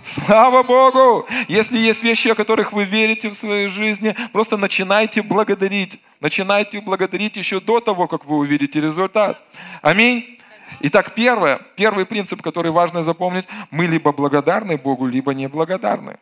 Слава 0.05 0.63
Богу! 0.63 1.27
Если 1.49 1.79
есть 1.79 2.03
вещи, 2.03 2.29
о 2.29 2.35
которых 2.35 2.73
вы 2.73 2.85
верите 2.85 3.31
в 3.31 3.35
своей 3.35 3.69
жизни, 3.69 4.15
просто 4.33 4.57
начинайте 4.57 5.23
благодарить. 5.23 5.99
Начинайте 6.21 6.81
благодарить 6.81 7.37
еще 7.37 7.61
до 7.61 7.81
того, 7.81 8.07
как 8.07 8.25
вы 8.25 8.37
увидите 8.37 8.81
результат. 8.81 9.43
Аминь. 9.83 10.39
Итак, 10.81 11.15
первое, 11.15 11.61
первый 11.77 12.07
принцип, 12.07 12.43
который 12.43 12.71
важно 12.71 13.03
запомнить, 13.03 13.47
мы 13.71 13.87
либо 13.87 14.13
благодарны 14.13 14.77
Богу, 14.77 15.07
либо 15.07 15.35
неблагодарны. 15.35 16.19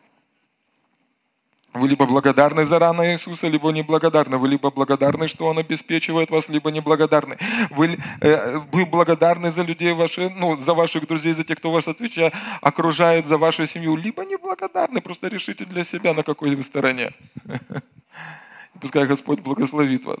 Вы 1.73 1.87
либо 1.87 2.05
благодарны 2.05 2.65
за 2.65 2.77
раны 2.77 3.13
Иисуса, 3.13 3.47
либо 3.47 3.71
неблагодарны. 3.71 4.37
Вы 4.37 4.47
либо 4.47 4.69
благодарны, 4.69 5.27
что 5.27 5.47
Он 5.47 5.57
обеспечивает 5.57 6.29
вас, 6.29 6.47
либо 6.47 6.69
неблагодарны. 6.69 7.37
Вы, 7.71 7.97
э, 8.21 8.59
вы 8.71 8.85
благодарны 8.85 9.49
за 9.49 9.63
людей 9.63 9.93
ваши, 9.93 10.29
ну, 10.29 10.55
за 10.55 10.75
ваших 10.75 11.07
друзей, 11.07 11.33
за 11.33 11.43
тех, 11.43 11.57
кто 11.57 11.71
вас 11.71 11.87
отвечает, 11.87 12.33
окружает, 12.61 13.25
за 13.25 13.39
вашу 13.39 13.65
семью, 13.65 13.95
либо 13.95 14.23
неблагодарны. 14.23 15.01
Просто 15.01 15.29
решите 15.29 15.65
для 15.65 15.83
себя, 15.83 16.13
на 16.13 16.21
какой 16.21 16.55
вы 16.55 16.61
стороне. 16.61 17.11
Пускай 18.79 19.07
Господь 19.07 19.39
благословит 19.39 20.05
вас. 20.05 20.19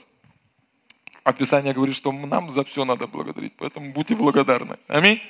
А 1.23 1.31
Писание 1.31 1.73
говорит, 1.73 1.95
что 1.95 2.11
нам 2.11 2.51
за 2.51 2.65
все 2.65 2.83
надо 2.83 3.07
благодарить, 3.07 3.53
поэтому 3.57 3.93
будьте 3.93 4.15
благодарны. 4.15 4.77
Аминь. 4.87 5.21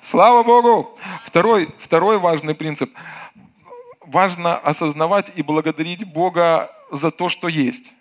Слава 0.00 0.44
Богу! 0.44 0.96
Второй, 1.24 1.74
второй 1.78 2.18
важный 2.18 2.54
принцип 2.54 2.92
важно 4.00 4.56
осознавать 4.56 5.32
и 5.34 5.42
благодарить 5.42 6.04
Бога 6.04 6.70
за 6.92 7.10
то, 7.10 7.28
что 7.28 7.48
есть. 7.48 7.92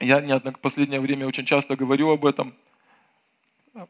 Я 0.00 0.20
в 0.20 0.60
последнее 0.60 1.00
время 1.00 1.26
очень 1.26 1.44
часто 1.44 1.76
говорю 1.76 2.10
об 2.10 2.24
этом. 2.24 2.54
В 3.74 3.86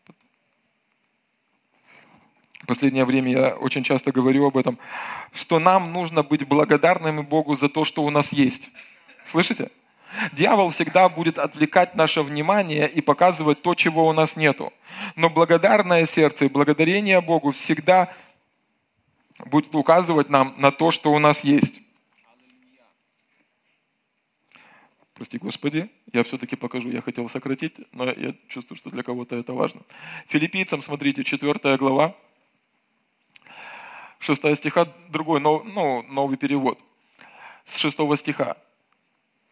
последнее 2.66 3.04
время 3.04 3.30
я 3.30 3.56
очень 3.56 3.84
часто 3.84 4.10
говорю 4.10 4.46
об 4.46 4.56
этом, 4.56 4.78
что 5.32 5.60
нам 5.60 5.92
нужно 5.92 6.24
быть 6.24 6.46
благодарными 6.46 7.20
Богу 7.20 7.54
за 7.54 7.68
то, 7.68 7.84
что 7.84 8.02
у 8.02 8.10
нас 8.10 8.32
есть. 8.32 8.70
Слышите? 9.24 9.70
Дьявол 10.32 10.70
всегда 10.70 11.08
будет 11.08 11.38
отвлекать 11.38 11.94
наше 11.94 12.22
внимание 12.22 12.88
и 12.88 13.00
показывать 13.00 13.62
то, 13.62 13.74
чего 13.74 14.06
у 14.06 14.12
нас 14.12 14.36
нету. 14.36 14.72
Но 15.14 15.28
благодарное 15.28 16.06
сердце 16.06 16.46
и 16.46 16.48
благодарение 16.48 17.20
Богу 17.20 17.52
всегда 17.52 18.12
будет 19.44 19.74
указывать 19.74 20.28
нам 20.28 20.54
на 20.58 20.70
то, 20.70 20.90
что 20.90 21.12
у 21.12 21.18
нас 21.18 21.44
есть. 21.44 21.82
Прости, 25.14 25.38
Господи, 25.38 25.90
я 26.12 26.22
все-таки 26.24 26.56
покажу. 26.56 26.90
Я 26.90 27.00
хотел 27.00 27.28
сократить, 27.28 27.74
но 27.92 28.04
я 28.04 28.34
чувствую, 28.48 28.76
что 28.76 28.90
для 28.90 29.02
кого-то 29.02 29.34
это 29.34 29.54
важно. 29.54 29.80
Филиппийцам, 30.28 30.82
смотрите, 30.82 31.24
4 31.24 31.76
глава, 31.78 32.14
6 34.18 34.56
стиха, 34.56 34.86
другой, 35.08 35.40
ну, 35.40 36.02
новый 36.02 36.36
перевод. 36.36 36.78
С 37.64 37.78
6 37.78 38.16
стиха. 38.18 38.56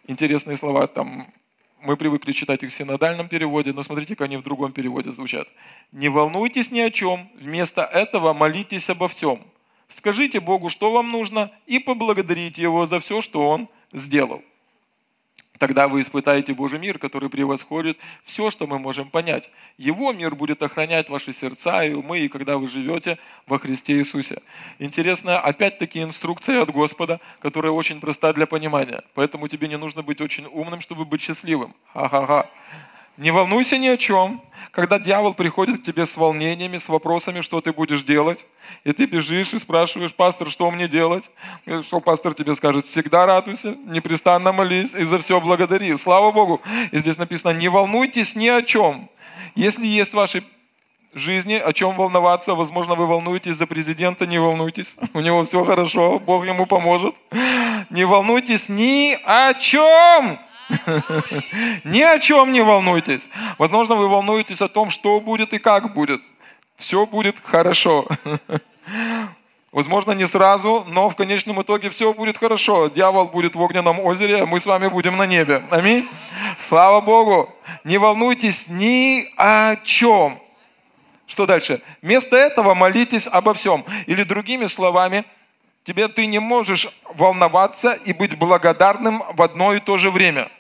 Интересные 0.07 0.59
слова 0.59 0.87
там. 0.87 1.33
Мы 1.81 1.97
привыкли 1.97 2.33
читать 2.33 2.63
их 2.63 2.71
в 2.71 2.75
синодальном 2.75 3.29
переводе, 3.29 3.73
но 3.73 3.83
смотрите, 3.83 4.17
как 4.17 4.27
они 4.27 4.37
в 4.37 4.43
другом 4.43 4.73
переводе 4.73 5.13
звучат. 5.13 5.49
«Не 5.93 6.09
волнуйтесь 6.09 6.71
ни 6.71 6.81
о 6.81 6.91
чем, 6.91 7.31
вместо 7.35 7.83
этого 7.83 8.35
молитесь 8.35 8.91
обо 8.91 9.09
всем. 9.09 9.41
Скажите 9.89 10.41
Богу, 10.41 10.69
что 10.69 10.93
вам 10.93 11.11
нужно, 11.11 11.51
и 11.67 11.79
поблагодарите 11.79 12.63
Его 12.63 12.87
за 12.87 13.01
все, 13.01 13.23
что 13.23 13.49
Он 13.49 13.69
сделал. 13.93 14.43
Тогда 15.59 15.87
вы 15.87 16.01
испытаете 16.01 16.53
Божий 16.53 16.81
мир, 16.81 16.99
который 16.99 17.31
превосходит 17.31 17.97
все, 18.25 18.51
что 18.51 18.67
мы 18.67 18.81
можем 18.81 19.09
понять. 19.09 19.53
Его 19.79 20.13
мир 20.13 20.35
будет 20.35 20.63
охранять 20.63 21.09
ваши 21.09 21.33
сердца 21.33 21.85
и 21.85 21.93
умы, 21.93 22.21
и 22.21 22.29
когда 22.29 22.59
вы 22.59 22.67
живете 22.67 23.19
во 23.47 23.61
Христе 23.61 23.95
Иисусе. 23.99 24.43
Интересно, 24.81 25.39
опять-таки 25.39 26.03
инструкция 26.03 26.63
от 26.63 26.71
Господа, 26.71 27.21
которая 27.39 27.73
очень 27.73 28.01
проста 28.01 28.33
для 28.33 28.47
понимания. 28.47 29.03
Поэтому 29.15 29.47
тебе 29.47 29.69
не 29.69 29.79
нужно 29.79 30.03
быть 30.03 30.21
очень 30.21 30.47
умным, 30.47 30.81
чтобы 30.81 31.05
быть 31.05 31.23
счастливым. 31.23 31.73
Ха-ха-ха. 31.93 32.51
Не 33.17 33.31
волнуйся 33.31 33.79
ни 33.79 33.87
о 33.89 33.97
чем. 33.97 34.43
Когда 34.73 34.99
дьявол 34.99 35.35
приходит 35.35 35.81
к 35.81 35.83
тебе 35.85 36.05
с 36.05 36.17
волнениями, 36.17 36.79
с 36.79 36.89
вопросами, 36.89 37.43
что 37.43 37.61
ты 37.61 37.73
будешь 37.73 38.03
делать, 38.03 38.45
и 38.83 38.93
ты 38.93 39.07
бежишь 39.07 39.55
и 39.55 39.59
спрашиваешь, 39.59 40.13
пастор, 40.13 40.51
что 40.51 40.71
мне 40.71 40.89
делать? 40.89 41.31
Что 41.83 42.01
пастор 42.01 42.35
тебе 42.35 42.57
скажет? 42.57 42.87
Всегда 42.87 43.25
радуйся, 43.27 43.77
непрестанно 43.87 44.53
молись 44.53 44.93
и 44.95 45.05
за 45.05 45.21
все 45.21 45.41
благодари. 45.41 45.97
Слава 45.97 46.33
Богу. 46.33 46.61
И 46.91 46.99
здесь 46.99 47.19
написано, 47.19 47.53
не 47.53 47.69
волнуйтесь 47.69 48.35
ни 48.35 48.49
о 48.49 48.63
чем. 48.63 49.09
Если 49.55 49.87
есть 49.87 50.11
в 50.11 50.17
вашей 50.17 50.43
жизни, 51.15 51.55
о 51.55 51.73
чем 51.73 51.95
волноваться. 51.95 52.55
Возможно, 52.55 52.95
вы 52.95 53.07
волнуетесь 53.07 53.57
за 53.57 53.67
президента, 53.67 54.27
не 54.27 54.39
волнуйтесь. 54.39 54.97
У 55.15 55.21
него 55.21 55.45
все 55.45 55.65
хорошо, 55.65 56.19
Бог 56.19 56.45
ему 56.47 56.67
поможет. 56.67 57.15
Не 57.91 58.05
волнуйтесь 58.05 58.69
ни 58.69 59.17
о 59.25 59.55
чем. 59.55 60.39
Ни 61.85 62.03
о 62.03 62.19
чем 62.19 62.53
не 62.53 62.63
волнуйтесь. 62.63 63.29
Возможно, 63.59 63.95
вы 63.95 64.09
волнуетесь 64.09 64.61
о 64.61 64.69
том, 64.69 64.91
что 64.91 65.21
будет 65.21 65.53
и 65.53 65.59
как 65.59 65.95
будет. 65.95 66.21
Все 66.77 67.07
будет 67.07 67.37
хорошо. 67.43 68.07
Возможно, 69.75 70.13
не 70.13 70.29
сразу, 70.29 70.85
но 70.87 71.11
в 71.11 71.17
конечном 71.17 71.61
итоге 71.61 71.91
все 71.91 72.13
будет 72.13 72.39
хорошо. 72.39 72.87
Дьявол 72.87 73.25
будет 73.25 73.57
в 73.57 73.61
огненном 73.61 73.99
озере, 73.99 74.43
а 74.43 74.47
мы 74.47 74.61
с 74.61 74.67
вами 74.67 74.87
будем 74.87 75.17
на 75.17 75.27
небе. 75.27 75.65
Аминь. 75.71 76.09
Слава 76.69 77.01
Богу. 77.01 77.53
Не 77.83 77.99
волнуйтесь 77.99 78.67
ни 78.69 79.27
о 79.37 79.75
чем. 79.83 80.41
Что 81.27 81.47
дальше? 81.47 81.83
Вместо 82.03 82.37
этого 82.37 82.75
молитесь 82.75 83.27
обо 83.27 83.53
всем. 83.53 83.85
Или 84.07 84.23
другими 84.23 84.69
словами, 84.69 85.25
тебе 85.83 86.07
ты 86.07 86.27
не 86.27 86.39
можешь 86.39 86.89
волноваться 87.15 87.91
и 87.91 88.13
быть 88.13 88.39
благодарным 88.39 89.25
в 89.33 89.43
одно 89.43 89.75
и 89.75 89.81
то 89.81 89.97
же 89.97 90.13
время. 90.13 90.51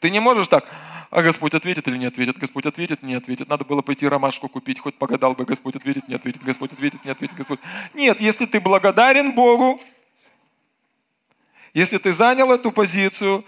Ты 0.00 0.10
не 0.10 0.20
можешь 0.20 0.48
так, 0.48 0.64
а 1.10 1.22
Господь 1.22 1.54
ответит 1.54 1.86
или 1.88 1.96
не 1.96 2.06
ответит, 2.06 2.38
Господь 2.38 2.66
ответит, 2.66 3.02
не 3.02 3.14
ответит. 3.14 3.48
Надо 3.48 3.64
было 3.64 3.82
пойти 3.82 4.06
ромашку 4.06 4.48
купить, 4.48 4.78
хоть 4.78 4.96
погадал 4.96 5.34
бы, 5.34 5.44
Господь 5.44 5.76
ответит, 5.76 6.08
не 6.08 6.14
ответит, 6.14 6.42
Господь 6.42 6.72
ответит, 6.72 7.04
не 7.04 7.10
ответит, 7.10 7.36
Господь. 7.36 7.60
Нет, 7.94 8.20
если 8.20 8.46
ты 8.46 8.60
благодарен 8.60 9.32
Богу, 9.32 9.80
если 11.74 11.98
ты 11.98 12.12
занял 12.12 12.52
эту 12.52 12.72
позицию, 12.72 13.44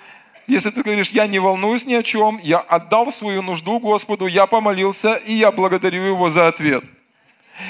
если 0.46 0.70
ты 0.70 0.82
говоришь, 0.82 1.10
я 1.10 1.26
не 1.26 1.38
волнуюсь 1.38 1.84
ни 1.84 1.94
о 1.94 2.02
чем, 2.02 2.38
я 2.42 2.58
отдал 2.58 3.12
свою 3.12 3.42
нужду 3.42 3.78
Господу, 3.80 4.26
я 4.26 4.46
помолился, 4.46 5.14
и 5.14 5.34
я 5.34 5.52
благодарю 5.52 6.02
Его 6.04 6.30
за 6.30 6.48
ответ– 6.48 6.84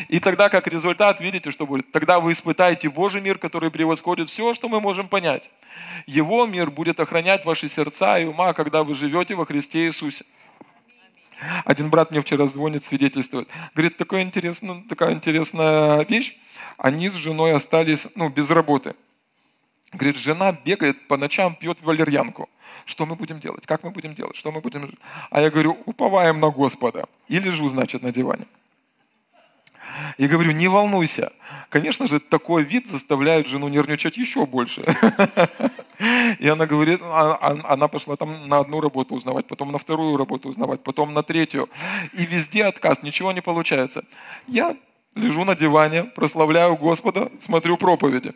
и 0.09 0.21
тогда, 0.21 0.49
как 0.49 0.67
результат, 0.67 1.21
видите, 1.21 1.51
что 1.51 1.67
будет? 1.67 1.91
Тогда 1.93 2.21
вы 2.21 2.33
испытаете 2.33 2.89
Божий 2.91 3.21
мир, 3.21 3.39
который 3.39 3.71
превосходит 3.71 4.29
все, 4.29 4.55
что 4.55 4.69
мы 4.69 4.81
можем 4.81 5.09
понять. 5.09 5.51
Его 6.07 6.47
мир 6.47 6.71
будет 6.71 7.01
охранять 7.01 7.45
ваши 7.45 7.69
сердца 7.69 8.19
и 8.19 8.25
ума, 8.25 8.53
когда 8.53 8.83
вы 8.83 8.95
живете 8.95 9.35
во 9.35 9.47
Христе 9.47 9.87
Иисусе. 9.87 10.25
Один 11.65 11.89
брат 11.89 12.11
мне 12.11 12.21
вчера 12.21 12.47
звонит, 12.47 12.85
свидетельствует. 12.85 13.49
Говорит, 13.75 13.97
такая 13.97 14.23
интересная, 14.23 14.83
такая 14.89 15.13
интересная 15.15 16.05
вещь. 16.05 16.37
Они 16.77 17.09
с 17.09 17.15
женой 17.15 17.53
остались 17.53 18.09
ну, 18.17 18.29
без 18.29 18.51
работы. 18.51 18.95
Говорит, 19.93 20.17
жена 20.17 20.53
бегает 20.53 21.07
по 21.07 21.17
ночам, 21.17 21.55
пьет 21.55 21.81
валерьянку. 21.81 22.49
Что 22.85 23.07
мы 23.07 23.15
будем 23.17 23.39
делать? 23.39 23.67
Как 23.67 23.85
мы 23.85 23.91
будем 23.91 24.15
делать? 24.15 24.37
Что 24.37 24.51
мы 24.51 24.61
будем... 24.61 24.99
А 25.31 25.41
я 25.41 25.51
говорю, 25.51 25.79
уповаем 25.87 26.41
на 26.41 26.51
Господа. 26.51 27.07
И 27.29 27.39
лежу, 27.39 27.69
значит, 27.69 28.03
на 28.03 28.13
диване. 28.13 28.47
И 30.19 30.27
говорю, 30.27 30.51
не 30.51 30.67
волнуйся. 30.67 31.33
Конечно 31.71 32.09
же, 32.09 32.19
такой 32.19 32.65
вид 32.65 32.89
заставляет 32.89 33.47
жену 33.47 33.69
нервничать 33.69 34.17
еще 34.17 34.47
больше. 34.47 34.85
И 36.41 36.49
она 36.49 36.67
говорит, 36.67 37.01
а, 37.03 37.39
а, 37.41 37.73
она 37.73 37.87
пошла 37.87 38.17
там 38.17 38.49
на 38.49 38.59
одну 38.59 38.81
работу 38.81 39.15
узнавать, 39.15 39.47
потом 39.47 39.71
на 39.71 39.79
вторую 39.79 40.17
работу 40.17 40.49
узнавать, 40.49 40.83
потом 40.83 41.15
на 41.15 41.23
третью. 41.23 41.69
И 42.13 42.27
везде 42.27 42.65
отказ, 42.65 43.03
ничего 43.03 43.31
не 43.31 43.41
получается. 43.41 44.05
Я 44.49 44.77
лежу 45.15 45.45
на 45.45 45.55
диване, 45.55 46.05
прославляю 46.05 46.77
Господа, 46.77 47.31
смотрю 47.39 47.77
проповеди. 47.77 48.35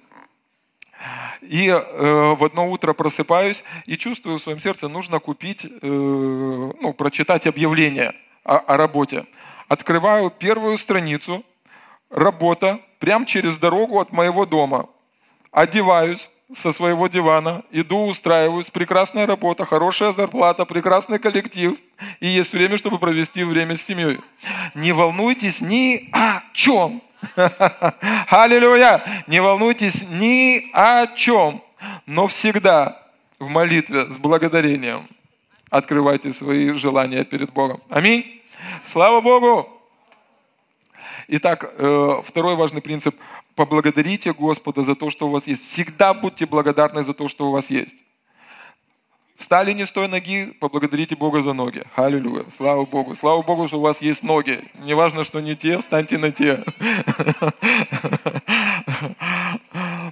И 1.40 1.68
э, 1.68 2.34
в 2.34 2.44
одно 2.44 2.70
утро 2.70 2.92
просыпаюсь 2.92 3.64
и 3.86 3.96
чувствую 3.96 4.38
в 4.38 4.42
своем 4.42 4.60
сердце, 4.60 4.86
нужно 4.86 5.18
купить, 5.18 5.64
э, 5.64 5.68
ну, 5.82 6.92
прочитать 6.92 7.48
объявление 7.48 8.14
о, 8.44 8.58
о 8.58 8.76
работе. 8.76 9.26
Открываю 9.66 10.30
первую 10.30 10.78
страницу, 10.78 11.44
работа 12.12 12.80
прямо 12.98 13.26
через 13.26 13.58
дорогу 13.58 13.98
от 13.98 14.12
моего 14.12 14.46
дома. 14.46 14.88
Одеваюсь 15.50 16.30
со 16.54 16.72
своего 16.72 17.08
дивана, 17.08 17.64
иду, 17.70 18.06
устраиваюсь, 18.06 18.70
прекрасная 18.70 19.26
работа, 19.26 19.64
хорошая 19.64 20.12
зарплата, 20.12 20.64
прекрасный 20.64 21.18
коллектив, 21.18 21.78
и 22.20 22.28
есть 22.28 22.52
время, 22.52 22.76
чтобы 22.76 22.98
провести 22.98 23.42
время 23.42 23.76
с 23.76 23.82
семьей. 23.82 24.20
Не 24.74 24.92
волнуйтесь 24.92 25.60
ни 25.60 26.10
о 26.12 26.42
чем. 26.52 27.02
Аллилуйя! 28.28 29.24
Не 29.26 29.40
волнуйтесь 29.40 30.04
ни 30.10 30.70
о 30.74 31.06
чем, 31.16 31.62
но 32.06 32.26
всегда 32.26 33.02
в 33.38 33.48
молитве 33.48 34.10
с 34.10 34.16
благодарением 34.16 35.08
открывайте 35.70 36.32
свои 36.32 36.72
желания 36.72 37.24
перед 37.24 37.52
Богом. 37.52 37.80
Аминь. 37.88 38.42
Слава 38.84 39.20
Богу! 39.20 39.81
Итак, 41.28 41.72
э, 41.76 42.22
второй 42.24 42.56
важный 42.56 42.82
принцип. 42.82 43.14
Поблагодарите 43.54 44.32
Господа 44.32 44.82
за 44.82 44.94
то, 44.94 45.10
что 45.10 45.28
у 45.28 45.30
вас 45.30 45.46
есть. 45.46 45.66
Всегда 45.66 46.14
будьте 46.14 46.46
благодарны 46.46 47.04
за 47.04 47.14
то, 47.14 47.28
что 47.28 47.48
у 47.48 47.52
вас 47.52 47.70
есть. 47.70 47.96
Встали 49.36 49.72
не 49.72 49.86
с 49.86 49.92
той 49.92 50.08
ноги, 50.08 50.56
поблагодарите 50.60 51.16
Бога 51.16 51.42
за 51.42 51.52
ноги. 51.52 51.82
Аллилуйя. 51.96 52.44
Слава 52.56 52.84
Богу. 52.84 53.16
Слава 53.16 53.42
Богу, 53.42 53.66
что 53.66 53.78
у 53.78 53.80
вас 53.80 54.00
есть 54.00 54.22
ноги. 54.22 54.62
Неважно, 54.84 55.24
что 55.24 55.40
не 55.40 55.56
те, 55.56 55.78
встаньте 55.78 56.18
на 56.18 56.30
те. 56.30 56.62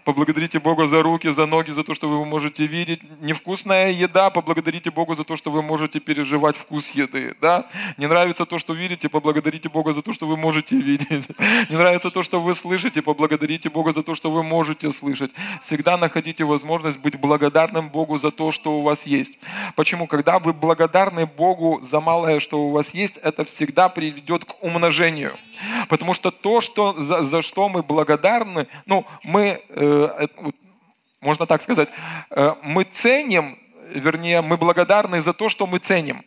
Поблагодарите 0.04 0.58
Бога 0.58 0.86
за 0.86 1.02
руки, 1.02 1.30
за 1.30 1.46
ноги, 1.46 1.70
за 1.70 1.84
то, 1.84 1.94
что 1.94 2.08
вы 2.08 2.24
можете 2.24 2.66
видеть. 2.66 3.00
Невкусная 3.20 3.90
еда, 3.90 4.30
поблагодарите 4.30 4.90
Бога 4.90 5.14
за 5.14 5.24
то, 5.24 5.36
что 5.36 5.50
вы 5.50 5.62
можете 5.62 6.00
переживать 6.00 6.56
вкус 6.56 6.90
еды. 6.90 7.36
Да? 7.40 7.68
Не 7.96 8.06
нравится 8.06 8.46
то, 8.46 8.58
что 8.58 8.72
видите, 8.72 9.08
поблагодарите 9.08 9.68
Бога 9.68 9.92
за 9.92 10.02
то, 10.02 10.12
что 10.12 10.26
вы 10.26 10.36
можете 10.36 10.76
видеть. 10.76 11.28
Не 11.70 11.76
нравится 11.76 12.10
то, 12.10 12.22
что 12.22 12.40
вы 12.40 12.54
слышите, 12.54 13.02
поблагодарите 13.02 13.68
Бога 13.68 13.92
за 13.92 14.02
то, 14.02 14.14
что 14.14 14.30
вы 14.30 14.42
можете 14.42 14.90
слышать. 14.92 15.32
Всегда 15.62 15.96
находите 15.96 16.44
возможность 16.44 16.98
быть 16.98 17.16
благодарным 17.16 17.88
Богу 17.88 18.18
за 18.18 18.30
то, 18.30 18.52
что 18.52 18.78
у 18.78 18.82
вас 18.82 19.06
есть. 19.06 19.38
Почему? 19.76 20.06
Когда 20.06 20.38
вы 20.38 20.52
благодарны 20.52 21.26
Богу 21.26 21.80
за 21.82 22.00
малое, 22.00 22.40
что 22.40 22.62
у 22.62 22.70
вас 22.70 22.94
есть, 22.94 23.16
это 23.18 23.44
всегда 23.44 23.88
приведет 23.88 24.44
к 24.44 24.62
умножению. 24.62 25.36
Потому 25.88 26.14
что 26.14 26.30
то, 26.30 26.60
что, 26.60 26.92
за, 26.94 27.24
за 27.24 27.42
что 27.42 27.68
мы 27.68 27.82
благодарны, 27.82 28.66
ну, 28.86 29.06
мы, 29.22 29.62
э, 29.68 30.28
можно 31.20 31.46
так 31.46 31.62
сказать, 31.62 31.88
э, 32.30 32.54
мы 32.62 32.84
ценим, 32.84 33.58
вернее, 33.88 34.40
мы 34.42 34.56
благодарны 34.56 35.20
за 35.22 35.32
то, 35.32 35.48
что 35.48 35.66
мы 35.66 35.78
ценим. 35.78 36.24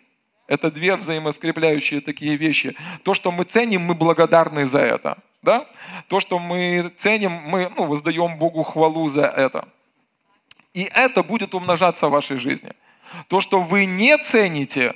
Это 0.47 0.69
две 0.69 0.95
взаимоскрепляющие 0.95 2.01
такие 2.01 2.35
вещи. 2.35 2.75
То, 3.03 3.13
что 3.13 3.31
мы 3.31 3.43
ценим, 3.43 3.81
мы 3.81 3.95
благодарны 3.95 4.65
за 4.65 4.79
это. 4.79 5.17
Да? 5.41 5.67
То, 6.07 6.19
что 6.19 6.39
мы 6.39 6.91
ценим, 6.99 7.31
мы 7.31 7.71
ну, 7.77 7.85
воздаем 7.85 8.37
Богу 8.37 8.63
хвалу 8.63 9.09
за 9.09 9.25
это. 9.25 9.67
И 10.73 10.89
это 10.93 11.23
будет 11.23 11.53
умножаться 11.53 12.07
в 12.07 12.11
вашей 12.11 12.37
жизни. 12.37 12.71
То, 13.27 13.41
что 13.41 13.61
вы 13.61 13.85
не 13.85 14.17
цените, 14.17 14.95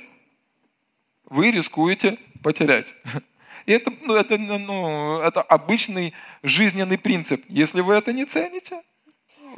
вы 1.24 1.50
рискуете 1.50 2.18
потерять. 2.42 2.86
И 3.68 3.72
это, 3.72 3.92
ну, 4.02 4.14
это, 4.14 4.38
ну, 4.38 5.20
это 5.20 5.42
обычный 5.42 6.14
жизненный 6.42 6.96
принцип. 6.96 7.44
Если 7.50 7.82
вы 7.82 7.96
это 7.96 8.14
не 8.14 8.24
цените, 8.24 8.80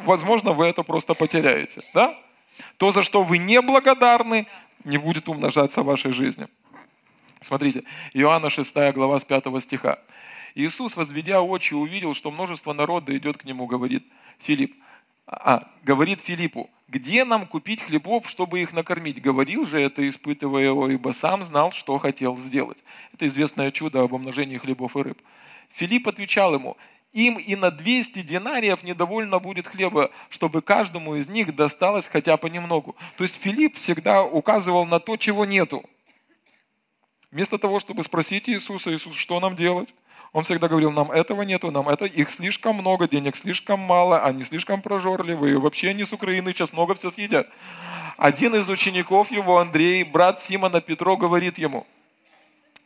возможно, 0.01 0.53
вы 0.53 0.67
это 0.67 0.83
просто 0.83 1.15
потеряете. 1.15 1.83
Да? 1.95 2.19
То, 2.77 2.91
за 2.91 3.05
что 3.05 3.23
вы 3.23 3.39
не 3.39 3.63
благодарны, 3.63 4.49
не 4.83 4.99
будет 4.99 5.29
умножаться 5.29 5.83
в 5.83 5.87
вашей 5.87 6.11
жизни. 6.11 6.49
Смотрите, 7.41 7.85
Иоанна 8.13 8.51
6 8.51 8.75
глава 8.95 9.21
с 9.21 9.25
5 9.25 9.45
стиха. 9.63 10.01
Иисус, 10.57 10.97
возведя 10.97 11.41
очи, 11.41 11.75
увидел, 11.75 12.13
что 12.13 12.33
множество 12.33 12.73
народа 12.73 13.17
идет 13.17 13.39
к 13.39 13.45
нему, 13.45 13.67
говорит 13.67 14.05
Филипп, 14.41 14.75
а, 15.33 15.69
говорит 15.85 16.21
Филиппу, 16.21 16.69
где 16.89 17.25
нам 17.25 17.47
купить 17.47 17.81
хлебов, 17.81 18.29
чтобы 18.29 18.61
их 18.61 18.73
накормить? 18.73 19.23
Говорил 19.23 19.65
же 19.65 19.81
это, 19.81 20.07
испытывая 20.09 20.65
его, 20.65 20.89
ибо 20.89 21.13
сам 21.13 21.45
знал, 21.45 21.71
что 21.71 21.97
хотел 21.99 22.37
сделать. 22.37 22.83
Это 23.13 23.29
известное 23.29 23.71
чудо 23.71 24.03
об 24.03 24.13
умножении 24.13 24.59
хлебов 24.59 24.97
и 24.97 25.03
рыб. 25.03 25.23
Филипп 25.71 26.09
отвечал 26.09 26.55
ему, 26.55 26.77
им 27.13 27.39
и 27.39 27.55
на 27.55 27.71
200 27.71 28.23
динариев 28.23 28.83
недовольно 28.83 29.39
будет 29.39 29.69
хлеба, 29.69 30.11
чтобы 30.31 30.63
каждому 30.63 31.15
из 31.15 31.29
них 31.29 31.55
досталось 31.55 32.09
хотя 32.09 32.37
бы 32.37 32.51
немного. 32.51 32.95
То 33.17 33.23
есть 33.23 33.37
Филипп 33.37 33.77
всегда 33.77 34.25
указывал 34.25 34.85
на 34.85 34.99
то, 34.99 35.17
чего 35.17 35.45
нету. 35.45 35.85
Вместо 37.31 37.59
того, 37.59 37.79
чтобы 37.79 38.03
спросить 38.03 38.49
Иисуса, 38.49 38.93
Иисус, 38.93 39.15
что 39.15 39.39
нам 39.39 39.55
делать? 39.55 39.89
Он 40.33 40.45
всегда 40.45 40.69
говорил, 40.69 40.93
нам 40.93 41.11
этого 41.11 41.43
нету, 41.43 41.71
нам 41.71 41.89
это, 41.89 42.05
их 42.05 42.31
слишком 42.31 42.77
много, 42.77 43.09
денег 43.09 43.37
слишком 43.37 43.81
мало, 43.81 44.23
они 44.25 44.43
слишком 44.43 44.81
прожорливые, 44.81 45.59
вообще 45.59 45.91
они 45.91 46.05
с 46.05 46.13
Украины 46.13 46.53
сейчас 46.53 46.73
много 46.73 46.95
все 46.95 47.11
съедят. 47.11 47.49
Один 48.17 48.55
из 48.55 48.69
учеников 48.69 49.31
его, 49.33 49.59
Андрей, 49.59 50.05
брат 50.05 50.41
Симона 50.41 50.81
Петро, 50.81 51.17
говорит 51.17 51.59
ему, 51.59 51.87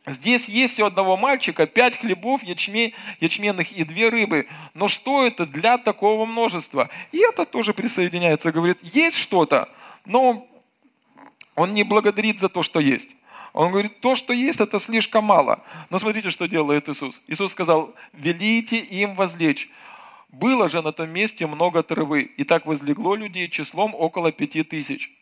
Здесь 0.07 0.51
есть 0.51 0.79
у 0.81 0.85
одного 0.85 1.17
мальчика 1.17 1.67
пять 1.67 1.99
хлебов 1.99 2.43
ячме, 2.43 2.93
ячменных 3.21 3.73
и 3.73 3.85
две 3.85 4.11
рыбы. 4.11 4.47
Но 4.75 4.87
что 4.87 5.27
это 5.27 5.47
для 5.47 5.79
такого 5.79 6.27
множества? 6.27 6.91
И 7.11 7.21
это 7.21 7.47
тоже 7.47 7.73
присоединяется, 7.73 8.53
говорит, 8.53 8.79
есть 8.83 9.17
что-то, 9.17 9.67
но 10.05 10.47
он 11.55 11.73
не 11.73 11.85
благодарит 11.85 12.39
за 12.39 12.51
то, 12.51 12.63
что 12.63 12.81
есть. 12.81 13.17
Он 13.55 13.71
говорит, 13.71 14.01
то, 14.01 14.17
что 14.17 14.33
есть, 14.33 14.61
это 14.61 14.81
слишком 14.81 15.25
мало. 15.25 15.63
Но 15.89 16.01
смотрите, 16.01 16.31
что 16.31 16.47
делает 16.49 16.89
Иисус. 16.89 17.23
Иисус 17.29 17.53
сказал, 17.53 17.95
велите 18.13 18.79
им 18.79 19.15
возлечь. 19.15 19.71
Было 20.33 20.69
же 20.69 20.83
на 20.83 20.91
том 20.91 21.09
месте 21.11 21.47
много 21.47 21.85
травы, 21.85 22.23
и 22.23 22.43
так 22.43 22.67
возлегло 22.67 23.15
людей 23.15 23.49
числом 23.49 23.95
около 23.95 24.33
пяти 24.33 24.65
тысяч. 24.65 25.13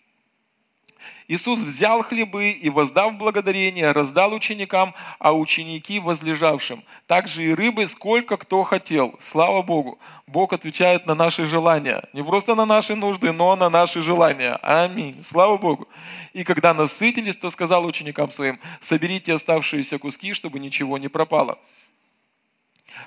Иисус 1.28 1.60
взял 1.60 2.02
хлебы 2.02 2.50
и, 2.50 2.68
воздав 2.68 3.14
благодарение, 3.14 3.92
раздал 3.92 4.34
ученикам, 4.34 4.94
а 5.18 5.32
ученики 5.32 5.98
возлежавшим. 5.98 6.82
Также 7.06 7.44
и 7.44 7.54
рыбы, 7.54 7.86
сколько 7.86 8.36
кто 8.36 8.64
хотел. 8.64 9.14
Слава 9.20 9.62
Богу. 9.62 9.98
Бог 10.26 10.52
отвечает 10.52 11.06
на 11.06 11.14
наши 11.14 11.46
желания. 11.46 12.02
Не 12.12 12.22
просто 12.22 12.54
на 12.54 12.66
наши 12.66 12.94
нужды, 12.94 13.32
но 13.32 13.56
на 13.56 13.70
наши 13.70 14.02
желания. 14.02 14.56
Аминь. 14.62 15.22
Слава 15.22 15.56
Богу. 15.56 15.88
И 16.32 16.44
когда 16.44 16.74
насытились, 16.74 17.36
то 17.36 17.50
сказал 17.50 17.86
ученикам 17.86 18.30
своим, 18.30 18.58
соберите 18.80 19.34
оставшиеся 19.34 19.98
куски, 19.98 20.34
чтобы 20.34 20.58
ничего 20.58 20.98
не 20.98 21.08
пропало 21.08 21.58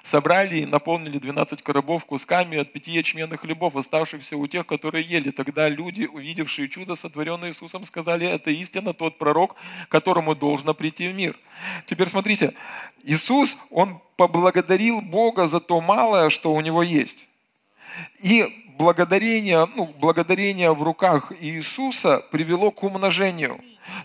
собрали 0.06 0.60
и 0.60 0.66
наполнили 0.66 1.18
12 1.18 1.62
коробов 1.62 2.06
кусками 2.06 2.58
от 2.60 2.72
пяти 2.72 2.92
ячменных 2.92 3.42
хлебов, 3.42 3.76
оставшихся 3.76 4.38
у 4.38 4.46
тех, 4.48 4.66
которые 4.66 5.04
ели. 5.04 5.32
Тогда 5.32 5.68
люди, 5.68 6.06
увидевшие 6.06 6.70
чудо, 6.70 6.96
сотворенное 6.96 7.50
Иисусом, 7.50 7.86
сказали, 7.86 8.28
это 8.28 8.52
истинно 8.52 8.94
тот 8.94 9.18
пророк, 9.18 9.56
которому 9.90 10.36
должно 10.36 10.74
прийти 10.74 11.08
в 11.08 11.16
мир. 11.16 11.38
Теперь 11.88 12.10
смотрите, 12.10 12.54
Иисус, 13.04 13.58
Он 13.72 14.00
поблагодарил 14.16 15.02
Бога 15.02 15.48
за 15.48 15.60
то 15.60 15.82
малое, 15.82 16.30
что 16.30 16.54
у 16.54 16.62
Него 16.62 16.84
есть. 16.84 17.28
И 18.22 18.66
благодарение, 18.78 19.68
ну, 19.76 19.94
благодарение 20.00 20.74
в 20.74 20.84
руках 20.84 21.32
Иисуса 21.40 22.24
привело 22.32 22.72
к 22.72 22.84
умножению. 22.84 23.60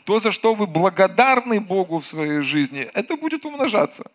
То, 0.04 0.18
за 0.20 0.32
что 0.32 0.54
вы 0.54 0.66
благодарны 0.66 1.60
Богу 1.60 1.98
в 1.98 2.06
своей 2.06 2.40
жизни, 2.40 2.88
это 2.94 3.16
будет 3.16 3.44
умножаться. 3.44 4.10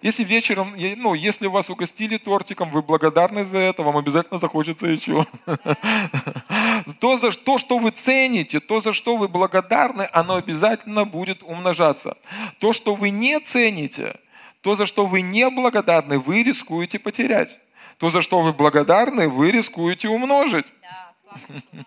Если 0.00 0.22
вечером, 0.22 0.74
ну, 0.96 1.14
если 1.14 1.46
вас 1.46 1.68
угостили 1.70 2.18
тортиком, 2.18 2.70
вы 2.70 2.82
благодарны 2.82 3.44
за 3.44 3.58
это, 3.58 3.82
вам 3.82 3.96
обязательно 3.96 4.38
захочется 4.38 4.86
еще. 4.86 5.26
То, 7.00 7.16
за 7.16 7.32
то, 7.32 7.58
что 7.58 7.78
вы 7.78 7.90
цените, 7.90 8.60
то, 8.60 8.80
за 8.80 8.92
что 8.92 9.16
вы 9.16 9.28
благодарны, 9.28 10.08
оно 10.12 10.36
обязательно 10.36 11.04
будет 11.04 11.42
умножаться. 11.42 12.16
То, 12.60 12.72
что 12.72 12.94
вы 12.94 13.10
не 13.10 13.40
цените, 13.40 14.18
то, 14.60 14.74
за 14.74 14.86
что 14.86 15.06
вы 15.06 15.20
не 15.20 15.48
благодарны, 15.50 16.18
вы 16.18 16.42
рискуете 16.42 16.98
потерять. 16.98 17.58
То, 17.98 18.10
за 18.10 18.22
что 18.22 18.40
вы 18.40 18.52
благодарны, 18.52 19.28
вы 19.28 19.50
рискуете 19.50 20.08
умножить. 20.08 20.66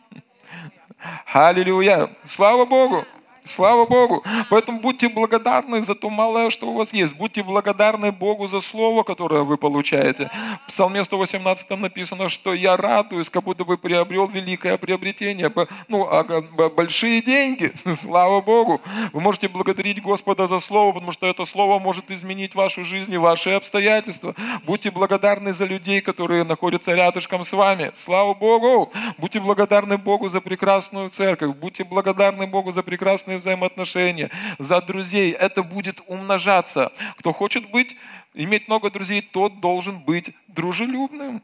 Аллилуйя. 1.33 2.09
Слава 2.25 2.65
Богу. 2.65 3.05
Слава 3.43 3.85
Богу. 3.85 4.23
Поэтому 4.49 4.79
будьте 4.79 5.09
благодарны 5.09 5.81
за 5.81 5.95
то 5.95 6.09
малое, 6.09 6.51
что 6.51 6.67
у 6.67 6.73
вас 6.73 6.93
есть. 6.93 7.15
Будьте 7.15 7.41
благодарны 7.41 8.11
Богу 8.11 8.47
за 8.47 8.61
слово, 8.61 9.03
которое 9.03 9.41
вы 9.41 9.57
получаете. 9.57 10.29
В 10.65 10.67
Псалме 10.67 11.03
118 11.03 11.69
написано, 11.71 12.29
что 12.29 12.53
я 12.53 12.77
радуюсь, 12.77 13.29
как 13.29 13.43
будто 13.43 13.65
бы 13.65 13.77
приобрел 13.77 14.27
великое 14.27 14.77
приобретение. 14.77 15.51
Ну, 15.87 16.07
а, 16.07 16.69
большие 16.69 17.21
деньги. 17.21 17.73
Слава 18.01 18.41
Богу. 18.41 18.79
Вы 19.11 19.21
можете 19.21 19.47
благодарить 19.47 20.01
Господа 20.01 20.47
за 20.47 20.59
слово, 20.59 20.93
потому 20.93 21.11
что 21.11 21.25
это 21.25 21.45
слово 21.45 21.79
может 21.79 22.11
изменить 22.11 22.53
вашу 22.53 22.85
жизнь 22.85 23.11
и 23.11 23.17
ваши 23.17 23.49
обстоятельства. 23.51 24.35
Будьте 24.65 24.91
благодарны 24.91 25.53
за 25.53 25.65
людей, 25.65 26.01
которые 26.01 26.43
находятся 26.43 26.93
рядышком 26.93 27.43
с 27.43 27.51
вами. 27.51 27.91
Слава 28.05 28.35
Богу. 28.35 28.91
Будьте 29.17 29.39
благодарны 29.39 29.97
Богу 29.97 30.29
за 30.29 30.41
прекрасную 30.41 31.09
церковь. 31.09 31.55
Будьте 31.55 31.83
благодарны 31.83 32.45
Богу 32.45 32.71
за 32.71 32.83
прекрасную 32.83 33.30
прекрасные 33.31 33.37
взаимоотношения, 33.37 34.29
за 34.59 34.81
друзей. 34.81 35.31
Это 35.31 35.63
будет 35.63 36.01
умножаться. 36.07 36.91
Кто 37.17 37.33
хочет 37.33 37.69
быть, 37.71 37.95
иметь 38.33 38.67
много 38.67 38.89
друзей, 38.89 39.21
тот 39.21 39.59
должен 39.59 39.99
быть 39.99 40.35
дружелюбным. 40.47 41.41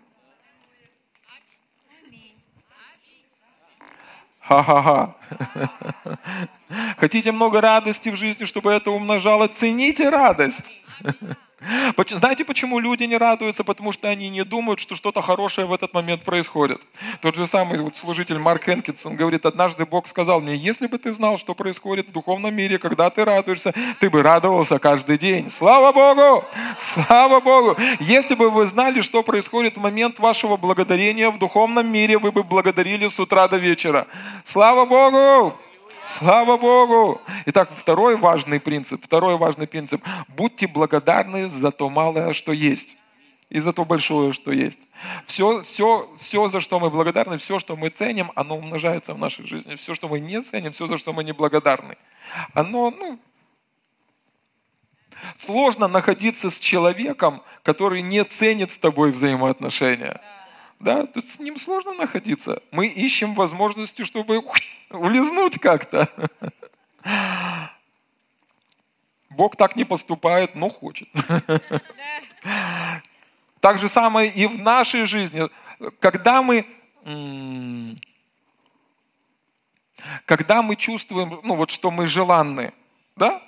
Ха-ха-ха. 4.39 5.15
Хотите 6.97 7.31
много 7.31 7.61
радости 7.61 8.09
в 8.09 8.15
жизни, 8.15 8.45
чтобы 8.45 8.71
это 8.71 8.91
умножало? 8.91 9.47
Цените 9.47 10.09
радость. 10.09 10.71
Знаете, 12.07 12.45
почему 12.45 12.79
люди 12.79 13.03
не 13.03 13.17
радуются? 13.17 13.63
Потому 13.63 13.91
что 13.91 14.07
они 14.07 14.29
не 14.29 14.43
думают, 14.43 14.79
что 14.79 14.95
что-то 14.95 15.21
хорошее 15.21 15.65
в 15.67 15.73
этот 15.73 15.93
момент 15.93 16.23
происходит. 16.23 16.81
Тот 17.21 17.35
же 17.35 17.47
самый 17.47 17.79
вот 17.79 17.97
служитель 17.97 18.37
Марк 18.37 18.65
Хенкинс, 18.65 19.05
он 19.05 19.15
говорит, 19.15 19.45
однажды 19.45 19.85
Бог 19.85 20.07
сказал 20.07 20.39
мне, 20.39 20.55
если 20.55 20.87
бы 20.87 20.97
ты 20.97 21.11
знал, 21.13 21.37
что 21.37 21.55
происходит 21.55 22.09
в 22.09 22.11
духовном 22.11 22.53
мире, 22.53 22.77
когда 22.77 23.09
ты 23.09 23.25
радуешься, 23.25 23.73
ты 23.99 24.09
бы 24.09 24.21
радовался 24.21 24.79
каждый 24.79 25.17
день. 25.17 25.49
Слава 25.51 25.91
Богу! 25.91 26.45
Слава 26.79 27.39
Богу! 27.39 27.75
Если 27.99 28.35
бы 28.35 28.49
вы 28.49 28.65
знали, 28.65 29.01
что 29.01 29.23
происходит 29.23 29.77
в 29.77 29.81
момент 29.81 30.19
вашего 30.19 30.57
благодарения 30.57 31.29
в 31.29 31.39
духовном 31.39 31.91
мире, 31.91 32.17
вы 32.17 32.31
бы 32.31 32.43
благодарили 32.43 33.07
с 33.07 33.19
утра 33.19 33.47
до 33.47 33.57
вечера. 33.57 34.07
Слава 34.45 34.85
Богу! 34.85 35.57
Слава 36.07 36.57
Богу! 36.57 37.21
Итак, 37.47 37.69
второй 37.75 38.15
важный 38.15 38.61
принцип, 38.61 39.03
второй 39.03 39.35
важный 39.35 39.67
принцип. 39.67 40.01
Будьте 40.29 40.65
благодарны 40.65 41.49
за 41.49 41.71
то 41.71 41.89
малое, 41.89 42.31
что 42.31 42.53
есть. 42.53 42.97
И 43.49 43.59
за 43.59 43.73
то 43.73 43.83
большое, 43.83 44.31
что 44.31 44.51
есть. 44.51 44.79
Все, 45.25 45.63
все, 45.63 46.09
все, 46.17 46.49
за 46.49 46.61
что 46.61 46.79
мы 46.79 46.89
благодарны, 46.89 47.37
все, 47.37 47.59
что 47.59 47.75
мы 47.75 47.89
ценим, 47.89 48.31
оно 48.35 48.57
умножается 48.57 49.13
в 49.13 49.17
нашей 49.17 49.45
жизни. 49.45 49.75
Все, 49.75 49.95
что 49.95 50.07
мы 50.07 50.19
не 50.19 50.41
ценим, 50.41 50.71
все, 50.71 50.87
за 50.87 50.97
что 50.97 51.13
мы 51.13 51.23
не 51.23 51.33
благодарны, 51.33 51.97
оно, 52.53 52.91
ну, 52.91 53.19
сложно 55.45 55.87
находиться 55.87 56.49
с 56.49 56.57
человеком, 56.57 57.41
который 57.63 58.01
не 58.01 58.23
ценит 58.23 58.71
с 58.71 58.77
тобой 58.77 59.11
взаимоотношения. 59.11 60.21
Да, 60.21 60.36
то 60.83 61.11
есть 61.15 61.35
с 61.35 61.39
ним 61.39 61.57
сложно 61.57 61.93
находиться. 61.93 62.61
Мы 62.71 62.87
ищем 62.87 63.33
возможности, 63.33 64.03
чтобы 64.03 64.43
улизнуть 64.89 65.59
как-то. 65.59 66.07
Бог 69.29 69.55
так 69.55 69.75
не 69.75 69.83
поступает, 69.83 70.55
но 70.55 70.69
хочет. 70.69 71.07
Так 73.59 73.79
же 73.79 73.89
самое 73.89 74.31
и 74.31 74.45
в 74.45 74.59
нашей 74.59 75.05
жизни. 75.05 75.49
Когда 75.99 76.41
мы, 76.41 76.65
когда 80.25 80.61
мы 80.61 80.75
чувствуем, 80.75 81.39
ну 81.43 81.55
вот 81.55 81.71
что 81.71 81.91
мы 81.91 82.07
желанны, 82.07 82.73
да? 83.15 83.41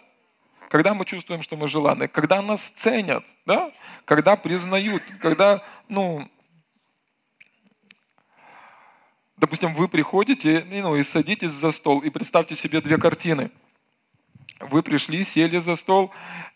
Когда 0.69 0.93
мы 0.93 1.05
чувствуем, 1.05 1.41
что 1.41 1.57
мы 1.57 1.67
желанны, 1.67 2.07
когда 2.07 2.41
нас 2.41 2.61
ценят, 2.61 3.23
да? 3.45 3.71
Когда 4.05 4.35
признают, 4.35 5.03
когда, 5.19 5.63
ну, 5.87 6.29
Допустим, 9.39 9.73
вы 9.73 9.87
приходите 9.87 10.65
ну, 10.69 10.97
и 10.97 11.03
садитесь 11.03 11.51
за 11.51 11.71
стол, 11.71 11.99
и 11.99 12.09
представьте 12.09 12.55
себе 12.55 12.81
две 12.81 12.97
картины. 12.97 13.51
Вы 14.59 14.83
пришли, 14.83 15.23
сели 15.23 15.59
за 15.59 15.77
стол, 15.77 16.11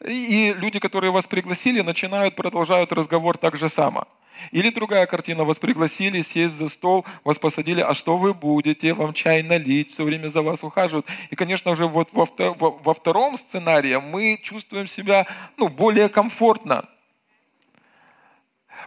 и 0.05 0.53
люди, 0.57 0.79
которые 0.79 1.11
вас 1.11 1.25
пригласили, 1.25 1.79
начинают, 1.79 2.35
продолжают 2.35 2.91
разговор 2.91 3.37
так 3.37 3.55
же 3.55 3.69
само. 3.69 4.05
Или 4.51 4.69
другая 4.69 5.05
картина, 5.05 5.45
вас 5.45 5.59
пригласили 5.59 6.21
сесть 6.21 6.55
за 6.55 6.67
стол, 6.67 7.05
вас 7.23 7.39
посадили, 7.39 7.79
а 7.79 7.93
что 7.93 8.17
вы 8.17 8.33
будете, 8.33 8.93
вам 8.93 9.13
чай 9.13 9.43
налить, 9.43 9.91
все 9.91 10.03
время 10.03 10.27
за 10.27 10.41
вас 10.41 10.61
ухаживают. 10.61 11.05
И, 11.29 11.37
конечно 11.37 11.77
же, 11.77 11.87
вот 11.87 12.09
во, 12.11 12.27
во 12.27 12.93
втором 12.93 13.37
сценарии 13.37 13.95
мы 13.95 14.37
чувствуем 14.43 14.87
себя 14.87 15.25
ну, 15.55 15.69
более 15.69 16.09
комфортно. 16.09 16.89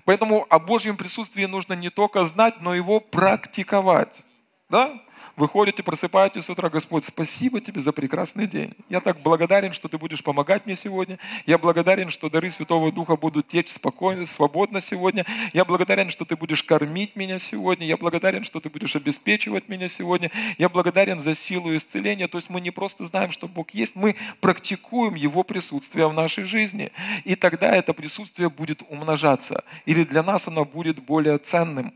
Поэтому 0.06 0.46
о 0.48 0.60
Божьем 0.60 0.96
присутствии 0.96 1.44
нужно 1.46 1.74
не 1.74 1.90
только 1.90 2.24
знать, 2.26 2.60
но 2.60 2.74
его 2.74 3.00
практиковать. 3.00 4.22
Да? 4.70 5.02
Вы 5.36 5.48
ходите, 5.48 5.82
просыпаетесь 5.82 6.46
с 6.46 6.50
утра, 6.50 6.70
Господь, 6.70 7.04
спасибо 7.04 7.60
тебе 7.60 7.82
за 7.82 7.92
прекрасный 7.92 8.46
день. 8.46 8.72
Я 8.88 9.02
так 9.02 9.20
благодарен, 9.20 9.74
что 9.74 9.86
ты 9.86 9.98
будешь 9.98 10.24
помогать 10.24 10.64
мне 10.64 10.76
сегодня. 10.76 11.18
Я 11.44 11.58
благодарен, 11.58 12.08
что 12.08 12.30
дары 12.30 12.50
Святого 12.50 12.90
Духа 12.90 13.16
будут 13.16 13.46
течь 13.46 13.70
спокойно, 13.70 14.24
свободно 14.24 14.80
сегодня. 14.80 15.26
Я 15.52 15.66
благодарен, 15.66 16.08
что 16.08 16.24
ты 16.24 16.36
будешь 16.36 16.62
кормить 16.62 17.16
меня 17.16 17.38
сегодня. 17.38 17.86
Я 17.86 17.98
благодарен, 17.98 18.44
что 18.44 18.60
ты 18.60 18.70
будешь 18.70 18.96
обеспечивать 18.96 19.68
меня 19.68 19.88
сегодня. 19.88 20.30
Я 20.56 20.70
благодарен 20.70 21.20
за 21.20 21.34
силу 21.34 21.76
исцеления. 21.76 22.28
То 22.28 22.38
есть 22.38 22.48
мы 22.48 22.62
не 22.62 22.70
просто 22.70 23.04
знаем, 23.04 23.30
что 23.30 23.46
Бог 23.46 23.72
есть, 23.72 23.94
мы 23.94 24.16
практикуем 24.40 25.16
Его 25.16 25.42
присутствие 25.42 26.08
в 26.08 26.14
нашей 26.14 26.44
жизни. 26.44 26.92
И 27.24 27.34
тогда 27.34 27.76
это 27.76 27.92
присутствие 27.92 28.48
будет 28.48 28.82
умножаться. 28.88 29.64
Или 29.84 30.04
для 30.04 30.22
нас 30.22 30.48
оно 30.48 30.64
будет 30.64 31.00
более 31.00 31.36
ценным. 31.36 31.92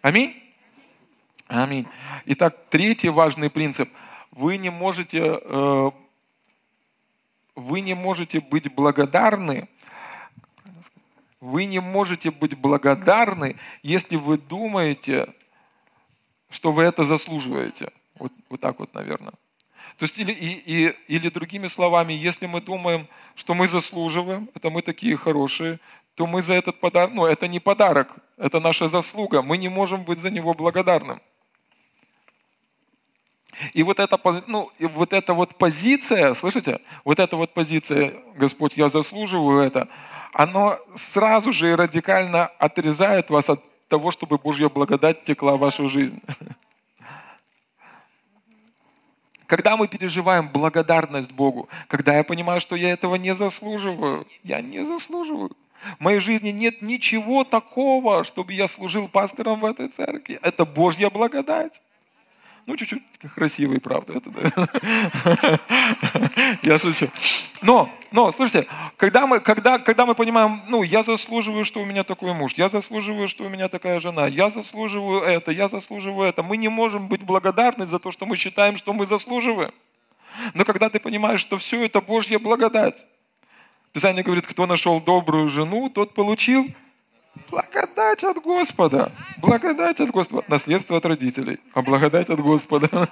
Аминь. 0.00 0.49
Аминь. 1.50 1.88
Итак, 2.26 2.56
третий 2.70 3.08
важный 3.08 3.50
принцип. 3.50 3.90
Вы 4.30 4.56
не 4.56 4.70
можете, 4.70 5.40
э, 5.42 5.90
вы 7.56 7.80
не 7.80 7.94
можете 7.94 8.40
быть 8.40 8.72
благодарны, 8.72 9.68
вы 11.40 11.64
не 11.64 11.80
можете 11.80 12.30
быть 12.30 12.56
благодарны, 12.56 13.56
если 13.82 14.14
вы 14.14 14.38
думаете, 14.38 15.34
что 16.50 16.70
вы 16.70 16.84
это 16.84 17.02
заслуживаете. 17.02 17.90
Вот, 18.14 18.32
вот 18.48 18.60
так 18.60 18.78
вот, 18.78 18.94
наверное. 18.94 19.32
То 19.96 20.04
есть, 20.04 20.16
или, 20.20 20.30
и, 20.30 20.62
и, 20.64 20.94
или 21.08 21.30
другими 21.30 21.66
словами, 21.66 22.12
если 22.12 22.46
мы 22.46 22.60
думаем, 22.60 23.08
что 23.34 23.54
мы 23.54 23.66
заслуживаем, 23.66 24.48
это 24.54 24.70
мы 24.70 24.82
такие 24.82 25.16
хорошие, 25.16 25.80
то 26.14 26.28
мы 26.28 26.42
за 26.42 26.54
этот 26.54 26.78
подарок, 26.78 27.12
ну, 27.12 27.26
это 27.26 27.48
не 27.48 27.58
подарок, 27.58 28.14
это 28.36 28.60
наша 28.60 28.86
заслуга, 28.86 29.42
мы 29.42 29.58
не 29.58 29.68
можем 29.68 30.04
быть 30.04 30.20
за 30.20 30.30
него 30.30 30.54
благодарным. 30.54 31.20
И 33.72 33.82
вот 33.82 33.98
эта, 33.98 34.18
ну, 34.46 34.70
и 34.78 34.86
вот 34.86 35.12
эта 35.12 35.34
вот 35.34 35.56
позиция, 35.56 36.34
слышите, 36.34 36.80
вот 37.04 37.18
эта 37.18 37.36
вот 37.36 37.52
позиция, 37.52 38.14
Господь, 38.36 38.76
я 38.76 38.88
заслуживаю 38.88 39.62
это, 39.62 39.88
оно 40.32 40.78
сразу 40.96 41.52
же 41.52 41.76
радикально 41.76 42.46
отрезает 42.46 43.30
вас 43.30 43.48
от 43.48 43.60
того, 43.88 44.10
чтобы 44.10 44.38
Божья 44.38 44.68
благодать 44.68 45.24
текла 45.24 45.56
в 45.56 45.60
вашу 45.60 45.88
жизнь. 45.88 46.20
Когда 49.46 49.76
мы 49.76 49.88
переживаем 49.88 50.48
благодарность 50.48 51.32
Богу, 51.32 51.68
когда 51.88 52.16
я 52.16 52.22
понимаю, 52.22 52.60
что 52.60 52.76
я 52.76 52.92
этого 52.92 53.16
не 53.16 53.34
заслуживаю, 53.34 54.26
я 54.44 54.60
не 54.60 54.84
заслуживаю. 54.84 55.50
В 55.98 56.00
моей 56.00 56.20
жизни 56.20 56.50
нет 56.50 56.82
ничего 56.82 57.42
такого, 57.42 58.22
чтобы 58.22 58.52
я 58.52 58.68
служил 58.68 59.08
пастором 59.08 59.60
в 59.60 59.64
этой 59.64 59.88
церкви. 59.88 60.38
Это 60.42 60.64
Божья 60.64 61.10
благодать. 61.10 61.82
Ну, 62.70 62.76
чуть-чуть 62.76 63.02
красивый, 63.34 63.80
правда. 63.80 64.12
Это, 64.12 64.30
да. 64.30 65.58
Я 66.62 66.78
шучу. 66.78 67.08
Но, 67.62 67.90
но, 68.12 68.30
слушайте, 68.30 68.68
когда 68.96 69.26
мы, 69.26 69.40
когда, 69.40 69.80
когда 69.80 70.06
мы 70.06 70.14
понимаем, 70.14 70.62
ну, 70.68 70.84
я 70.84 71.02
заслуживаю, 71.02 71.64
что 71.64 71.82
у 71.82 71.84
меня 71.84 72.04
такой 72.04 72.32
муж, 72.32 72.52
я 72.54 72.68
заслуживаю, 72.68 73.26
что 73.26 73.42
у 73.42 73.48
меня 73.48 73.68
такая 73.68 73.98
жена, 73.98 74.28
я 74.28 74.50
заслуживаю 74.50 75.22
это, 75.22 75.50
я 75.50 75.68
заслуживаю 75.68 76.28
это, 76.28 76.44
мы 76.44 76.56
не 76.56 76.68
можем 76.68 77.08
быть 77.08 77.22
благодарны 77.22 77.88
за 77.88 77.98
то, 77.98 78.12
что 78.12 78.24
мы 78.24 78.36
считаем, 78.36 78.76
что 78.76 78.92
мы 78.92 79.04
заслуживаем. 79.04 79.72
Но 80.54 80.64
когда 80.64 80.88
ты 80.90 81.00
понимаешь, 81.00 81.40
что 81.40 81.58
все 81.58 81.84
это 81.84 82.00
Божья 82.00 82.38
благодать, 82.38 83.04
Писание 83.92 84.22
говорит, 84.22 84.46
кто 84.46 84.66
нашел 84.66 85.00
добрую 85.00 85.48
жену, 85.48 85.90
тот 85.90 86.14
получил 86.14 86.68
Благодать 87.48 88.24
от 88.24 88.42
Господа. 88.42 89.12
Благодать 89.38 90.00
от 90.00 90.10
Господа. 90.10 90.44
Наследство 90.48 90.96
от 90.96 91.04
родителей. 91.06 91.58
А 91.72 91.82
благодать 91.82 92.28
от 92.30 92.40
Господа. 92.40 93.08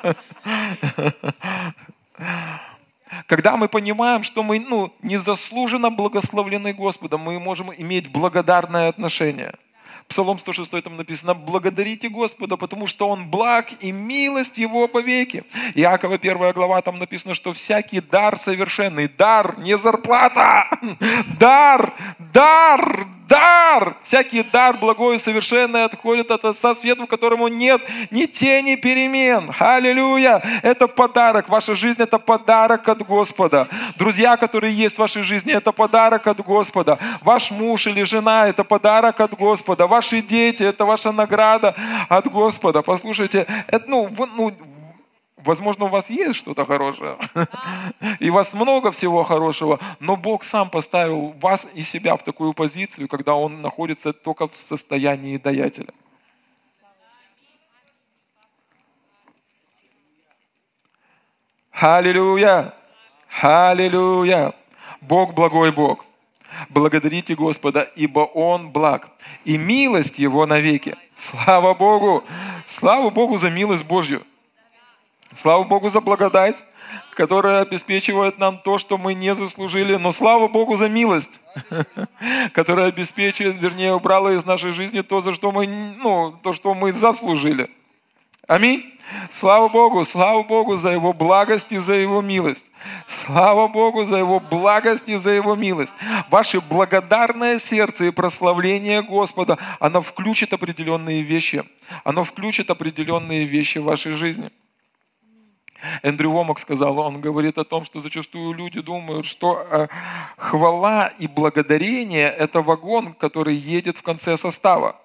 Когда 3.27 3.57
мы 3.57 3.69
понимаем, 3.69 4.23
что 4.23 4.43
мы 4.43 4.61
ну, 4.61 4.93
незаслуженно 5.03 5.91
благословлены 5.91 6.73
Господом, 6.75 7.23
мы 7.23 7.39
можем 7.39 7.73
иметь 7.73 8.11
благодарное 8.11 8.89
отношение– 8.89 9.55
Псалом 10.09 10.39
106 10.39 10.83
там 10.83 10.97
написано, 10.97 11.35
благодарите 11.35 12.09
Господа, 12.09 12.57
потому 12.57 12.87
что 12.87 13.09
Он 13.09 13.29
благ 13.29 13.69
и 13.81 13.93
милость 13.93 14.57
Его 14.57 14.89
повеки. 14.89 15.45
Иакова 15.75 16.15
1 16.15 16.53
глава 16.53 16.81
там 16.81 16.99
написано, 16.99 17.35
что 17.35 17.53
всякий 17.53 18.01
дар 18.01 18.39
совершенный, 18.39 19.07
дар, 19.07 19.59
не 19.59 19.77
зарплата, 19.77 20.67
дар, 21.39 21.93
дар, 22.33 23.07
дар, 23.29 23.97
всякий 24.03 24.43
дар 24.43 24.77
благой 24.77 25.17
и 25.17 25.19
совершенный 25.19 25.85
отходит 25.85 26.31
от 26.31 26.45
Отца 26.45 26.75
Света, 26.75 27.05
в 27.05 27.07
которому 27.07 27.49
нет 27.49 27.83
ни 28.11 28.27
тени 28.27 28.77
перемен. 28.77 29.53
Аллилуйя! 29.59 30.43
Это 30.63 30.89
подарок. 30.89 31.49
Ваша 31.49 31.75
жизнь– 31.75 31.97
это 32.03 32.19
подарок 32.19 32.89
от 32.89 33.03
Господа. 33.07 33.69
Друзья, 33.97 34.37
которые 34.37 34.75
есть 34.75 34.97
в 34.97 34.99
вашей 34.99 35.23
жизни– 35.23 35.53
это 35.55 35.73
подарок 35.73 36.27
от 36.27 36.41
Господа. 36.41 36.99
Ваш 37.21 37.51
муж 37.51 37.87
или 37.87 38.03
жена– 38.05 38.49
это 38.49 38.65
подарок 38.65 39.21
от 39.21 39.35
Господа 39.35 39.87
ваши 39.87 40.23
дети, 40.23 40.63
это 40.63 40.85
ваша 40.85 41.13
награда 41.13 41.75
от 42.09 42.27
Господа. 42.29 42.83
Послушайте, 42.83 43.47
это, 43.67 43.85
ну, 43.89 44.11
ну, 44.37 44.53
Возможно, 45.49 45.87
у 45.87 45.89
вас 45.89 46.11
есть 46.11 46.35
что-то 46.35 46.67
хорошее, 46.67 47.17
и 48.21 48.29
у 48.29 48.35
вас 48.35 48.53
много 48.53 48.91
всего 48.91 49.25
хорошего, 49.25 49.81
но 49.99 50.15
Бог 50.15 50.45
сам 50.45 50.69
поставил 50.69 51.31
вас 51.41 51.67
и 51.73 51.81
себя 51.81 52.19
в 52.19 52.23
такую 52.23 52.53
позицию, 52.53 53.09
когда 53.09 53.35
Он 53.35 53.63
находится 53.63 54.13
только 54.13 54.47
в 54.47 54.55
состоянии 54.59 55.39
даятеля. 55.39 55.95
Аллилуйя! 61.73 62.75
Аллилуйя! 63.41 64.53
Бог 65.01 65.33
благой 65.33 65.73
Бог. 65.73 66.05
Благодарите 66.69 67.35
Господа, 67.35 67.91
ибо 67.97 68.21
Он 68.21 68.71
благ, 68.71 69.09
и 69.47 69.57
милость 69.57 70.19
Его 70.19 70.45
навеки. 70.45 70.95
Слава 71.17 71.73
Богу! 71.73 72.23
Слава 72.67 73.09
Богу 73.09 73.39
за 73.39 73.49
милость 73.49 73.85
Божью! 73.85 74.27
Слава 75.35 75.65
Богу 75.65 75.91
за 75.91 76.01
благодать, 76.01 76.63
которая 77.15 77.63
обеспечивает 77.63 78.39
нам 78.39 78.59
то, 78.59 78.79
что 78.79 78.97
мы 78.97 79.15
не 79.15 79.35
заслужили. 79.35 79.97
Но 79.97 80.13
слава 80.13 80.49
Богу 80.49 80.77
за 80.77 80.89
милость, 80.89 81.41
которая 82.53 82.89
обеспечивает, 82.89 83.61
вернее, 83.61 83.93
убрала 83.95 84.33
из 84.33 84.47
нашей 84.47 84.73
жизни 84.73 85.03
то, 85.03 85.21
за 85.21 85.35
что 85.35 85.53
мы, 85.53 85.67
ну, 85.67 86.33
то, 86.43 86.53
что 86.53 86.75
мы 86.75 86.93
заслужили. 86.93 87.71
Аминь. 88.47 88.95
Слава 89.31 89.69
Богу, 89.69 90.05
слава 90.05 90.43
Богу 90.43 90.77
за 90.77 90.91
Его 90.91 91.13
благость 91.13 91.73
и 91.73 91.79
за 91.79 91.95
Его 91.95 92.23
милость. 92.23 92.65
Слава 93.07 93.69
Богу 93.69 94.05
за 94.05 94.17
Его 94.17 94.41
благость 94.41 95.09
и 95.09 95.17
за 95.17 95.31
Его 95.31 95.55
милость. 95.55 95.95
Ваше 96.31 96.61
благодарное 96.61 97.59
сердце 97.59 98.07
и 98.07 98.11
прославление 98.11 99.03
Господа, 99.03 99.59
оно 99.81 100.03
включит 100.03 100.53
определенные 100.53 101.23
вещи. 101.23 101.65
Оно 102.05 102.25
включит 102.25 102.71
определенные 102.71 103.45
вещи 103.45 103.79
в 103.79 103.85
вашей 103.85 104.13
жизни. 104.13 104.51
Эндрю 106.03 106.33
Вомак 106.33 106.59
сказал, 106.59 106.99
он 106.99 107.21
говорит 107.21 107.59
о 107.59 107.65
том, 107.65 107.85
что 107.85 108.01
зачастую 108.01 108.53
люди 108.53 108.81
думают, 108.81 109.27
что 109.27 109.65
э, 109.71 109.89
хвала 110.37 111.09
и 111.19 111.27
благодарение– 111.29 112.29
это 112.39 112.63
вагон, 112.63 113.15
который 113.15 113.55
едет 113.55 113.97
в 113.97 114.03
конце 114.03 114.37
состава. 114.37 114.97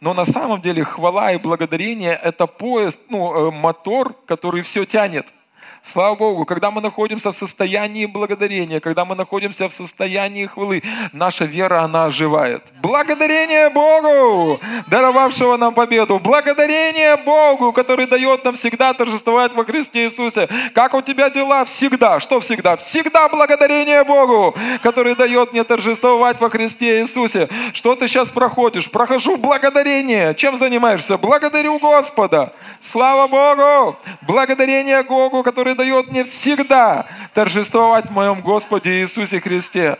Но 0.00 0.14
на 0.14 0.24
самом 0.24 0.60
деле 0.60 0.84
хвала 0.84 1.32
и 1.32 1.38
благодарение– 1.38 2.18
это 2.22 2.46
поезд, 2.46 3.00
ну, 3.08 3.34
э, 3.34 3.50
мотор, 3.50 4.14
который 4.26 4.62
все 4.62 4.84
тянет– 4.84 5.26
Слава 5.82 6.14
Богу, 6.14 6.44
когда 6.44 6.70
мы 6.70 6.80
находимся 6.80 7.32
в 7.32 7.36
состоянии 7.36 8.06
благодарения, 8.06 8.80
когда 8.80 9.04
мы 9.04 9.16
находимся 9.16 9.68
в 9.68 9.72
состоянии 9.72 10.46
хвалы, 10.46 10.82
наша 11.12 11.46
вера, 11.46 11.82
она 11.82 12.04
оживает. 12.04 12.62
Благодарение 12.80 13.70
Богу, 13.70 14.60
даровавшего 14.88 15.56
нам 15.56 15.74
победу. 15.74 16.18
Благодарение 16.18 17.16
Богу, 17.16 17.72
который 17.72 18.06
дает 18.06 18.44
нам 18.44 18.54
всегда 18.54 18.94
торжествовать 18.94 19.54
во 19.54 19.64
Христе 19.64 20.04
Иисусе. 20.04 20.48
Как 20.74 20.94
у 20.94 21.02
тебя 21.02 21.28
дела? 21.30 21.64
Всегда. 21.64 22.20
Что 22.20 22.40
всегда? 22.40 22.76
Всегда 22.76 23.28
благодарение 23.28 24.04
Богу, 24.04 24.54
который 24.82 25.16
дает 25.16 25.52
мне 25.52 25.64
торжествовать 25.64 26.40
во 26.40 26.50
Христе 26.50 27.00
Иисусе. 27.00 27.48
Что 27.72 27.96
ты 27.96 28.06
сейчас 28.06 28.28
проходишь? 28.28 28.90
Прохожу 28.90 29.36
благодарение. 29.36 30.34
Чем 30.34 30.56
занимаешься? 30.56 31.18
Благодарю 31.18 31.78
Господа. 31.78 32.52
Слава 32.82 33.26
Богу. 33.26 33.96
Благодарение 34.22 35.02
Богу, 35.02 35.42
который 35.42 35.69
который 35.70 35.74
дает 35.74 36.10
мне 36.10 36.24
всегда 36.24 37.06
торжествовать 37.34 38.06
в 38.06 38.12
моем 38.12 38.40
Господе 38.40 39.00
Иисусе 39.00 39.40
Христе. 39.40 39.98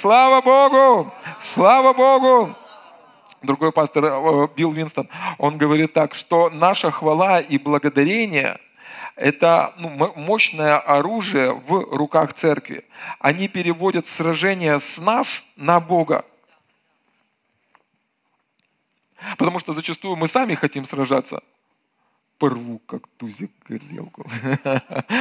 Слава 0.00 0.42
Богу! 0.42 1.12
Слава 1.40 1.92
Богу! 1.92 2.54
Другой 3.42 3.72
пастор 3.72 4.04
э, 4.04 4.48
Билл 4.56 4.72
Винстон, 4.72 5.08
он 5.38 5.56
говорит 5.56 5.92
так, 5.92 6.14
что 6.14 6.50
наша 6.50 6.90
хвала 6.90 7.40
и 7.40 7.58
благодарение– 7.58 8.58
это 9.16 9.72
ну, 9.78 10.12
мощное 10.16 10.78
оружие 10.78 11.52
в 11.52 11.96
руках 11.96 12.32
церкви. 12.34 12.84
Они 13.18 13.48
переводят 13.48 14.06
сражение 14.06 14.80
с 14.80 14.98
нас 14.98 15.44
на 15.56 15.80
Бога. 15.80 16.24
Потому 19.38 19.58
что 19.60 19.72
зачастую 19.72 20.16
мы 20.16 20.28
сами 20.28 20.54
хотим 20.54 20.84
сражаться– 20.84 21.42
порву, 22.38 22.80
как 22.86 23.02
тузик, 23.18 23.50
грелку. 23.68 24.26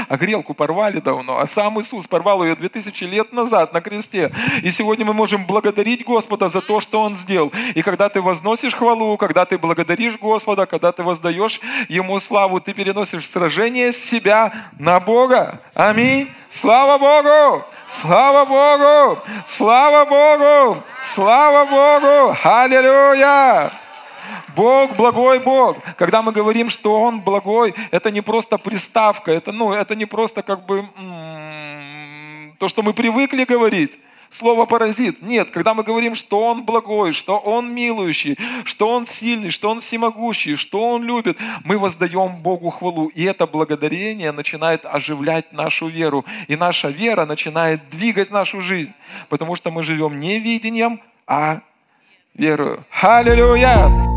А 0.07 0.17
грелку 0.17 0.53
порвали 0.53 0.99
давно, 0.99 1.39
а 1.39 1.47
сам 1.47 1.79
Иисус 1.79 2.07
порвал 2.07 2.43
ее 2.43 2.55
2000 2.55 3.03
лет 3.05 3.33
назад 3.33 3.73
на 3.73 3.81
кресте. 3.81 4.31
И 4.63 4.71
сегодня 4.71 5.05
мы 5.05 5.13
можем 5.13 5.45
благодарить 5.45 6.05
Господа 6.05 6.49
за 6.49 6.61
то, 6.61 6.79
что 6.79 7.01
Он 7.01 7.15
сделал. 7.15 7.51
И 7.73 7.81
когда 7.81 8.09
ты 8.09 8.21
возносишь 8.21 8.75
хвалу, 8.75 9.17
когда 9.17 9.45
ты 9.45 9.57
благодаришь 9.57 10.17
Господа, 10.19 10.65
когда 10.65 10.91
ты 10.91 11.03
воздаешь 11.03 11.59
Ему 11.89 12.19
славу, 12.19 12.59
ты 12.59 12.73
переносишь 12.73 13.29
сражение 13.29 13.93
с 13.93 13.97
себя 13.97 14.53
на 14.77 14.99
Бога. 14.99 15.61
Аминь. 15.73 16.29
Слава 16.51 16.97
Богу! 16.97 17.65
Слава 18.01 18.45
Богу! 18.45 19.21
Слава 19.45 20.05
Богу! 20.05 20.83
Слава 21.13 21.65
Богу! 21.65 22.37
Аллилуйя! 22.43 23.84
Бог 24.55 24.95
благой 24.95 25.39
Бог. 25.39 25.77
Когда 25.97 26.21
мы 26.21 26.31
говорим, 26.31 26.69
что 26.69 27.01
Он 27.01 27.21
благой, 27.21 27.75
это 27.91 28.11
не 28.11 28.21
просто 28.21 28.57
приставка, 28.57 29.31
это, 29.31 29.51
ну, 29.51 29.73
это 29.73 29.95
не 29.95 30.05
просто 30.05 30.41
как 30.41 30.65
бы 30.65 30.85
то, 32.59 32.67
что 32.67 32.81
мы 32.81 32.93
привыкли 32.93 33.43
говорить. 33.43 33.97
Слово 34.29 34.65
паразит. 34.65 35.21
Нет, 35.21 35.51
когда 35.51 35.73
мы 35.73 35.83
говорим, 35.83 36.15
что 36.15 36.41
Он 36.41 36.63
благой, 36.65 37.13
что 37.13 37.37
Он 37.37 37.73
милующий, 37.73 38.37
что 38.65 38.89
Он 38.89 39.05
сильный, 39.07 39.49
что 39.49 39.69
Он 39.69 39.81
всемогущий, 39.81 40.55
что 40.55 40.89
Он 40.89 41.03
любит, 41.03 41.37
мы 41.63 41.77
воздаем 41.77 42.37
Богу 42.37 42.69
хвалу. 42.69 43.07
И 43.07 43.23
это 43.23 43.47
благодарение 43.47 44.31
начинает 44.31 44.85
оживлять 44.85 45.53
нашу 45.53 45.87
веру. 45.87 46.25
И 46.47 46.55
наша 46.55 46.89
вера 46.89 47.25
начинает 47.25 47.87
двигать 47.89 48.31
нашу 48.31 48.61
жизнь. 48.61 48.93
Потому 49.29 49.55
что 49.55 49.71
мы 49.71 49.83
живем 49.83 50.19
не 50.19 50.39
видением, 50.39 50.99
а 51.27 51.61
верою. 52.33 52.83
Аллилуйя! 53.01 54.14